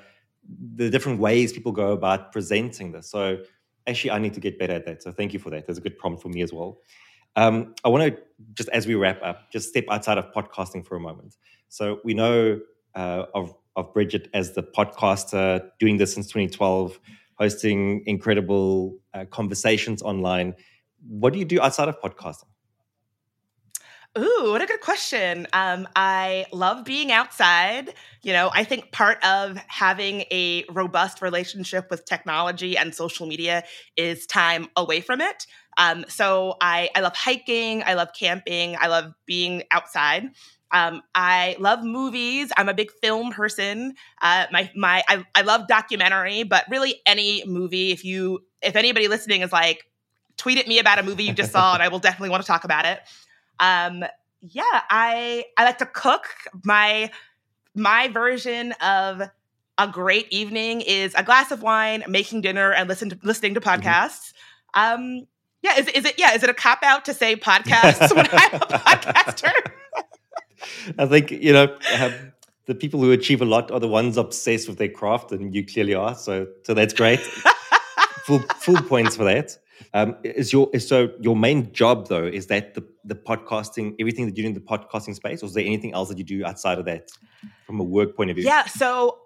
the 0.74 0.90
different 0.90 1.20
ways 1.20 1.52
people 1.52 1.72
go 1.72 1.92
about 1.92 2.32
presenting 2.32 2.92
this. 2.92 3.08
So 3.10 3.38
actually, 3.86 4.10
I 4.10 4.18
need 4.18 4.34
to 4.34 4.40
get 4.40 4.58
better 4.58 4.74
at 4.74 4.86
that. 4.86 5.02
So 5.02 5.12
thank 5.12 5.32
you 5.32 5.38
for 5.38 5.50
that. 5.50 5.66
That's 5.66 5.78
a 5.78 5.82
good 5.82 5.98
prompt 5.98 6.22
for 6.22 6.28
me 6.28 6.42
as 6.42 6.52
well. 6.52 6.78
Um, 7.36 7.74
I 7.84 7.88
want 7.88 8.14
to 8.14 8.22
just 8.54 8.68
as 8.70 8.86
we 8.86 8.94
wrap 8.94 9.20
up, 9.22 9.50
just 9.50 9.68
step 9.68 9.84
outside 9.90 10.18
of 10.18 10.30
podcasting 10.32 10.84
for 10.86 10.96
a 10.96 11.00
moment. 11.00 11.36
So 11.68 12.00
we 12.04 12.14
know 12.14 12.60
uh, 12.94 13.24
of 13.34 13.54
of 13.76 13.92
Bridget 13.94 14.28
as 14.34 14.52
the 14.52 14.62
podcaster, 14.62 15.66
doing 15.78 15.96
this 15.96 16.12
since 16.12 16.26
2012, 16.26 17.00
hosting 17.36 18.02
incredible 18.06 18.98
uh, 19.14 19.24
conversations 19.30 20.02
online 20.02 20.54
what 21.08 21.32
do 21.32 21.38
you 21.38 21.44
do 21.44 21.60
outside 21.60 21.88
of 21.88 22.00
podcasting? 22.00 22.51
Ooh, 24.18 24.48
what 24.50 24.60
a 24.60 24.66
good 24.66 24.82
question. 24.82 25.46
Um, 25.54 25.88
I 25.96 26.44
love 26.52 26.84
being 26.84 27.10
outside. 27.10 27.94
You 28.22 28.34
know, 28.34 28.50
I 28.52 28.62
think 28.62 28.92
part 28.92 29.24
of 29.24 29.56
having 29.68 30.22
a 30.30 30.64
robust 30.70 31.22
relationship 31.22 31.90
with 31.90 32.04
technology 32.04 32.76
and 32.76 32.94
social 32.94 33.26
media 33.26 33.64
is 33.96 34.26
time 34.26 34.68
away 34.76 35.00
from 35.00 35.22
it. 35.22 35.46
Um, 35.78 36.04
so 36.08 36.56
I, 36.60 36.90
I 36.94 37.00
love 37.00 37.16
hiking, 37.16 37.82
I 37.84 37.94
love 37.94 38.08
camping, 38.18 38.76
I 38.78 38.88
love 38.88 39.14
being 39.24 39.62
outside. 39.70 40.28
Um, 40.72 41.02
I 41.14 41.56
love 41.58 41.82
movies. 41.82 42.52
I'm 42.56 42.68
a 42.68 42.74
big 42.74 42.90
film 43.02 43.32
person. 43.32 43.94
Uh, 44.20 44.46
my 44.52 44.70
my 44.74 45.02
I, 45.08 45.24
I 45.34 45.42
love 45.42 45.68
documentary, 45.68 46.42
but 46.44 46.64
really 46.70 47.00
any 47.06 47.44
movie. 47.46 47.92
If 47.92 48.04
you 48.04 48.40
if 48.60 48.76
anybody 48.76 49.08
listening 49.08 49.40
is 49.40 49.52
like, 49.52 49.84
tweet 50.36 50.58
at 50.58 50.66
me 50.66 50.78
about 50.78 50.98
a 50.98 51.02
movie 51.02 51.24
you 51.24 51.32
just 51.34 51.52
saw, 51.52 51.74
and 51.74 51.82
I 51.82 51.88
will 51.88 51.98
definitely 51.98 52.30
want 52.30 52.42
to 52.42 52.46
talk 52.46 52.64
about 52.64 52.86
it. 52.86 53.00
Um, 53.62 54.04
yeah, 54.40 54.82
I 54.90 55.44
I 55.56 55.64
like 55.64 55.78
to 55.78 55.86
cook. 55.86 56.26
My 56.64 57.10
my 57.74 58.08
version 58.08 58.72
of 58.72 59.22
a 59.78 59.88
great 59.88 60.26
evening 60.30 60.82
is 60.82 61.14
a 61.14 61.22
glass 61.22 61.50
of 61.50 61.62
wine, 61.62 62.04
making 62.08 62.42
dinner, 62.42 62.72
and 62.72 62.88
listen 62.88 63.08
to, 63.10 63.18
listening 63.22 63.54
to 63.54 63.60
mm-hmm. 63.60 63.80
podcasts. 63.80 64.34
Mm-hmm. 64.76 65.02
Um, 65.02 65.26
yeah, 65.62 65.78
is, 65.78 65.88
is 65.88 66.04
it 66.04 66.18
yeah? 66.18 66.34
Is 66.34 66.42
it 66.42 66.50
a 66.50 66.54
cop 66.54 66.82
out 66.82 67.04
to 67.04 67.14
say 67.14 67.36
podcasts 67.36 68.14
when 68.14 68.26
I'm 68.32 68.54
a 68.54 68.58
podcaster? 68.78 69.52
I 70.98 71.06
think 71.06 71.30
you 71.30 71.52
know 71.52 71.76
the 72.66 72.74
people 72.74 73.00
who 73.00 73.12
achieve 73.12 73.40
a 73.42 73.44
lot 73.44 73.70
are 73.70 73.80
the 73.80 73.88
ones 73.88 74.16
obsessed 74.16 74.68
with 74.68 74.78
their 74.78 74.88
craft, 74.88 75.30
and 75.30 75.54
you 75.54 75.64
clearly 75.64 75.94
are. 75.94 76.16
So 76.16 76.48
so 76.64 76.74
that's 76.74 76.94
great. 76.94 77.20
full 78.24 78.40
full 78.56 78.82
points 78.82 79.14
for 79.14 79.24
that. 79.24 79.56
Um, 79.94 80.16
is 80.24 80.52
your 80.52 80.70
is 80.72 80.86
so 80.86 81.10
your 81.20 81.36
main 81.36 81.72
job 81.72 82.08
though 82.08 82.26
is 82.26 82.46
that 82.48 82.74
the 82.74 82.86
the 83.04 83.14
podcasting 83.14 83.94
everything 83.98 84.26
that 84.26 84.36
you 84.36 84.42
do 84.42 84.48
in 84.48 84.54
the 84.54 84.60
podcasting 84.60 85.14
space, 85.14 85.42
or 85.42 85.46
is 85.46 85.54
there 85.54 85.64
anything 85.64 85.92
else 85.92 86.08
that 86.08 86.18
you 86.18 86.24
do 86.24 86.44
outside 86.44 86.78
of 86.78 86.84
that 86.86 87.10
from 87.66 87.80
a 87.80 87.84
work 87.84 88.16
point 88.16 88.30
of 88.30 88.36
view? 88.36 88.44
Yeah, 88.44 88.66
so 88.66 89.18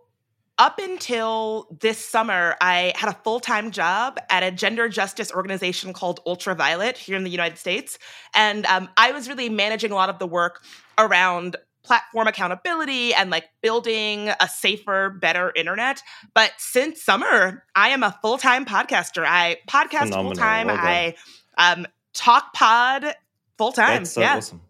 up 0.58 0.78
until 0.78 1.76
this 1.80 1.98
summer, 1.98 2.56
I 2.60 2.94
had 2.96 3.10
a 3.10 3.18
full 3.24 3.40
time 3.40 3.70
job 3.70 4.18
at 4.30 4.42
a 4.42 4.50
gender 4.50 4.88
justice 4.88 5.30
organization 5.30 5.92
called 5.92 6.20
Ultraviolet 6.26 6.96
here 6.96 7.16
in 7.16 7.24
the 7.24 7.30
United 7.30 7.58
States. 7.58 7.98
And 8.34 8.64
um, 8.66 8.88
I 8.96 9.12
was 9.12 9.28
really 9.28 9.50
managing 9.50 9.92
a 9.92 9.94
lot 9.94 10.08
of 10.08 10.18
the 10.18 10.26
work 10.26 10.62
around 10.96 11.56
platform 11.86 12.26
accountability 12.26 13.14
and 13.14 13.30
like 13.30 13.48
building 13.62 14.30
a 14.40 14.48
safer, 14.48 15.10
better 15.10 15.52
internet. 15.54 16.02
But 16.34 16.52
since 16.58 17.02
summer, 17.02 17.64
I 17.74 17.90
am 17.90 18.02
a 18.02 18.18
full 18.20 18.38
time 18.38 18.66
podcaster. 18.66 19.24
I 19.24 19.58
podcast 19.68 20.12
full 20.12 20.32
time. 20.32 20.66
Well 20.66 20.76
I 20.78 21.14
um, 21.56 21.86
talk 22.12 22.52
pod 22.52 23.14
full 23.56 23.72
time. 23.72 24.02
That's 24.02 24.12
so 24.12 24.20
yeah. 24.20 24.36
awesome. 24.36 24.60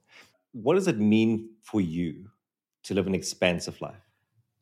What 0.53 0.75
does 0.75 0.87
it 0.87 0.99
mean 0.99 1.51
for 1.63 1.81
you 1.81 2.31
to 2.85 2.95
live 2.95 3.07
an 3.07 3.15
expansive 3.15 3.81
life? 3.81 3.97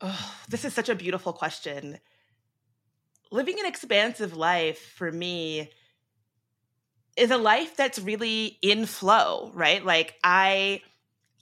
Oh, 0.01 0.35
this 0.49 0.65
is 0.65 0.73
such 0.73 0.89
a 0.89 0.95
beautiful 0.95 1.33
question. 1.33 1.99
Living 3.31 3.59
an 3.59 3.65
expansive 3.65 4.35
life 4.35 4.79
for 4.79 5.11
me 5.11 5.69
is 7.17 7.31
a 7.31 7.37
life 7.37 7.75
that's 7.77 7.99
really 7.99 8.57
in 8.61 8.85
flow, 8.85 9.51
right? 9.53 9.83
Like 9.83 10.15
I 10.23 10.81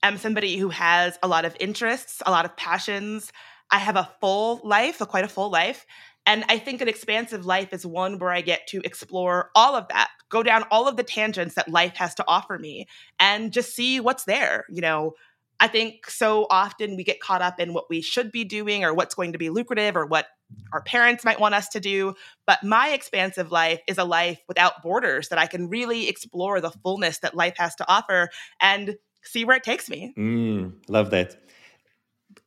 am 0.03 0.17
somebody 0.17 0.57
who 0.57 0.69
has 0.69 1.17
a 1.23 1.27
lot 1.27 1.45
of 1.45 1.55
interests, 1.59 2.21
a 2.25 2.31
lot 2.31 2.45
of 2.45 2.55
passions. 2.55 3.31
I 3.71 3.79
have 3.79 3.95
a 3.95 4.09
full 4.19 4.61
life, 4.63 5.01
a 5.01 5.05
quite 5.05 5.23
a 5.23 5.29
full 5.29 5.49
life. 5.49 5.85
And 6.25 6.45
I 6.47 6.57
think 6.57 6.81
an 6.81 6.87
expansive 6.87 7.45
life 7.45 7.73
is 7.73 7.85
one 7.85 8.19
where 8.19 8.31
I 8.31 8.41
get 8.41 8.67
to 8.67 8.81
explore 8.85 9.49
all 9.55 9.75
of 9.75 9.87
that, 9.89 10.09
go 10.29 10.43
down 10.43 10.63
all 10.71 10.87
of 10.87 10.95
the 10.95 11.03
tangents 11.03 11.55
that 11.55 11.69
life 11.69 11.95
has 11.97 12.15
to 12.15 12.25
offer 12.27 12.57
me 12.57 12.87
and 13.19 13.51
just 13.51 13.75
see 13.75 13.99
what's 13.99 14.23
there. 14.23 14.65
You 14.69 14.81
know, 14.81 15.13
I 15.59 15.67
think 15.67 16.09
so 16.09 16.47
often 16.49 16.95
we 16.95 17.03
get 17.03 17.19
caught 17.19 17.41
up 17.41 17.59
in 17.59 17.73
what 17.73 17.89
we 17.89 18.01
should 18.01 18.31
be 18.31 18.43
doing 18.43 18.83
or 18.83 18.93
what's 18.93 19.15
going 19.15 19.33
to 19.33 19.37
be 19.37 19.49
lucrative 19.49 19.97
or 19.97 20.05
what 20.05 20.27
our 20.71 20.81
parents 20.81 21.25
might 21.25 21.39
want 21.39 21.55
us 21.55 21.69
to 21.69 21.79
do. 21.79 22.15
But 22.45 22.63
my 22.63 22.89
expansive 22.89 23.51
life 23.51 23.81
is 23.87 23.97
a 23.97 24.03
life 24.03 24.39
without 24.47 24.81
borders 24.81 25.29
that 25.29 25.39
I 25.39 25.47
can 25.47 25.69
really 25.69 26.07
explore 26.07 26.61
the 26.61 26.71
fullness 26.71 27.19
that 27.19 27.35
life 27.35 27.55
has 27.57 27.75
to 27.75 27.89
offer 27.89 28.29
and 28.61 28.95
see 29.23 29.45
where 29.45 29.57
it 29.57 29.63
takes 29.63 29.89
me. 29.89 30.13
Mm, 30.17 30.73
love 30.87 31.11
that. 31.11 31.35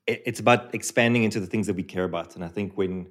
It's 0.07 0.41
about 0.41 0.75
expanding 0.75 1.25
into 1.25 1.41
the 1.41 1.47
things 1.47 1.67
that 1.67 1.75
we 1.75 1.83
care 1.83 2.05
about. 2.05 2.37
And 2.37 2.45
I 2.45 2.49
think 2.49 2.77
when 2.77 3.09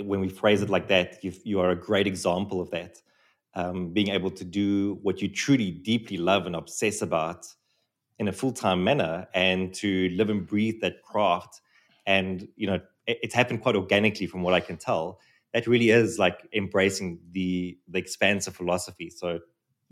when 0.00 0.20
we 0.20 0.28
phrase 0.28 0.62
it 0.62 0.70
like 0.70 0.86
that, 0.88 1.22
you, 1.24 1.32
you 1.42 1.58
are 1.58 1.70
a 1.70 1.76
great 1.76 2.06
example 2.06 2.60
of 2.60 2.70
that. 2.70 3.02
Um, 3.54 3.92
being 3.92 4.08
able 4.08 4.30
to 4.30 4.44
do 4.44 4.98
what 5.02 5.20
you 5.20 5.28
truly 5.28 5.70
deeply 5.70 6.16
love 6.16 6.46
and 6.46 6.54
obsess 6.54 7.02
about 7.02 7.46
in 8.18 8.28
a 8.28 8.32
full-time 8.32 8.84
manner 8.84 9.26
and 9.34 9.74
to 9.74 10.08
live 10.10 10.30
and 10.30 10.46
breathe 10.46 10.80
that 10.80 11.02
craft 11.02 11.60
and 12.06 12.46
you 12.56 12.66
know 12.66 12.78
it, 13.06 13.18
it's 13.22 13.34
happened 13.34 13.60
quite 13.60 13.74
organically 13.74 14.26
from 14.26 14.42
what 14.42 14.54
i 14.54 14.60
can 14.60 14.76
tell 14.76 15.18
that 15.52 15.66
really 15.66 15.90
is 15.90 16.18
like 16.18 16.48
embracing 16.54 17.18
the 17.32 17.76
the 17.88 17.98
expansive 17.98 18.54
philosophy 18.54 19.10
so 19.10 19.40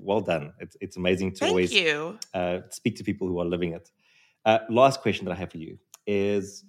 well 0.00 0.20
done 0.20 0.52
it's, 0.58 0.76
it's 0.80 0.96
amazing 0.96 1.32
to 1.32 1.40
Thank 1.40 1.50
always 1.50 1.72
you. 1.72 2.18
Uh, 2.34 2.60
speak 2.70 2.96
to 2.96 3.04
people 3.04 3.28
who 3.28 3.40
are 3.40 3.44
living 3.44 3.72
it 3.72 3.90
uh, 4.44 4.58
last 4.68 5.00
question 5.00 5.24
that 5.26 5.32
i 5.32 5.36
have 5.36 5.50
for 5.50 5.58
you 5.58 5.78
is 6.06 6.64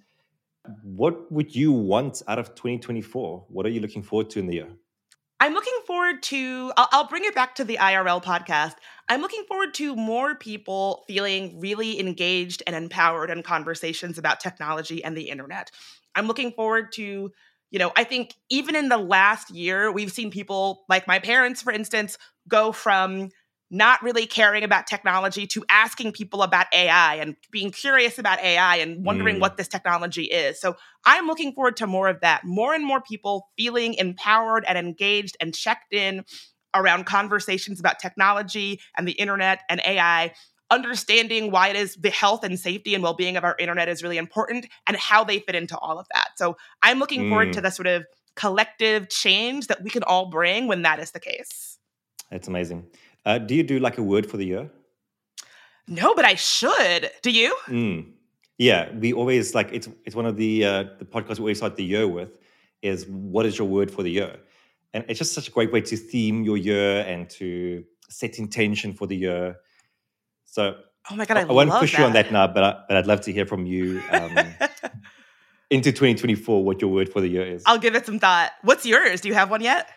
what 0.82 1.30
would 1.32 1.54
you 1.54 1.72
want 1.72 2.22
out 2.28 2.38
of 2.38 2.54
2024 2.54 3.46
what 3.48 3.66
are 3.66 3.70
you 3.70 3.80
looking 3.80 4.02
forward 4.02 4.30
to 4.30 4.38
in 4.38 4.46
the 4.46 4.54
year 4.54 4.68
I'm 5.42 5.54
looking 5.54 5.80
forward 5.88 6.22
to, 6.24 6.72
I'll, 6.76 6.88
I'll, 6.92 7.08
bring 7.08 7.24
it 7.24 7.34
back 7.34 7.56
to 7.56 7.64
the 7.64 7.76
IRL 7.78 8.22
podcast. 8.22 8.74
I'm 9.08 9.20
looking 9.20 9.42
forward 9.48 9.74
to 9.74 9.96
more 9.96 10.36
people 10.36 11.02
feeling 11.08 11.58
really 11.58 11.98
engaged 11.98 12.62
and 12.64 12.76
empowered 12.76 13.28
in 13.28 13.42
conversations 13.42 14.18
about 14.18 14.38
technology 14.38 15.02
and 15.02 15.16
the 15.16 15.30
internet. 15.30 15.72
I'm 16.14 16.28
looking 16.28 16.52
forward 16.52 16.92
to, 16.92 17.32
you 17.72 17.78
know, 17.78 17.90
I 17.96 18.04
think 18.04 18.34
even 18.50 18.76
in 18.76 18.90
the 18.90 18.98
last 18.98 19.50
year, 19.50 19.90
we've 19.90 20.12
seen 20.12 20.30
people 20.30 20.84
like 20.88 21.08
my 21.08 21.18
parents, 21.18 21.62
for 21.62 21.72
instance, 21.72 22.18
go 22.46 22.70
from 22.70 23.30
not 23.70 24.02
really 24.02 24.26
caring 24.26 24.62
about 24.62 24.86
technology 24.86 25.46
to 25.46 25.64
asking 25.70 26.12
people 26.12 26.42
about 26.42 26.66
AI 26.74 27.14
and 27.14 27.34
being 27.50 27.70
curious 27.70 28.18
about 28.18 28.38
AI 28.40 28.76
and 28.76 29.02
wondering 29.02 29.36
mm. 29.36 29.40
what 29.40 29.56
this 29.56 29.66
technology 29.66 30.24
is. 30.24 30.60
So 30.60 30.76
I'm 31.06 31.26
looking 31.26 31.54
forward 31.54 31.78
to 31.78 31.86
more 31.86 32.08
of 32.08 32.20
that. 32.20 32.44
More 32.44 32.74
and 32.74 32.84
more 32.84 33.00
people 33.00 33.48
feeling 33.56 33.94
empowered 33.94 34.66
and 34.68 34.76
engaged 34.76 35.38
and 35.40 35.54
checked 35.54 35.94
in 35.94 36.26
around 36.74 37.06
conversations 37.06 37.80
about 37.80 37.98
technology 37.98 38.80
and 38.96 39.08
the 39.08 39.12
internet 39.12 39.60
and 39.70 39.80
AI, 39.86 40.34
understanding 40.72 41.50
why 41.50 41.68
it 41.68 41.76
is 41.76 41.94
the 41.96 42.10
health 42.10 42.42
and 42.42 42.58
safety 42.58 42.94
and 42.94 43.02
well-being 43.02 43.36
of 43.36 43.44
our 43.44 43.54
internet 43.58 43.88
is 43.88 44.02
really 44.02 44.16
important 44.16 44.66
and 44.86 44.96
how 44.96 45.22
they 45.22 45.38
fit 45.38 45.54
into 45.54 45.76
all 45.78 45.98
of 45.98 46.06
that. 46.14 46.30
So 46.36 46.56
I'm 46.82 46.98
looking 46.98 47.24
mm. 47.24 47.28
forward 47.28 47.52
to 47.52 47.60
mm. 47.60 47.62
the 47.64 47.70
sort 47.70 47.86
of 47.86 48.04
collective 48.34 49.08
change 49.10 49.66
that 49.66 49.82
we 49.82 49.90
can 49.90 50.02
all 50.02 50.30
bring 50.30 50.66
when 50.66 50.82
that 50.82 50.98
is 50.98 51.10
the 51.10 51.20
case. 51.20 51.78
That's 52.30 52.48
amazing. 52.48 52.86
Uh, 53.26 53.38
do 53.38 53.54
you 53.54 53.62
do 53.62 53.78
like 53.78 53.98
a 53.98 54.02
word 54.02 54.28
for 54.28 54.38
the 54.38 54.46
year? 54.46 54.70
No, 55.86 56.14
but 56.14 56.24
I 56.24 56.34
should. 56.36 57.10
Do 57.22 57.30
you? 57.30 57.54
Mm. 57.66 58.12
Yeah, 58.56 58.90
we 58.94 59.12
always 59.12 59.54
like 59.54 59.68
it's 59.72 59.88
it's 60.06 60.16
one 60.16 60.26
of 60.26 60.36
the 60.36 60.64
uh, 60.64 60.84
the 60.98 61.04
podcasts 61.04 61.38
we 61.38 61.42
always 61.42 61.58
start 61.58 61.76
the 61.76 61.84
year 61.84 62.08
with 62.08 62.38
is 62.80 63.06
what 63.06 63.44
is 63.44 63.58
your 63.58 63.68
word 63.68 63.90
for 63.90 64.02
the 64.02 64.10
year, 64.10 64.36
and 64.94 65.04
it's 65.08 65.18
just 65.18 65.32
such 65.32 65.48
a 65.48 65.50
great 65.50 65.72
way 65.72 65.80
to 65.80 65.96
theme 65.96 66.44
your 66.44 66.56
year 66.56 67.00
and 67.00 67.28
to 67.30 67.84
set 68.08 68.38
intention 68.38 68.92
for 68.94 69.06
the 69.06 69.16
year. 69.16 69.56
So, 70.52 70.76
oh 71.10 71.16
my 71.16 71.24
god, 71.24 71.38
I, 71.38 71.40
I 71.40 71.44
won't 71.52 71.70
push 71.70 71.92
that. 71.92 71.98
you 71.98 72.04
on 72.04 72.12
that 72.12 72.30
now, 72.30 72.46
but 72.46 72.62
I, 72.62 72.80
but 72.86 72.98
I'd 72.98 73.06
love 73.06 73.22
to 73.22 73.32
hear 73.32 73.46
from 73.46 73.64
you 73.64 74.02
um, 74.10 74.36
into 75.70 75.90
2024 75.92 76.62
what 76.62 76.82
your 76.82 76.90
word 76.92 77.10
for 77.10 77.22
the 77.22 77.28
year 77.28 77.46
is. 77.46 77.62
I'll 77.64 77.78
give 77.78 77.94
it 77.94 78.04
some 78.04 78.18
thought. 78.18 78.50
What's 78.60 78.84
yours? 78.84 79.22
Do 79.22 79.28
you 79.28 79.34
have 79.34 79.50
one 79.50 79.62
yet? 79.62 79.88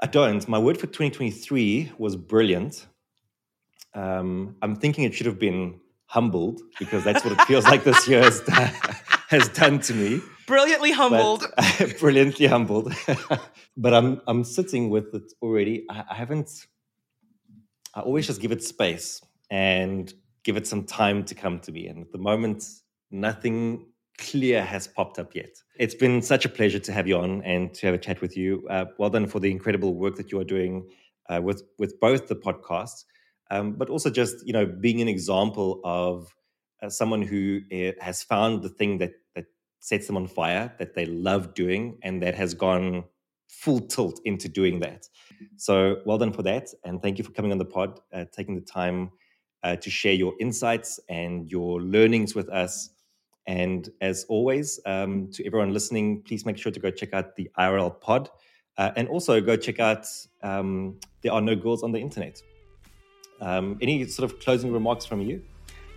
I 0.00 0.06
don't. 0.06 0.48
My 0.48 0.58
word 0.58 0.78
for 0.78 0.86
2023 0.86 1.92
was 1.98 2.16
brilliant. 2.16 2.86
Um, 3.92 4.56
I'm 4.62 4.74
thinking 4.74 5.04
it 5.04 5.12
should 5.12 5.26
have 5.26 5.38
been 5.38 5.78
humbled 6.06 6.62
because 6.78 7.04
that's 7.04 7.22
what 7.22 7.34
it 7.34 7.42
feels 7.42 7.64
like 7.64 7.84
this 7.84 8.08
year 8.08 8.22
has, 8.22 8.40
has 9.28 9.50
done 9.50 9.80
to 9.80 9.92
me. 9.92 10.22
Brilliantly 10.46 10.92
humbled. 10.92 11.44
But, 11.58 11.94
brilliantly 12.00 12.46
humbled. 12.46 12.94
but 13.76 13.92
I'm 13.92 14.22
I'm 14.26 14.44
sitting 14.44 14.88
with 14.88 15.14
it 15.14 15.30
already. 15.42 15.84
I, 15.90 16.04
I 16.12 16.14
haven't. 16.14 16.48
I 17.94 18.00
always 18.00 18.26
just 18.26 18.40
give 18.40 18.50
it 18.50 18.62
space 18.62 19.20
and 19.50 20.12
give 20.44 20.56
it 20.56 20.66
some 20.66 20.84
time 20.84 21.24
to 21.24 21.34
come 21.34 21.58
to 21.60 21.72
me. 21.72 21.86
And 21.88 22.02
at 22.02 22.12
the 22.12 22.18
moment, 22.18 22.64
nothing 23.10 23.86
clear 24.18 24.62
has 24.62 24.86
popped 24.86 25.18
up 25.18 25.34
yet. 25.34 25.62
It's 25.78 25.94
been 25.94 26.20
such 26.20 26.44
a 26.44 26.48
pleasure 26.48 26.80
to 26.80 26.92
have 26.92 27.06
you 27.06 27.16
on 27.16 27.42
and 27.42 27.72
to 27.74 27.86
have 27.86 27.94
a 27.94 27.98
chat 27.98 28.20
with 28.20 28.36
you. 28.36 28.66
Uh, 28.68 28.86
well 28.98 29.10
done 29.10 29.26
for 29.26 29.40
the 29.40 29.50
incredible 29.50 29.94
work 29.94 30.16
that 30.16 30.30
you 30.32 30.40
are 30.40 30.44
doing 30.44 30.88
uh, 31.28 31.40
with 31.42 31.62
with 31.78 31.98
both 32.00 32.26
the 32.26 32.36
podcasts, 32.36 33.04
um, 33.50 33.72
but 33.72 33.88
also 33.88 34.10
just 34.10 34.46
you 34.46 34.52
know 34.52 34.66
being 34.66 35.00
an 35.00 35.08
example 35.08 35.80
of 35.84 36.34
uh, 36.82 36.88
someone 36.88 37.22
who 37.22 37.60
eh, 37.70 37.92
has 38.00 38.22
found 38.22 38.62
the 38.62 38.68
thing 38.68 38.98
that 38.98 39.12
that 39.34 39.46
sets 39.80 40.06
them 40.06 40.16
on 40.16 40.26
fire, 40.26 40.74
that 40.78 40.94
they 40.94 41.06
love 41.06 41.54
doing, 41.54 41.98
and 42.02 42.22
that 42.22 42.34
has 42.34 42.54
gone 42.54 43.04
full 43.48 43.80
tilt 43.80 44.20
into 44.24 44.48
doing 44.48 44.80
that. 44.80 45.06
So 45.56 45.96
well 46.04 46.18
done 46.18 46.32
for 46.32 46.42
that, 46.42 46.68
and 46.84 47.00
thank 47.00 47.18
you 47.18 47.24
for 47.24 47.30
coming 47.30 47.52
on 47.52 47.58
the 47.58 47.64
pod, 47.64 48.00
uh, 48.12 48.24
taking 48.32 48.54
the 48.54 48.60
time 48.60 49.10
uh, 49.62 49.76
to 49.76 49.90
share 49.90 50.12
your 50.12 50.34
insights 50.40 51.00
and 51.08 51.50
your 51.50 51.80
learnings 51.80 52.34
with 52.34 52.48
us. 52.48 52.90
And 53.46 53.88
as 54.00 54.24
always, 54.28 54.78
um, 54.84 55.30
to 55.32 55.46
everyone 55.46 55.72
listening, 55.72 56.22
please 56.22 56.44
make 56.44 56.58
sure 56.58 56.70
to 56.70 56.80
go 56.80 56.90
check 56.90 57.14
out 57.14 57.36
the 57.36 57.50
IRL 57.58 58.00
pod. 58.00 58.30
Uh, 58.76 58.92
and 58.94 59.08
also 59.08 59.40
go 59.40 59.56
check 59.56 59.80
out 59.80 60.06
um, 60.42 60.98
There 61.22 61.32
Are 61.32 61.40
No 61.40 61.56
Girls 61.56 61.82
on 61.82 61.90
the 61.90 61.98
Internet. 61.98 62.40
Um, 63.40 63.78
any 63.80 64.06
sort 64.06 64.30
of 64.30 64.38
closing 64.38 64.72
remarks 64.72 65.04
from 65.04 65.20
you? 65.20 65.42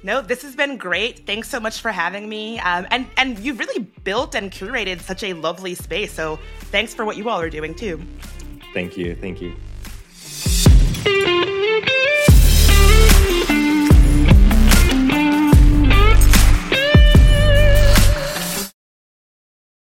No, 0.04 0.22
this 0.22 0.42
has 0.42 0.56
been 0.56 0.78
great. 0.78 1.28
Thanks 1.28 1.48
so 1.48 1.60
much 1.60 1.82
for 1.82 1.92
having 1.92 2.28
me. 2.28 2.60
Um, 2.60 2.88
and 2.90 3.06
and 3.18 3.38
you've 3.38 3.60
really 3.60 3.84
built 4.04 4.34
and 4.34 4.52
curated 4.52 5.00
such 5.00 5.24
a 5.24 5.34
lovely 5.34 5.76
space. 5.76 6.12
So 6.12 6.40
thanks 6.72 6.94
for 6.94 7.06
what 7.06 7.18
you 7.18 7.30
all 7.30 7.40
are 7.40 7.52
doing 7.52 7.76
too. 7.76 8.02
Thank 8.74 8.98
you. 8.98 9.16
Thank 9.16 9.42
you. 9.42 9.56